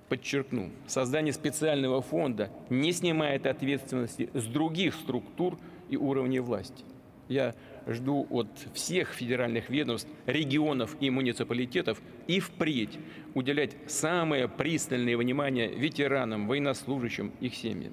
Подчеркну, 0.08 0.70
создание 0.86 1.32
специального 1.32 2.00
фонда 2.00 2.50
не 2.70 2.92
снимает 2.92 3.46
ответственности 3.46 4.30
с 4.32 4.44
других 4.44 4.94
структур 4.94 5.58
и 5.90 5.96
уровней 5.96 6.40
власти. 6.40 6.84
Я 7.28 7.54
жду 7.86 8.26
от 8.30 8.48
всех 8.72 9.12
федеральных 9.12 9.68
ведомств, 9.68 10.08
регионов 10.24 10.96
и 11.00 11.10
муниципалитетов 11.10 12.00
и 12.26 12.40
впредь 12.40 12.98
уделять 13.34 13.76
самое 13.86 14.48
пристальное 14.48 15.16
внимание 15.16 15.68
ветеранам, 15.68 16.48
военнослужащим, 16.48 17.32
их 17.40 17.54
семьям. 17.54 17.92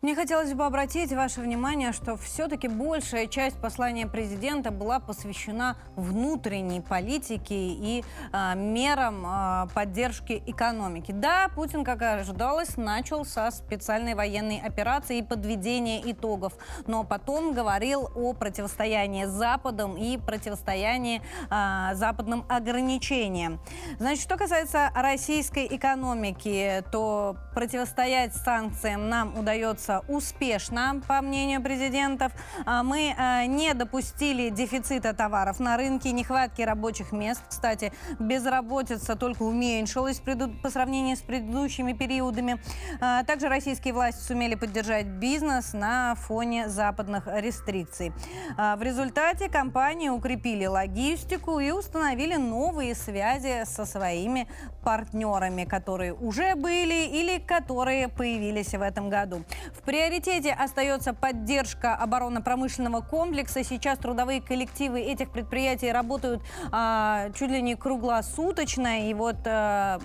Мне 0.00 0.14
хотелось 0.14 0.54
бы 0.54 0.64
обратить 0.64 1.12
ваше 1.12 1.40
внимание, 1.40 1.90
что 1.90 2.16
все-таки 2.16 2.68
большая 2.68 3.26
часть 3.26 3.60
послания 3.60 4.06
президента 4.06 4.70
была 4.70 5.00
посвящена 5.00 5.76
внутренней 5.96 6.80
политике 6.80 7.56
и 7.56 8.04
э, 8.32 8.54
мерам 8.54 9.26
э, 9.26 9.66
поддержки 9.74 10.40
экономики. 10.46 11.10
Да, 11.10 11.48
Путин, 11.52 11.82
как 11.82 12.02
и 12.02 12.04
ожидалось, 12.04 12.76
начал 12.76 13.24
со 13.24 13.50
специальной 13.50 14.14
военной 14.14 14.60
операции 14.60 15.18
и 15.18 15.22
подведения 15.24 16.00
итогов, 16.12 16.52
но 16.86 17.02
потом 17.02 17.52
говорил 17.52 18.08
о 18.14 18.34
противостоянии 18.34 19.24
с 19.24 19.30
Западом 19.30 19.96
и 19.96 20.16
противостоянии 20.16 21.22
э, 21.50 21.94
западным 21.96 22.44
ограничениям. 22.48 23.58
Значит, 23.98 24.22
что 24.22 24.36
касается 24.36 24.92
российской 24.94 25.66
экономики, 25.66 26.84
то 26.92 27.36
противостоять 27.52 28.36
санкциям 28.36 29.08
нам 29.08 29.36
удается 29.36 29.87
развиваться 29.88 30.04
успешно, 30.08 31.00
по 31.06 31.20
мнению 31.20 31.62
президентов. 31.62 32.32
А, 32.66 32.82
мы 32.82 33.14
а, 33.16 33.46
не 33.46 33.74
допустили 33.74 34.50
дефицита 34.50 35.14
товаров 35.14 35.60
на 35.60 35.76
рынке, 35.76 36.12
нехватки 36.12 36.62
рабочих 36.62 37.12
мест. 37.12 37.42
Кстати, 37.48 37.92
безработица 38.18 39.16
только 39.16 39.42
уменьшилась 39.42 40.20
по 40.62 40.70
сравнению 40.70 41.16
с 41.16 41.20
предыдущими 41.20 41.92
периодами. 41.92 42.60
А, 43.00 43.24
также 43.24 43.48
российские 43.48 43.94
власти 43.94 44.20
сумели 44.22 44.54
поддержать 44.54 45.06
бизнес 45.06 45.72
на 45.72 46.14
фоне 46.14 46.68
западных 46.68 47.26
рестрикций. 47.26 48.12
В 48.56 48.82
результате 48.82 49.48
компании 49.48 50.08
укрепили 50.08 50.66
логистику 50.66 51.60
и 51.60 51.70
установили 51.70 52.36
новые 52.36 52.94
связи 52.94 53.64
со 53.64 53.84
своими 53.84 54.48
партнерами, 54.84 55.64
которые 55.64 56.12
уже 56.14 56.54
были 56.54 57.06
или 57.06 57.38
которые 57.38 58.08
появились 58.08 58.74
в 58.74 58.82
этом 58.82 59.10
году. 59.10 59.44
В 59.78 59.82
приоритете 59.82 60.52
остается 60.52 61.14
поддержка 61.14 61.94
оборонно-промышленного 61.94 63.00
комплекса. 63.00 63.62
Сейчас 63.62 63.98
трудовые 63.98 64.42
коллективы 64.42 65.00
этих 65.00 65.30
предприятий 65.30 65.92
работают 65.92 66.42
а, 66.72 67.30
чуть 67.30 67.50
ли 67.50 67.62
не 67.62 67.76
круглосуточно. 67.76 69.08
И 69.08 69.14
вот 69.14 69.36
а, 69.46 70.00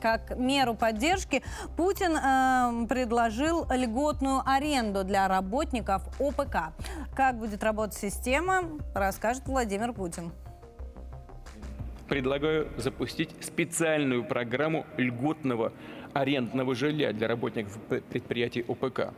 как 0.00 0.36
меру 0.36 0.74
поддержки 0.74 1.42
Путин 1.76 2.16
а, 2.16 2.86
предложил 2.86 3.66
льготную 3.70 4.42
аренду 4.46 5.04
для 5.04 5.26
работников 5.26 6.02
ОПК. 6.20 6.74
Как 7.16 7.38
будет 7.38 7.64
работать 7.64 7.96
система, 7.96 8.64
расскажет 8.94 9.46
Владимир 9.46 9.92
Путин 9.94 10.32
предлагаю 12.08 12.68
запустить 12.76 13.30
специальную 13.40 14.24
программу 14.24 14.86
льготного 14.96 15.72
арендного 16.14 16.74
жилья 16.74 17.12
для 17.12 17.28
работников 17.28 17.78
предприятий 18.10 18.64
ОПК. 18.66 19.12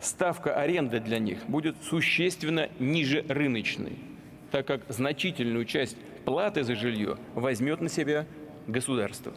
Ставка 0.00 0.56
аренды 0.56 0.98
для 0.98 1.20
них 1.20 1.46
будет 1.46 1.76
существенно 1.84 2.68
ниже 2.80 3.24
рыночной, 3.28 3.98
так 4.50 4.66
как 4.66 4.82
значительную 4.88 5.64
часть 5.64 5.96
платы 6.24 6.64
за 6.64 6.74
жилье 6.74 7.18
возьмет 7.34 7.80
на 7.80 7.88
себя 7.88 8.26
государство. 8.66 9.32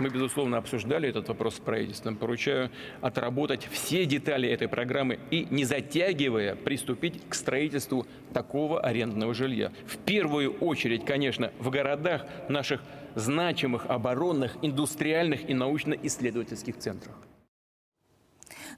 Мы, 0.00 0.08
безусловно, 0.08 0.58
обсуждали 0.58 1.08
этот 1.08 1.28
вопрос 1.28 1.56
с 1.56 1.60
правительством. 1.60 2.16
Поручаю 2.16 2.70
отработать 3.00 3.68
все 3.70 4.04
детали 4.06 4.48
этой 4.48 4.68
программы 4.68 5.20
и, 5.30 5.46
не 5.50 5.64
затягивая, 5.64 6.56
приступить 6.56 7.22
к 7.28 7.34
строительству 7.34 8.06
такого 8.32 8.80
арендного 8.80 9.34
жилья. 9.34 9.72
В 9.86 9.98
первую 9.98 10.52
очередь, 10.58 11.04
конечно, 11.04 11.52
в 11.60 11.70
городах 11.70 12.26
наших 12.48 12.82
значимых 13.14 13.86
оборонных, 13.86 14.56
индустриальных 14.62 15.48
и 15.48 15.54
научно-исследовательских 15.54 16.76
центрах. 16.78 17.14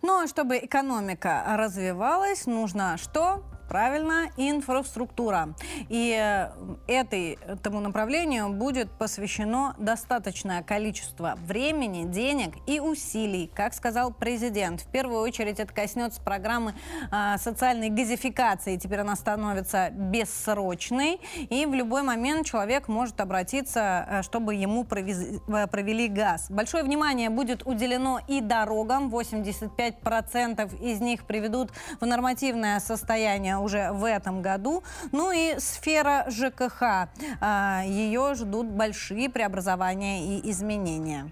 Ну 0.03 0.21
а 0.21 0.27
чтобы 0.27 0.59
экономика 0.59 1.43
развивалась, 1.57 2.47
нужно 2.47 2.99
что? 2.99 3.43
Правильно, 3.69 4.31
инфраструктура. 4.37 5.55
И 5.89 6.17
э, 6.17 6.51
этой, 6.87 7.39
этому 7.47 7.81
направлению 7.81 8.51
будет 8.51 8.91
посвящено 8.93 9.75
достаточное 9.79 10.62
количество 10.62 11.35
времени, 11.47 12.05
денег 12.05 12.55
и 12.67 12.79
усилий, 12.79 13.51
как 13.53 13.75
сказал 13.75 14.12
президент. 14.12 14.83
В 14.83 14.87
первую 14.87 15.21
очередь 15.21 15.59
это 15.59 15.73
коснется 15.73 16.21
программы 16.21 16.75
э, 17.11 17.39
социальной 17.39 17.91
газификации. 17.91 18.77
Теперь 18.77 19.01
она 19.01 19.17
становится 19.17 19.91
бессрочной, 19.91 21.21
и 21.35 21.67
в 21.67 21.75
любой 21.75 22.03
момент 22.03 22.47
человек 22.47 22.87
может 22.87 23.21
обратиться, 23.21 24.07
э, 24.09 24.23
чтобы 24.23 24.55
ему 24.55 24.85
провез, 24.85 25.41
э, 25.49 25.67
провели 25.67 26.07
газ. 26.07 26.47
Большое 26.51 26.85
внимание 26.85 27.31
будет 27.31 27.67
уделено 27.67 28.21
и 28.29 28.41
дорогам. 28.41 29.09
85% 29.09 30.81
из 30.81 31.01
них 31.01 31.25
приведут 31.25 31.73
в 32.01 32.07
нормативное 32.07 32.79
состояние 32.79 33.55
уже 33.61 33.92
в 33.92 34.04
этом 34.04 34.42
году. 34.42 34.82
Ну 35.12 35.32
и 35.32 35.59
сфера 35.59 36.26
ЖКХ. 36.28 37.09
А, 37.40 37.82
Ее 37.84 38.34
ждут 38.34 38.66
большие 38.66 39.28
преобразования 39.30 40.38
и 40.38 40.50
изменения. 40.50 41.30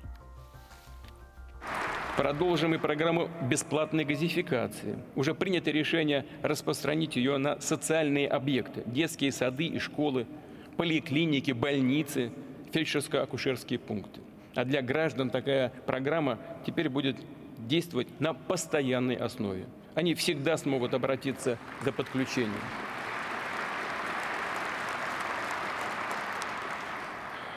Продолжим 2.16 2.72
и 2.74 2.78
программу 2.78 3.28
бесплатной 3.42 4.04
газификации. 4.04 4.96
Уже 5.16 5.34
принято 5.34 5.72
решение 5.72 6.24
распространить 6.42 7.16
ее 7.16 7.38
на 7.38 7.60
социальные 7.60 8.28
объекты, 8.28 8.84
детские 8.86 9.32
сады 9.32 9.64
и 9.64 9.80
школы, 9.80 10.28
поликлиники, 10.76 11.50
больницы, 11.50 12.30
фельдшерско-акушерские 12.72 13.78
пункты. 13.78 14.20
А 14.54 14.64
для 14.64 14.80
граждан 14.80 15.30
такая 15.30 15.72
программа 15.86 16.38
теперь 16.64 16.88
будет 16.88 17.16
действовать 17.58 18.08
на 18.20 18.32
постоянной 18.32 19.16
основе. 19.16 19.66
Они 19.94 20.14
всегда 20.14 20.56
смогут 20.56 20.92
обратиться 20.94 21.58
за 21.84 21.92
подключением. 21.92 22.52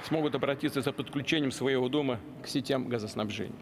Смогут 0.04 0.36
обратиться 0.36 0.82
за 0.82 0.94
подключением 0.94 1.52
своего 1.52 1.90
дома 1.90 2.20
к 2.44 2.48
сетям 2.48 2.88
газоснабжения. 2.88 3.56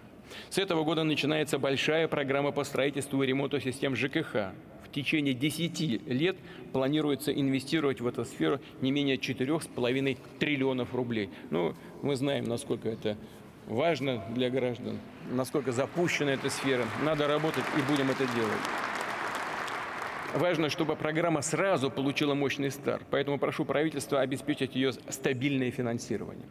С 0.49 0.57
этого 0.57 0.84
года 0.84 1.03
начинается 1.03 1.57
большая 1.57 2.07
программа 2.07 2.51
по 2.51 2.63
строительству 2.63 3.23
и 3.23 3.28
ремонту 3.28 3.59
систем 3.59 3.95
ЖКХ. 3.95 4.53
В 4.84 4.91
течение 4.93 5.34
10 5.34 6.07
лет 6.07 6.38
планируется 6.71 7.34
инвестировать 7.34 8.01
в 8.01 8.07
эту 8.07 8.26
сферу 8.26 8.59
не 8.82 8.91
менее 8.91 9.17
4,5 9.17 10.17
триллионов 10.39 10.93
рублей. 10.93 11.30
Ну, 11.49 11.73
мы 12.01 12.15
знаем, 12.15 12.45
насколько 12.45 12.89
это 12.89 13.17
важно 13.68 14.24
для 14.30 14.49
граждан, 14.49 14.99
насколько 15.32 15.72
запущена 15.72 16.34
эта 16.34 16.49
сфера. 16.49 16.86
Надо 17.03 17.28
работать 17.28 17.63
и 17.78 17.91
будем 17.91 18.11
это 18.11 18.26
делать. 18.36 18.51
Важно, 20.34 20.70
чтобы 20.70 20.95
программа 20.95 21.41
сразу 21.41 21.89
получила 21.89 22.34
мощный 22.34 22.70
старт, 22.70 23.05
поэтому 23.09 23.39
прошу 23.39 23.63
правительства 23.63 24.20
обеспечить 24.20 24.76
ее 24.76 24.91
стабильное 24.91 25.72
финансирование. 25.72 26.47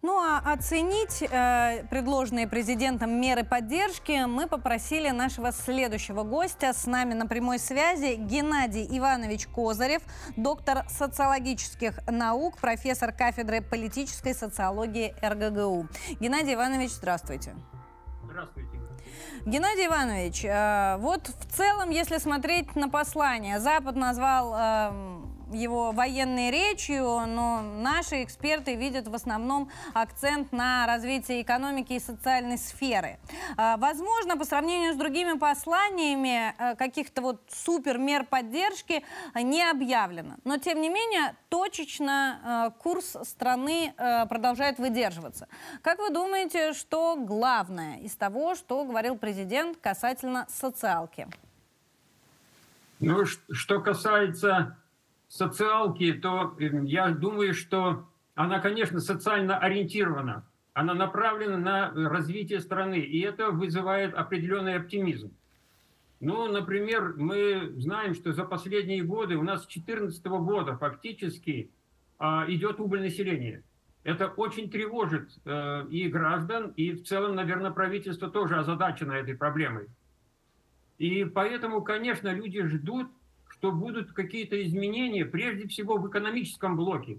Ну 0.00 0.16
а 0.20 0.38
оценить 0.38 1.22
э, 1.22 1.84
предложенные 1.90 2.46
президентом 2.46 3.20
меры 3.20 3.42
поддержки 3.42 4.26
мы 4.26 4.46
попросили 4.46 5.10
нашего 5.10 5.50
следующего 5.50 6.22
гостя. 6.22 6.72
С 6.72 6.86
нами 6.86 7.14
на 7.14 7.26
прямой 7.26 7.58
связи 7.58 8.14
Геннадий 8.14 8.86
Иванович 8.96 9.48
Козырев, 9.48 10.02
доктор 10.36 10.84
социологических 10.88 11.98
наук, 12.06 12.58
профессор 12.58 13.10
кафедры 13.10 13.60
политической 13.60 14.34
социологии 14.34 15.16
РГГУ. 15.20 15.88
Геннадий 16.20 16.54
Иванович, 16.54 16.90
здравствуйте. 16.92 17.56
Здравствуйте. 18.22 18.78
Геннадий 19.46 19.86
Иванович, 19.86 20.44
э, 20.44 20.96
вот 21.00 21.26
в 21.26 21.52
целом, 21.52 21.90
если 21.90 22.18
смотреть 22.18 22.76
на 22.76 22.88
послание, 22.88 23.58
Запад 23.58 23.96
назвал 23.96 24.54
э, 24.54 25.37
его 25.52 25.92
военной 25.92 26.50
речью, 26.50 27.04
но 27.26 27.62
наши 27.62 28.22
эксперты 28.22 28.74
видят 28.74 29.08
в 29.08 29.14
основном 29.14 29.70
акцент 29.94 30.52
на 30.52 30.86
развитие 30.86 31.42
экономики 31.42 31.94
и 31.94 32.00
социальной 32.00 32.58
сферы. 32.58 33.18
А, 33.56 33.76
возможно, 33.76 34.36
по 34.36 34.44
сравнению 34.44 34.94
с 34.94 34.96
другими 34.96 35.38
посланиями, 35.38 36.54
э, 36.58 36.76
каких-то 36.76 37.22
вот 37.22 37.42
супер 37.48 37.98
мер 37.98 38.24
поддержки 38.24 39.04
не 39.34 39.62
объявлено. 39.68 40.36
Но, 40.44 40.58
тем 40.58 40.80
не 40.80 40.88
менее, 40.88 41.34
точечно 41.48 42.72
э, 42.74 42.82
курс 42.82 43.16
страны 43.22 43.94
э, 43.96 44.26
продолжает 44.26 44.78
выдерживаться. 44.78 45.48
Как 45.82 45.98
вы 45.98 46.10
думаете, 46.10 46.72
что 46.72 47.16
главное 47.16 47.98
из 47.98 48.14
того, 48.14 48.54
что 48.54 48.84
говорил 48.84 49.16
президент 49.16 49.78
касательно 49.78 50.46
социалки? 50.48 51.28
Ну, 53.00 53.24
что 53.26 53.80
касается 53.80 54.76
социалки, 55.28 56.12
то 56.12 56.56
я 56.58 57.10
думаю, 57.10 57.54
что 57.54 58.08
она, 58.34 58.60
конечно, 58.60 59.00
социально 59.00 59.58
ориентирована. 59.58 60.44
Она 60.72 60.94
направлена 60.94 61.56
на 61.56 62.08
развитие 62.08 62.60
страны, 62.60 62.98
и 63.00 63.20
это 63.20 63.50
вызывает 63.50 64.14
определенный 64.14 64.76
оптимизм. 64.76 65.32
Ну, 66.20 66.50
например, 66.50 67.14
мы 67.16 67.72
знаем, 67.76 68.14
что 68.14 68.32
за 68.32 68.44
последние 68.44 69.02
годы, 69.02 69.36
у 69.36 69.42
нас 69.42 69.62
с 69.62 69.66
2014 69.66 70.24
года 70.26 70.76
фактически 70.76 71.70
а, 72.18 72.44
идет 72.48 72.80
убыль 72.80 73.02
населения. 73.02 73.62
Это 74.04 74.28
очень 74.28 74.70
тревожит 74.70 75.28
э, 75.44 75.86
и 75.90 76.08
граждан, 76.08 76.72
и 76.76 76.92
в 76.92 77.04
целом, 77.04 77.34
наверное, 77.34 77.72
правительство 77.72 78.30
тоже 78.30 78.56
озадачено 78.56 79.12
этой 79.12 79.36
проблемой. 79.36 79.88
И 80.96 81.24
поэтому, 81.24 81.82
конечно, 81.82 82.32
люди 82.32 82.62
ждут 82.62 83.10
что 83.58 83.72
будут 83.72 84.12
какие-то 84.12 84.62
изменения, 84.62 85.24
прежде 85.24 85.66
всего 85.66 85.98
в 85.98 86.08
экономическом 86.08 86.76
блоке. 86.76 87.18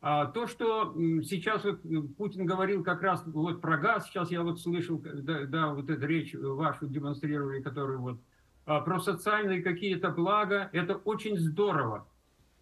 А 0.00 0.26
то, 0.26 0.46
что 0.46 0.94
сейчас 1.22 1.64
вот 1.64 1.80
Путин 2.16 2.46
говорил 2.46 2.82
как 2.82 3.02
раз 3.02 3.22
вот 3.26 3.60
про 3.60 3.76
газ, 3.76 4.06
сейчас 4.06 4.30
я 4.30 4.42
вот 4.42 4.60
слышал, 4.60 4.98
да, 4.98 5.44
да 5.44 5.74
вот 5.74 5.90
эту 5.90 6.06
речь 6.06 6.34
вашу 6.34 6.86
демонстрировали, 6.86 7.60
которую 7.60 8.00
вот, 8.00 8.20
а, 8.66 8.80
про 8.80 9.00
социальные 9.00 9.62
какие-то 9.62 10.10
блага, 10.10 10.70
это 10.72 10.94
очень 10.96 11.36
здорово. 11.36 12.06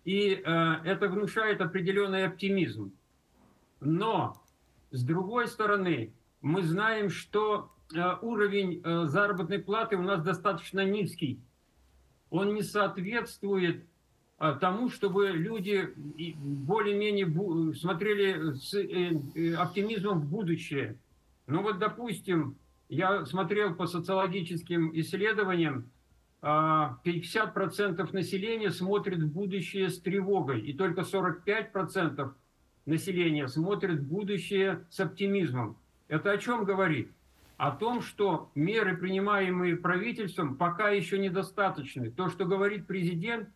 И 0.04 0.42
э, 0.42 0.74
это 0.84 1.08
внушает 1.08 1.60
определенный 1.60 2.24
оптимизм. 2.24 2.90
Но, 3.80 4.42
с 4.90 5.04
другой 5.04 5.46
стороны, 5.46 6.14
мы 6.40 6.62
знаем, 6.62 7.10
что 7.10 7.70
э, 7.94 8.00
уровень 8.22 8.80
э, 8.82 9.04
заработной 9.04 9.58
платы 9.58 9.98
у 9.98 10.02
нас 10.02 10.22
достаточно 10.22 10.82
низкий 10.86 11.38
он 12.30 12.54
не 12.54 12.62
соответствует 12.62 13.84
а, 14.38 14.54
тому, 14.54 14.88
чтобы 14.88 15.28
люди 15.28 15.92
более-менее 16.36 17.74
смотрели 17.74 18.54
с 18.54 18.72
э, 18.74 19.12
э, 19.34 19.54
оптимизмом 19.54 20.20
в 20.20 20.30
будущее. 20.30 20.96
Ну 21.46 21.62
вот, 21.62 21.78
допустим, 21.78 22.56
я 22.88 23.26
смотрел 23.26 23.74
по 23.74 23.86
социологическим 23.86 24.92
исследованиям, 24.98 25.90
50% 26.40 26.40
а, 26.42 28.12
населения 28.14 28.70
смотрит 28.70 29.18
в 29.18 29.30
будущее 29.30 29.90
с 29.90 30.00
тревогой, 30.00 30.62
и 30.62 30.72
только 30.72 31.02
45% 31.02 32.32
населения 32.86 33.46
смотрит 33.46 34.00
в 34.00 34.08
будущее 34.08 34.86
с 34.88 35.00
оптимизмом. 35.00 35.76
Это 36.08 36.32
о 36.32 36.38
чем 36.38 36.64
говорит? 36.64 37.12
О 37.60 37.72
том, 37.72 38.00
что 38.00 38.50
меры, 38.54 38.96
принимаемые 38.96 39.76
правительством, 39.76 40.56
пока 40.56 40.88
еще 40.88 41.18
недостаточны. 41.18 42.10
То, 42.10 42.30
что 42.30 42.46
говорит 42.46 42.86
президент, 42.86 43.50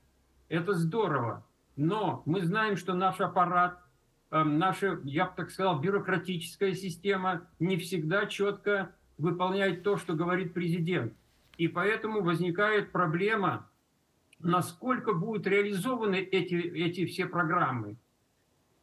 это 0.50 0.74
здорово. 0.74 1.46
Но 1.74 2.22
мы 2.26 2.42
знаем, 2.42 2.76
что 2.76 2.92
наш 2.92 3.18
аппарат, 3.22 3.82
эм, 4.30 4.58
наша, 4.58 5.00
я 5.04 5.24
бы 5.24 5.32
так 5.34 5.50
сказал, 5.50 5.80
бюрократическая 5.80 6.74
система 6.74 7.48
не 7.58 7.78
всегда 7.78 8.26
четко 8.26 8.94
выполняет 9.16 9.82
то, 9.84 9.96
что 9.96 10.12
говорит 10.12 10.52
президент. 10.52 11.14
И 11.56 11.66
поэтому 11.66 12.20
возникает 12.20 12.92
проблема, 12.92 13.70
насколько 14.38 15.14
будут 15.14 15.46
реализованы 15.46 16.16
эти, 16.16 16.56
эти 16.56 17.06
все 17.06 17.24
программы. 17.24 17.96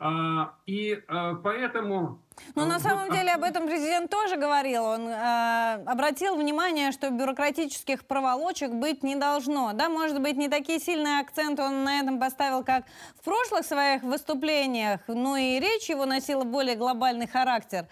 А, 0.03 0.55
и 0.65 0.99
а, 1.07 1.35
поэтому... 1.35 2.19
Ну, 2.55 2.65
на 2.65 2.79
самом 2.79 3.11
деле, 3.11 3.33
об 3.33 3.43
этом 3.43 3.67
президент 3.67 4.09
тоже 4.09 4.35
говорил. 4.35 4.83
Он 4.83 5.07
э, 5.07 5.83
обратил 5.85 6.35
внимание, 6.37 6.91
что 6.91 7.11
бюрократических 7.11 8.03
проволочек 8.05 8.71
быть 8.71 9.03
не 9.03 9.15
должно. 9.15 9.73
Да, 9.73 9.89
может 9.89 10.19
быть, 10.19 10.37
не 10.37 10.49
такие 10.49 10.79
сильные 10.79 11.19
акценты 11.19 11.61
он 11.61 11.83
на 11.83 11.99
этом 11.99 12.19
поставил, 12.19 12.63
как 12.63 12.85
в 13.19 13.23
прошлых 13.23 13.63
своих 13.63 14.01
выступлениях, 14.01 15.01
но 15.07 15.37
и 15.37 15.59
речь 15.59 15.87
его 15.87 16.07
носила 16.07 16.45
более 16.45 16.75
глобальный 16.75 17.27
характер 17.27 17.85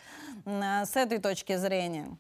э, 0.46 0.86
с 0.86 0.96
этой 0.96 1.20
точки 1.20 1.58
зрения. 1.58 2.18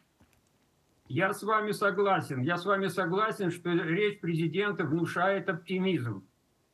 Я 1.08 1.34
с 1.34 1.42
вами 1.42 1.72
согласен. 1.72 2.42
Я 2.42 2.60
с 2.60 2.66
вами 2.66 2.90
согласен, 2.90 3.50
что 3.50 3.72
речь 3.72 4.20
президента 4.20 4.84
внушает 4.84 5.50
оптимизм. 5.50 6.24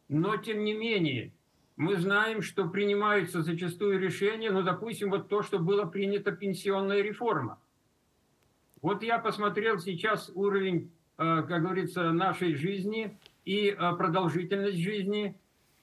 Но, 0.10 0.36
тем 0.36 0.66
не 0.66 0.74
менее, 0.74 1.32
мы 1.78 1.98
знаем, 1.98 2.42
что 2.42 2.68
принимаются 2.70 3.42
зачастую 3.42 4.00
решения, 4.00 4.52
ну, 4.52 4.64
допустим, 4.64 5.10
вот 5.10 5.28
то, 5.28 5.44
что 5.44 5.60
было 5.60 5.86
принято 5.86 6.32
пенсионная 6.32 7.02
реформа. 7.02 7.60
Вот 8.82 9.04
я 9.04 9.20
посмотрел 9.20 9.80
сейчас 9.80 10.32
уровень, 10.36 10.92
э, 11.18 11.44
как 11.48 11.64
говорится, 11.64 12.12
нашей 12.12 12.56
жизни 12.56 13.18
и 13.44 13.70
э, 13.70 13.96
продолжительность 13.98 14.78
жизни. 14.78 15.36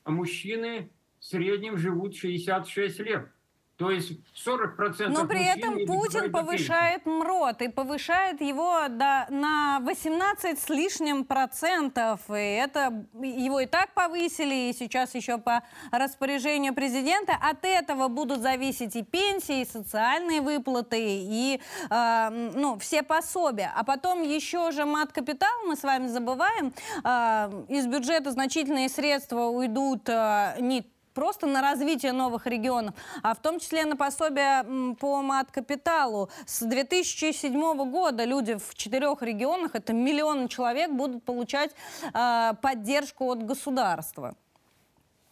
Мужчины 0.05 0.91
в 1.19 1.25
среднем 1.25 1.77
живут 1.77 2.17
66 2.17 3.01
лет. 3.01 3.29
То 3.77 3.91
есть 3.91 4.13
40% 4.47 5.09
Но 5.09 5.27
при 5.27 5.45
этом 5.45 5.87
Путин 5.87 6.31
повышает 6.31 7.07
МРОД 7.07 7.63
и 7.63 7.69
повышает 7.69 8.41
его 8.41 8.89
до, 8.89 9.27
на 9.31 9.81
18 9.81 10.59
с 10.59 10.69
лишним 10.69 11.25
процентов. 11.25 12.21
И 12.29 12.35
это 12.35 13.07
его 13.15 13.61
и 13.61 13.67
так 13.67 13.95
повысили, 13.95 14.71
и 14.71 14.73
сейчас 14.73 15.15
еще 15.15 15.39
по 15.39 15.63
распоряжению 15.91 16.75
президента. 16.75 17.33
От 17.41 17.65
этого 17.65 18.09
будут 18.09 18.41
зависеть 18.41 18.95
и 18.95 19.03
пенсии, 19.03 19.63
и 19.63 19.65
социальные 19.65 20.43
выплаты, 20.43 21.01
и 21.01 21.61
э, 21.91 22.51
ну, 22.55 22.79
все 22.79 23.03
пособия. 23.03 23.73
А 23.75 23.85
потом 23.85 24.23
еще 24.23 24.71
же 24.71 24.85
мат-капитал, 24.85 25.51
мы 25.67 25.77
с 25.77 25.83
вами 25.83 26.09
забываем, 26.09 26.73
э, 27.05 27.65
из 27.69 27.87
бюджета 27.87 28.31
значительные 28.31 28.89
средства 28.89 29.47
уйдут 29.47 30.09
э, 30.09 30.57
не 30.61 30.92
просто 31.13 31.47
на 31.47 31.61
развитие 31.61 32.13
новых 32.13 32.47
регионов, 32.47 32.95
а 33.23 33.35
в 33.35 33.43
том 33.43 33.59
числе 33.59 33.85
на 33.85 33.97
пособие 33.97 34.95
по 34.97 35.23
мат-капиталу. 35.23 36.31
С 36.47 36.63
2007 36.63 37.91
года 37.91 38.25
люди 38.25 38.57
в 38.57 38.75
четырех 38.75 39.23
регионах, 39.23 39.75
это 39.75 39.93
миллионы 39.93 40.49
человек, 40.49 40.91
будут 40.91 41.25
получать 41.25 41.75
э, 42.13 42.53
поддержку 42.61 43.31
от 43.31 43.45
государства. 43.45 44.37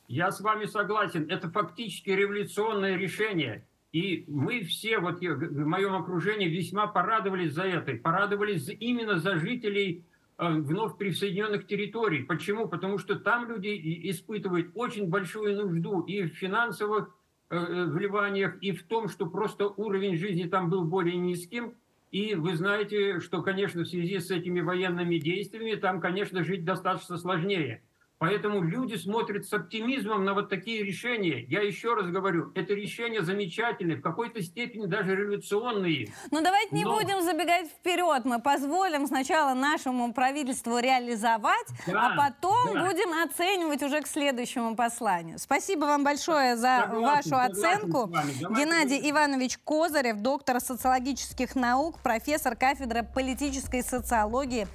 Я 0.08 0.32
с 0.32 0.40
вами 0.40 0.66
согласен. 0.66 1.30
Это 1.30 1.48
фактически 1.50 2.10
революционное 2.10 2.96
решение. 2.96 3.64
И 3.92 4.24
мы 4.28 4.62
все, 4.62 4.98
вот 4.98 5.20
в 5.20 5.66
моем 5.66 5.94
окружении, 5.94 6.48
весьма 6.48 6.86
порадовались 6.88 7.52
за 7.52 7.62
это. 7.62 7.94
Порадовались 7.94 8.68
именно 8.68 9.18
за 9.18 9.36
жителей 9.36 10.04
вновь 10.48 10.96
присоединенных 10.96 11.66
территорий. 11.66 12.22
Почему? 12.22 12.66
Потому 12.66 12.96
что 12.96 13.16
там 13.16 13.46
люди 13.48 13.68
испытывают 14.10 14.70
очень 14.74 15.06
большую 15.06 15.54
нужду 15.54 16.00
и 16.00 16.22
в 16.22 16.28
финансовых 16.28 17.14
э, 17.50 17.56
э, 17.56 17.84
вливаниях, 17.84 18.56
и 18.62 18.72
в 18.72 18.82
том, 18.84 19.08
что 19.08 19.26
просто 19.26 19.68
уровень 19.68 20.16
жизни 20.16 20.44
там 20.44 20.70
был 20.70 20.84
более 20.84 21.16
низким. 21.16 21.74
И 22.10 22.34
вы 22.34 22.56
знаете, 22.56 23.20
что, 23.20 23.42
конечно, 23.42 23.82
в 23.82 23.88
связи 23.88 24.18
с 24.18 24.30
этими 24.30 24.60
военными 24.60 25.18
действиями 25.18 25.74
там, 25.74 26.00
конечно, 26.00 26.42
жить 26.42 26.64
достаточно 26.64 27.18
сложнее. 27.18 27.82
Поэтому 28.20 28.62
люди 28.62 28.96
смотрят 28.96 29.46
с 29.46 29.52
оптимизмом 29.54 30.26
на 30.26 30.34
вот 30.34 30.50
такие 30.50 30.84
решения. 30.84 31.42
Я 31.48 31.62
еще 31.62 31.94
раз 31.94 32.06
говорю, 32.08 32.52
это 32.54 32.74
решения 32.74 33.22
замечательные, 33.22 33.96
в 33.96 34.02
какой-то 34.02 34.42
степени 34.42 34.84
даже 34.84 35.16
революционные. 35.16 36.12
Ну 36.30 36.42
давайте 36.42 36.76
не 36.76 36.84
Но... 36.84 36.96
будем 36.96 37.22
забегать 37.22 37.68
вперед. 37.68 38.26
Мы 38.26 38.38
позволим 38.38 39.06
сначала 39.06 39.54
нашему 39.54 40.12
правительству 40.12 40.78
реализовать, 40.78 41.66
да, 41.86 42.08
а 42.08 42.14
потом 42.14 42.74
да. 42.74 42.84
будем 42.84 43.10
оценивать 43.24 43.82
уже 43.82 44.02
к 44.02 44.06
следующему 44.06 44.76
посланию. 44.76 45.38
Спасибо 45.38 45.86
вам 45.86 46.04
большое 46.04 46.56
за 46.56 46.82
согласен, 46.90 47.30
вашу 47.30 47.50
оценку. 47.50 48.06
Геннадий 48.50 48.98
быть. 48.98 49.10
Иванович 49.12 49.56
Козырев, 49.64 50.18
доктор 50.18 50.60
социологических 50.60 51.54
наук, 51.54 51.98
профессор 52.02 52.54
кафедры 52.54 53.02
политической 53.02 53.82
социологии 53.82 54.68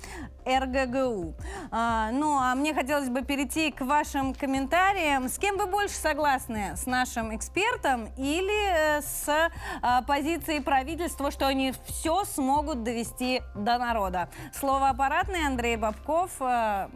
РГГУ. 0.46 1.36
А, 1.72 2.12
ну, 2.12 2.38
а 2.38 2.56
мне 2.56 2.74
хотелось 2.74 3.10
бы 3.10 3.22
перейти 3.22 3.72
к 3.72 3.82
вашим 3.82 4.34
комментариям. 4.34 5.28
С 5.28 5.38
кем 5.38 5.58
вы 5.58 5.66
больше 5.66 5.96
согласны? 5.96 6.76
С 6.76 6.86
нашим 6.86 7.36
экспертом 7.36 8.10
или 8.18 8.98
э, 8.98 9.02
с 9.02 9.52
а, 9.82 10.02
позицией 10.04 10.62
правительства, 10.62 11.32
что 11.32 11.48
они 11.48 11.74
все 11.86 12.24
смогут 12.26 12.84
довести 12.84 13.42
до 13.56 13.78
народа? 13.78 14.30
Слово 14.54 14.90
аппаратный 14.90 15.46
Андрей 15.46 15.78
Бабков. 15.78 16.32
А, 16.40 16.90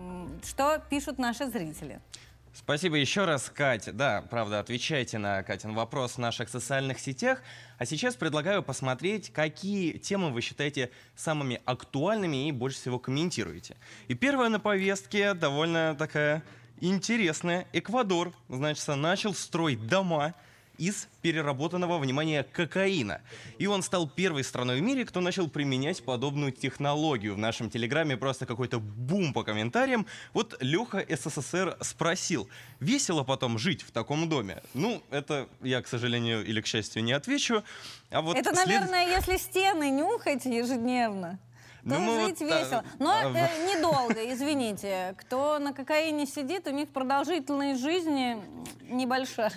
что 0.43 0.79
пишут 0.89 1.17
наши 1.17 1.47
зрители? 1.47 1.99
Спасибо 2.69 2.97
еще 2.97 3.25
раз, 3.25 3.51
Катя. 3.51 3.91
Да, 3.91 4.23
правда, 4.29 4.59
отвечайте 4.59 5.17
на 5.17 5.41
Катин 5.41 5.73
вопрос 5.73 6.13
в 6.13 6.17
наших 6.19 6.49
социальных 6.49 6.99
сетях. 6.99 7.41
А 7.79 7.85
сейчас 7.87 8.15
предлагаю 8.15 8.61
посмотреть, 8.61 9.33
какие 9.33 9.93
темы 9.93 10.29
вы 10.29 10.41
считаете 10.41 10.91
самыми 11.15 11.63
актуальными 11.65 12.47
и 12.47 12.51
больше 12.51 12.77
всего 12.77 12.99
комментируете. 12.99 13.75
И 14.07 14.13
первая 14.13 14.49
на 14.49 14.59
повестке 14.59 15.33
довольно 15.33 15.95
такая 15.97 16.43
интересная. 16.79 17.65
Эквадор, 17.73 18.33
значит, 18.49 18.87
начал 18.87 19.33
строить 19.33 19.87
дома 19.87 20.35
из 20.79 21.07
переработанного, 21.21 21.99
внимания 21.99 22.43
кокаина. 22.43 23.21
И 23.57 23.67
он 23.67 23.83
стал 23.83 24.09
первой 24.09 24.43
страной 24.43 24.79
в 24.79 24.81
мире, 24.81 25.05
кто 25.05 25.19
начал 25.19 25.49
применять 25.49 26.01
подобную 26.03 26.51
технологию. 26.53 27.35
В 27.35 27.37
нашем 27.37 27.69
телеграме 27.69 28.17
просто 28.17 28.45
какой-то 28.45 28.79
бум 28.79 29.33
по 29.33 29.43
комментариям. 29.43 30.07
Вот 30.33 30.55
Леха 30.61 31.05
СССР 31.07 31.77
спросил, 31.81 32.49
весело 32.79 33.23
потом 33.23 33.59
жить 33.59 33.81
в 33.81 33.91
таком 33.91 34.29
доме? 34.29 34.63
Ну, 34.73 35.03
это 35.11 35.49
я, 35.61 35.81
к 35.81 35.87
сожалению, 35.87 36.45
или 36.45 36.61
к 36.61 36.65
счастью, 36.65 37.03
не 37.03 37.11
отвечу. 37.11 37.63
А 38.09 38.21
вот 38.21 38.37
это, 38.37 38.55
след... 38.55 38.67
наверное, 38.67 39.09
если 39.09 39.37
стены 39.37 39.89
нюхать 39.89 40.45
ежедневно. 40.45 41.39
То 41.83 41.97
ну, 41.97 42.25
жить 42.25 42.39
вот, 42.39 42.49
весело. 42.49 42.83
Но 42.99 43.11
а, 43.11 43.31
э, 43.33 43.73
недолго, 43.73 44.19
извините. 44.33 45.15
Кто 45.17 45.59
на 45.59 45.73
кокаине 45.73 46.25
сидит, 46.25 46.67
у 46.67 46.71
них 46.71 46.89
продолжительность 46.89 47.81
жизни 47.81 48.37
небольшая 48.89 49.53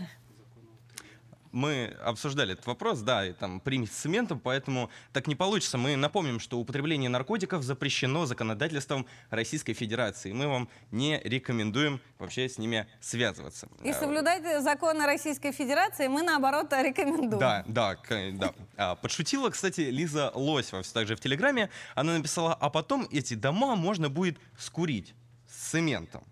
мы 1.52 1.96
обсуждали 2.02 2.54
этот 2.54 2.66
вопрос, 2.66 3.00
да, 3.00 3.26
и 3.26 3.32
там 3.32 3.60
примесь 3.60 3.92
с 3.92 3.96
цементом, 3.96 4.40
поэтому 4.40 4.90
так 5.12 5.26
не 5.26 5.34
получится. 5.34 5.78
Мы 5.78 5.96
напомним, 5.96 6.40
что 6.40 6.58
употребление 6.58 7.08
наркотиков 7.08 7.62
запрещено 7.62 8.26
законодательством 8.26 9.06
Российской 9.30 9.74
Федерации. 9.74 10.32
Мы 10.32 10.48
вам 10.48 10.68
не 10.90 11.20
рекомендуем 11.22 12.00
вообще 12.18 12.48
с 12.48 12.58
ними 12.58 12.86
связываться. 13.00 13.68
И 13.84 13.92
соблюдать 13.92 14.62
законы 14.62 15.06
Российской 15.06 15.52
Федерации 15.52 16.08
мы, 16.08 16.22
наоборот, 16.22 16.72
рекомендуем. 16.72 17.38
Да, 17.38 17.64
да, 17.66 17.96
да. 18.32 18.54
А, 18.76 18.94
подшутила, 18.96 19.50
кстати, 19.50 19.82
Лиза 19.82 20.32
Лосева, 20.34 20.82
также 20.92 21.16
в 21.16 21.20
Телеграме. 21.20 21.70
Она 21.94 22.16
написала, 22.16 22.54
а 22.54 22.70
потом 22.70 23.06
эти 23.10 23.34
дома 23.34 23.76
можно 23.76 24.08
будет 24.08 24.38
скурить 24.58 25.14
с 25.46 25.70
цементом. 25.70 26.24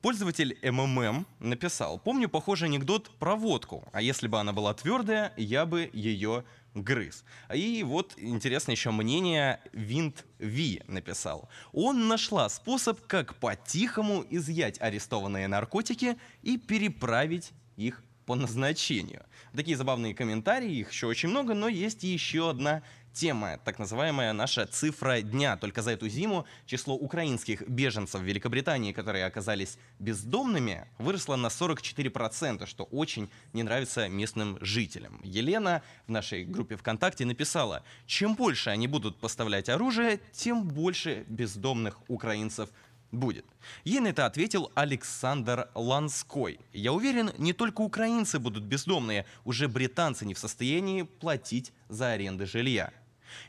Пользователь 0.00 0.56
МММ 0.62 1.26
написал, 1.40 1.98
помню 1.98 2.28
похожий 2.28 2.68
анекдот 2.68 3.10
про 3.18 3.34
водку, 3.34 3.88
а 3.92 4.00
если 4.00 4.28
бы 4.28 4.38
она 4.38 4.52
была 4.52 4.72
твердая, 4.72 5.32
я 5.36 5.66
бы 5.66 5.90
ее 5.92 6.44
грыз. 6.74 7.24
И 7.52 7.82
вот 7.82 8.14
интересно 8.16 8.70
еще 8.70 8.92
мнение 8.92 9.60
Винт 9.72 10.24
Ви 10.38 10.82
написал. 10.86 11.48
Он 11.72 12.06
нашла 12.06 12.48
способ, 12.48 13.00
как 13.08 13.34
по-тихому 13.36 14.24
изъять 14.30 14.80
арестованные 14.80 15.48
наркотики 15.48 16.16
и 16.42 16.58
переправить 16.58 17.50
их 17.76 18.04
по 18.24 18.36
назначению. 18.36 19.24
Такие 19.56 19.76
забавные 19.76 20.14
комментарии, 20.14 20.76
их 20.76 20.92
еще 20.92 21.06
очень 21.06 21.30
много, 21.30 21.54
но 21.54 21.66
есть 21.66 22.04
еще 22.04 22.50
одна 22.50 22.82
тема, 23.18 23.58
так 23.64 23.80
называемая 23.80 24.32
наша 24.32 24.64
цифра 24.66 25.20
дня. 25.22 25.56
Только 25.56 25.82
за 25.82 25.90
эту 25.90 26.08
зиму 26.08 26.46
число 26.66 26.94
украинских 26.94 27.68
беженцев 27.68 28.20
в 28.20 28.24
Великобритании, 28.24 28.92
которые 28.92 29.26
оказались 29.26 29.76
бездомными, 29.98 30.86
выросло 30.98 31.34
на 31.34 31.48
44%, 31.48 32.66
что 32.66 32.84
очень 32.84 33.28
не 33.52 33.64
нравится 33.64 34.08
местным 34.08 34.56
жителям. 34.60 35.20
Елена 35.24 35.82
в 36.06 36.12
нашей 36.12 36.44
группе 36.44 36.76
ВКонтакте 36.76 37.24
написала, 37.24 37.82
чем 38.06 38.36
больше 38.36 38.70
они 38.70 38.86
будут 38.86 39.18
поставлять 39.18 39.68
оружие, 39.68 40.20
тем 40.32 40.68
больше 40.68 41.24
бездомных 41.28 41.98
украинцев 42.08 42.70
будет. 43.10 43.46
Ей 43.82 43.98
на 43.98 44.08
это 44.08 44.26
ответил 44.26 44.70
Александр 44.76 45.68
Ланской. 45.74 46.60
Я 46.72 46.92
уверен, 46.92 47.32
не 47.38 47.52
только 47.52 47.80
украинцы 47.80 48.38
будут 48.38 48.62
бездомные, 48.62 49.26
уже 49.44 49.66
британцы 49.66 50.24
не 50.24 50.34
в 50.34 50.38
состоянии 50.38 51.02
платить 51.02 51.72
за 51.88 52.12
аренды 52.12 52.46
жилья. 52.46 52.92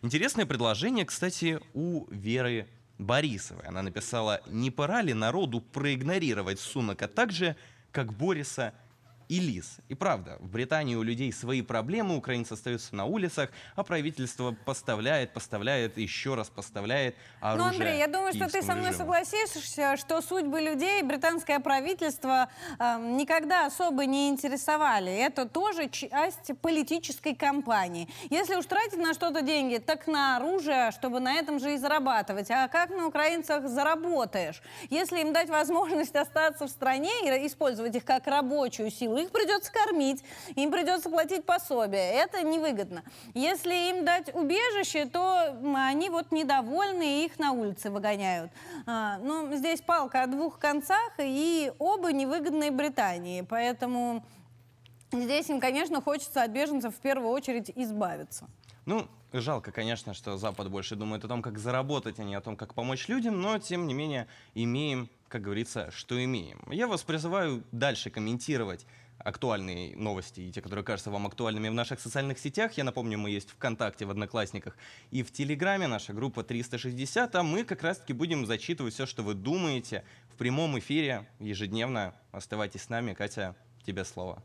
Интересное 0.02 0.46
предложение, 0.46 1.06
кстати, 1.06 1.60
у 1.74 2.06
Веры 2.12 2.68
Борисовой. 2.98 3.66
Она 3.66 3.82
написала, 3.82 4.42
не 4.48 4.72
пора 4.72 5.02
ли 5.02 5.14
народу 5.14 5.62
проигнорировать 5.62 6.60
Сунака 6.60 7.08
так 7.08 7.32
же, 7.32 7.56
как 7.92 8.14
Бориса 8.14 8.74
и 9.30 9.40
лис. 9.40 9.78
И 9.88 9.94
правда, 9.94 10.38
в 10.40 10.50
Британии 10.50 10.96
у 10.96 11.04
людей 11.04 11.32
свои 11.32 11.62
проблемы, 11.62 12.18
украинцы 12.18 12.54
остаются 12.54 12.96
на 12.96 13.06
улицах, 13.06 13.52
а 13.76 13.84
правительство 13.84 14.56
поставляет, 14.66 15.34
поставляет, 15.34 15.98
еще 16.00 16.34
раз 16.34 16.50
поставляет 16.50 17.16
оружие. 17.40 17.70
Ну, 17.70 17.76
Андрей, 17.76 18.00
я 18.00 18.08
думаю, 18.08 18.34
что 18.34 18.50
ты 18.50 18.64
со 18.64 18.74
мной 18.74 18.90
режиму. 18.90 18.98
согласишься, 18.98 19.98
что 19.98 20.22
судьбы 20.22 20.60
людей 20.60 21.04
британское 21.04 21.60
правительство 21.60 22.50
э, 22.80 22.98
никогда 23.00 23.68
особо 23.68 24.08
не 24.08 24.30
интересовали. 24.30 25.16
Это 25.16 25.46
тоже 25.46 25.90
часть 25.90 26.52
политической 26.62 27.36
кампании. 27.36 28.10
Если 28.32 28.56
уж 28.56 28.66
тратить 28.66 28.98
на 28.98 29.14
что-то 29.14 29.44
деньги, 29.44 29.78
так 29.78 30.08
на 30.08 30.38
оружие, 30.38 30.90
чтобы 30.90 31.20
на 31.20 31.36
этом 31.36 31.60
же 31.60 31.76
и 31.76 31.78
зарабатывать. 31.78 32.50
А 32.50 32.68
как 32.68 32.90
на 32.90 33.06
украинцах 33.06 33.68
заработаешь? 33.68 34.64
Если 34.90 35.22
им 35.22 35.34
дать 35.34 35.50
возможность 35.50 36.16
остаться 36.16 36.66
в 36.66 36.70
стране 36.72 37.12
и 37.26 37.46
использовать 37.46 37.96
их 37.96 38.04
как 38.04 38.26
рабочую 38.26 38.90
силу, 38.90 39.19
их 39.20 39.32
придется 39.32 39.72
кормить, 39.72 40.24
им 40.56 40.72
придется 40.72 41.10
платить 41.10 41.46
пособие. 41.46 42.12
Это 42.14 42.42
невыгодно. 42.44 43.04
Если 43.34 43.90
им 43.90 44.06
дать 44.06 44.34
убежище, 44.34 45.06
то 45.06 45.56
они 45.76 46.10
вот 46.10 46.32
недовольны 46.32 47.22
и 47.22 47.26
их 47.26 47.40
на 47.40 47.52
улице 47.52 47.90
выгоняют. 47.90 48.52
А, 48.86 49.18
ну, 49.20 49.56
здесь 49.56 49.82
палка 49.82 50.24
о 50.24 50.28
двух 50.28 50.60
концах, 50.60 51.12
и 51.20 51.72
оба 51.80 52.12
невыгодные 52.12 52.72
Британии. 52.72 53.42
Поэтому 53.42 54.26
здесь 55.12 55.50
им, 55.50 55.60
конечно, 55.60 56.02
хочется 56.02 56.44
от 56.44 56.52
беженцев 56.52 56.96
в 56.96 57.00
первую 57.00 57.32
очередь 57.32 57.72
избавиться. 57.76 58.48
Ну, 58.86 59.08
жалко, 59.34 59.72
конечно, 59.72 60.14
что 60.14 60.38
Запад 60.38 60.72
больше 60.72 60.96
думает 60.96 61.24
о 61.24 61.28
том, 61.28 61.42
как 61.42 61.60
заработать, 61.60 62.20
а 62.20 62.24
не 62.24 62.36
о 62.36 62.42
том, 62.42 62.56
как 62.56 62.74
помочь 62.74 63.08
людям, 63.08 63.40
но, 63.42 63.60
тем 63.60 63.86
не 63.86 63.94
менее, 63.94 64.28
имеем, 64.56 65.10
как 65.28 65.42
говорится, 65.44 65.92
что 65.92 66.24
имеем. 66.24 66.60
Я 66.72 66.88
вас 66.88 67.04
призываю 67.04 67.64
дальше 67.72 68.10
комментировать 68.10 68.86
актуальные 69.20 69.96
новости 69.96 70.42
и 70.42 70.52
те, 70.52 70.62
которые 70.62 70.84
кажутся 70.84 71.12
вам 71.12 71.28
актуальными 71.28 71.70
в 71.70 71.74
наших 71.74 72.00
социальных 72.00 72.40
сетях. 72.40 72.74
Я 72.74 72.84
напомню, 72.84 73.18
мы 73.18 73.30
есть 73.30 73.52
ВКонтакте, 73.52 74.06
в 74.06 74.12
Одноклассниках 74.12 74.78
и 75.12 75.24
в 75.24 75.32
Телеграме, 75.32 75.88
наша 75.88 76.14
группа 76.14 76.44
360, 76.44 77.36
а 77.36 77.44
мы 77.44 77.64
как 77.64 77.84
раз-таки 77.84 78.14
будем 78.14 78.46
зачитывать 78.46 78.94
все, 78.94 79.06
что 79.06 79.24
вы 79.24 79.34
думаете 79.34 80.04
в 80.30 80.36
прямом 80.38 80.80
эфире 80.80 81.28
ежедневно. 81.40 82.16
Оставайтесь 82.32 82.84
с 82.84 82.90
нами. 82.90 83.14
Катя, 83.14 83.56
тебе 83.86 84.06
слово. 84.06 84.42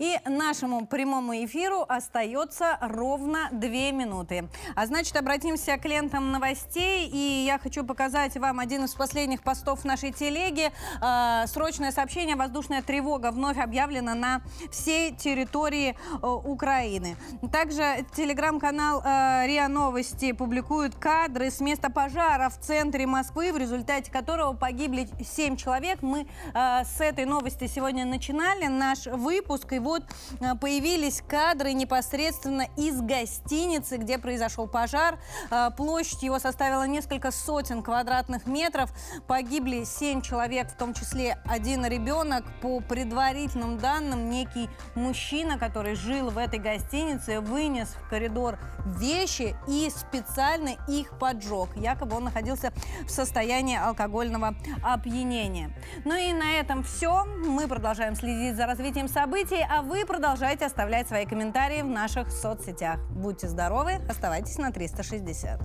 И 0.00 0.18
нашему 0.24 0.86
прямому 0.86 1.34
эфиру 1.44 1.84
остается 1.86 2.78
ровно 2.80 3.50
две 3.52 3.92
минуты. 3.92 4.48
А 4.74 4.86
значит, 4.86 5.14
обратимся 5.14 5.76
к 5.76 5.84
лентам 5.84 6.32
новостей. 6.32 7.06
И 7.06 7.44
я 7.44 7.58
хочу 7.58 7.84
показать 7.84 8.34
вам 8.38 8.60
один 8.60 8.84
из 8.86 8.94
последних 8.94 9.42
постов 9.42 9.84
нашей 9.84 10.10
телеге. 10.10 10.72
Э, 11.02 11.46
срочное 11.46 11.92
сообщение. 11.92 12.34
Воздушная 12.34 12.80
тревога 12.80 13.30
вновь 13.30 13.58
объявлена 13.58 14.14
на 14.14 14.40
всей 14.72 15.14
территории 15.14 15.90
э, 15.90 16.26
Украины. 16.26 17.18
Также 17.52 18.06
телеграм-канал 18.16 19.02
э, 19.04 19.46
РИА 19.46 19.68
Новости 19.68 20.32
публикует 20.32 20.94
кадры 20.94 21.50
с 21.50 21.60
места 21.60 21.90
пожара 21.90 22.48
в 22.48 22.58
центре 22.58 23.06
Москвы, 23.06 23.52
в 23.52 23.58
результате 23.58 24.10
которого 24.10 24.54
погибли 24.54 25.10
7 25.22 25.56
человек. 25.56 26.00
Мы 26.00 26.26
э, 26.54 26.84
с 26.84 27.02
этой 27.02 27.26
новости 27.26 27.66
сегодня 27.66 28.06
начинали 28.06 28.66
наш 28.66 29.04
выпуск. 29.04 29.74
И 29.74 29.89
вот 29.90 30.04
э, 30.40 30.54
появились 30.54 31.20
кадры 31.26 31.72
непосредственно 31.72 32.66
из 32.76 33.00
гостиницы, 33.00 33.96
где 33.96 34.18
произошел 34.18 34.68
пожар. 34.68 35.18
Э, 35.50 35.70
площадь 35.76 36.22
его 36.22 36.38
составила 36.38 36.86
несколько 36.86 37.32
сотен 37.32 37.82
квадратных 37.82 38.46
метров. 38.46 38.92
Погибли 39.26 39.82
семь 39.84 40.22
человек, 40.22 40.70
в 40.70 40.76
том 40.76 40.94
числе 40.94 41.38
один 41.44 41.84
ребенок. 41.84 42.44
По 42.60 42.80
предварительным 42.80 43.78
данным, 43.78 44.30
некий 44.30 44.68
мужчина, 44.94 45.58
который 45.58 45.96
жил 45.96 46.30
в 46.30 46.38
этой 46.38 46.60
гостинице, 46.60 47.40
вынес 47.40 47.88
в 47.88 48.08
коридор 48.08 48.58
вещи 48.86 49.56
и 49.66 49.90
специально 49.90 50.76
их 50.88 51.18
поджег. 51.18 51.76
Якобы 51.76 52.16
он 52.16 52.24
находился 52.24 52.72
в 53.06 53.10
состоянии 53.10 53.76
алкогольного 53.76 54.54
опьянения. 54.84 55.70
Ну 56.04 56.14
и 56.14 56.32
на 56.32 56.52
этом 56.60 56.84
все. 56.84 57.24
Мы 57.24 57.66
продолжаем 57.66 58.14
следить 58.14 58.54
за 58.54 58.66
развитием 58.66 59.08
событий, 59.08 59.66
а 59.80 59.82
вы 59.82 60.04
продолжайте 60.04 60.66
оставлять 60.66 61.08
свои 61.08 61.24
комментарии 61.24 61.80
в 61.80 61.86
наших 61.86 62.30
соцсетях. 62.30 63.00
Будьте 63.08 63.48
здоровы, 63.48 63.94
оставайтесь 64.10 64.58
на 64.58 64.72
360. 64.72 65.58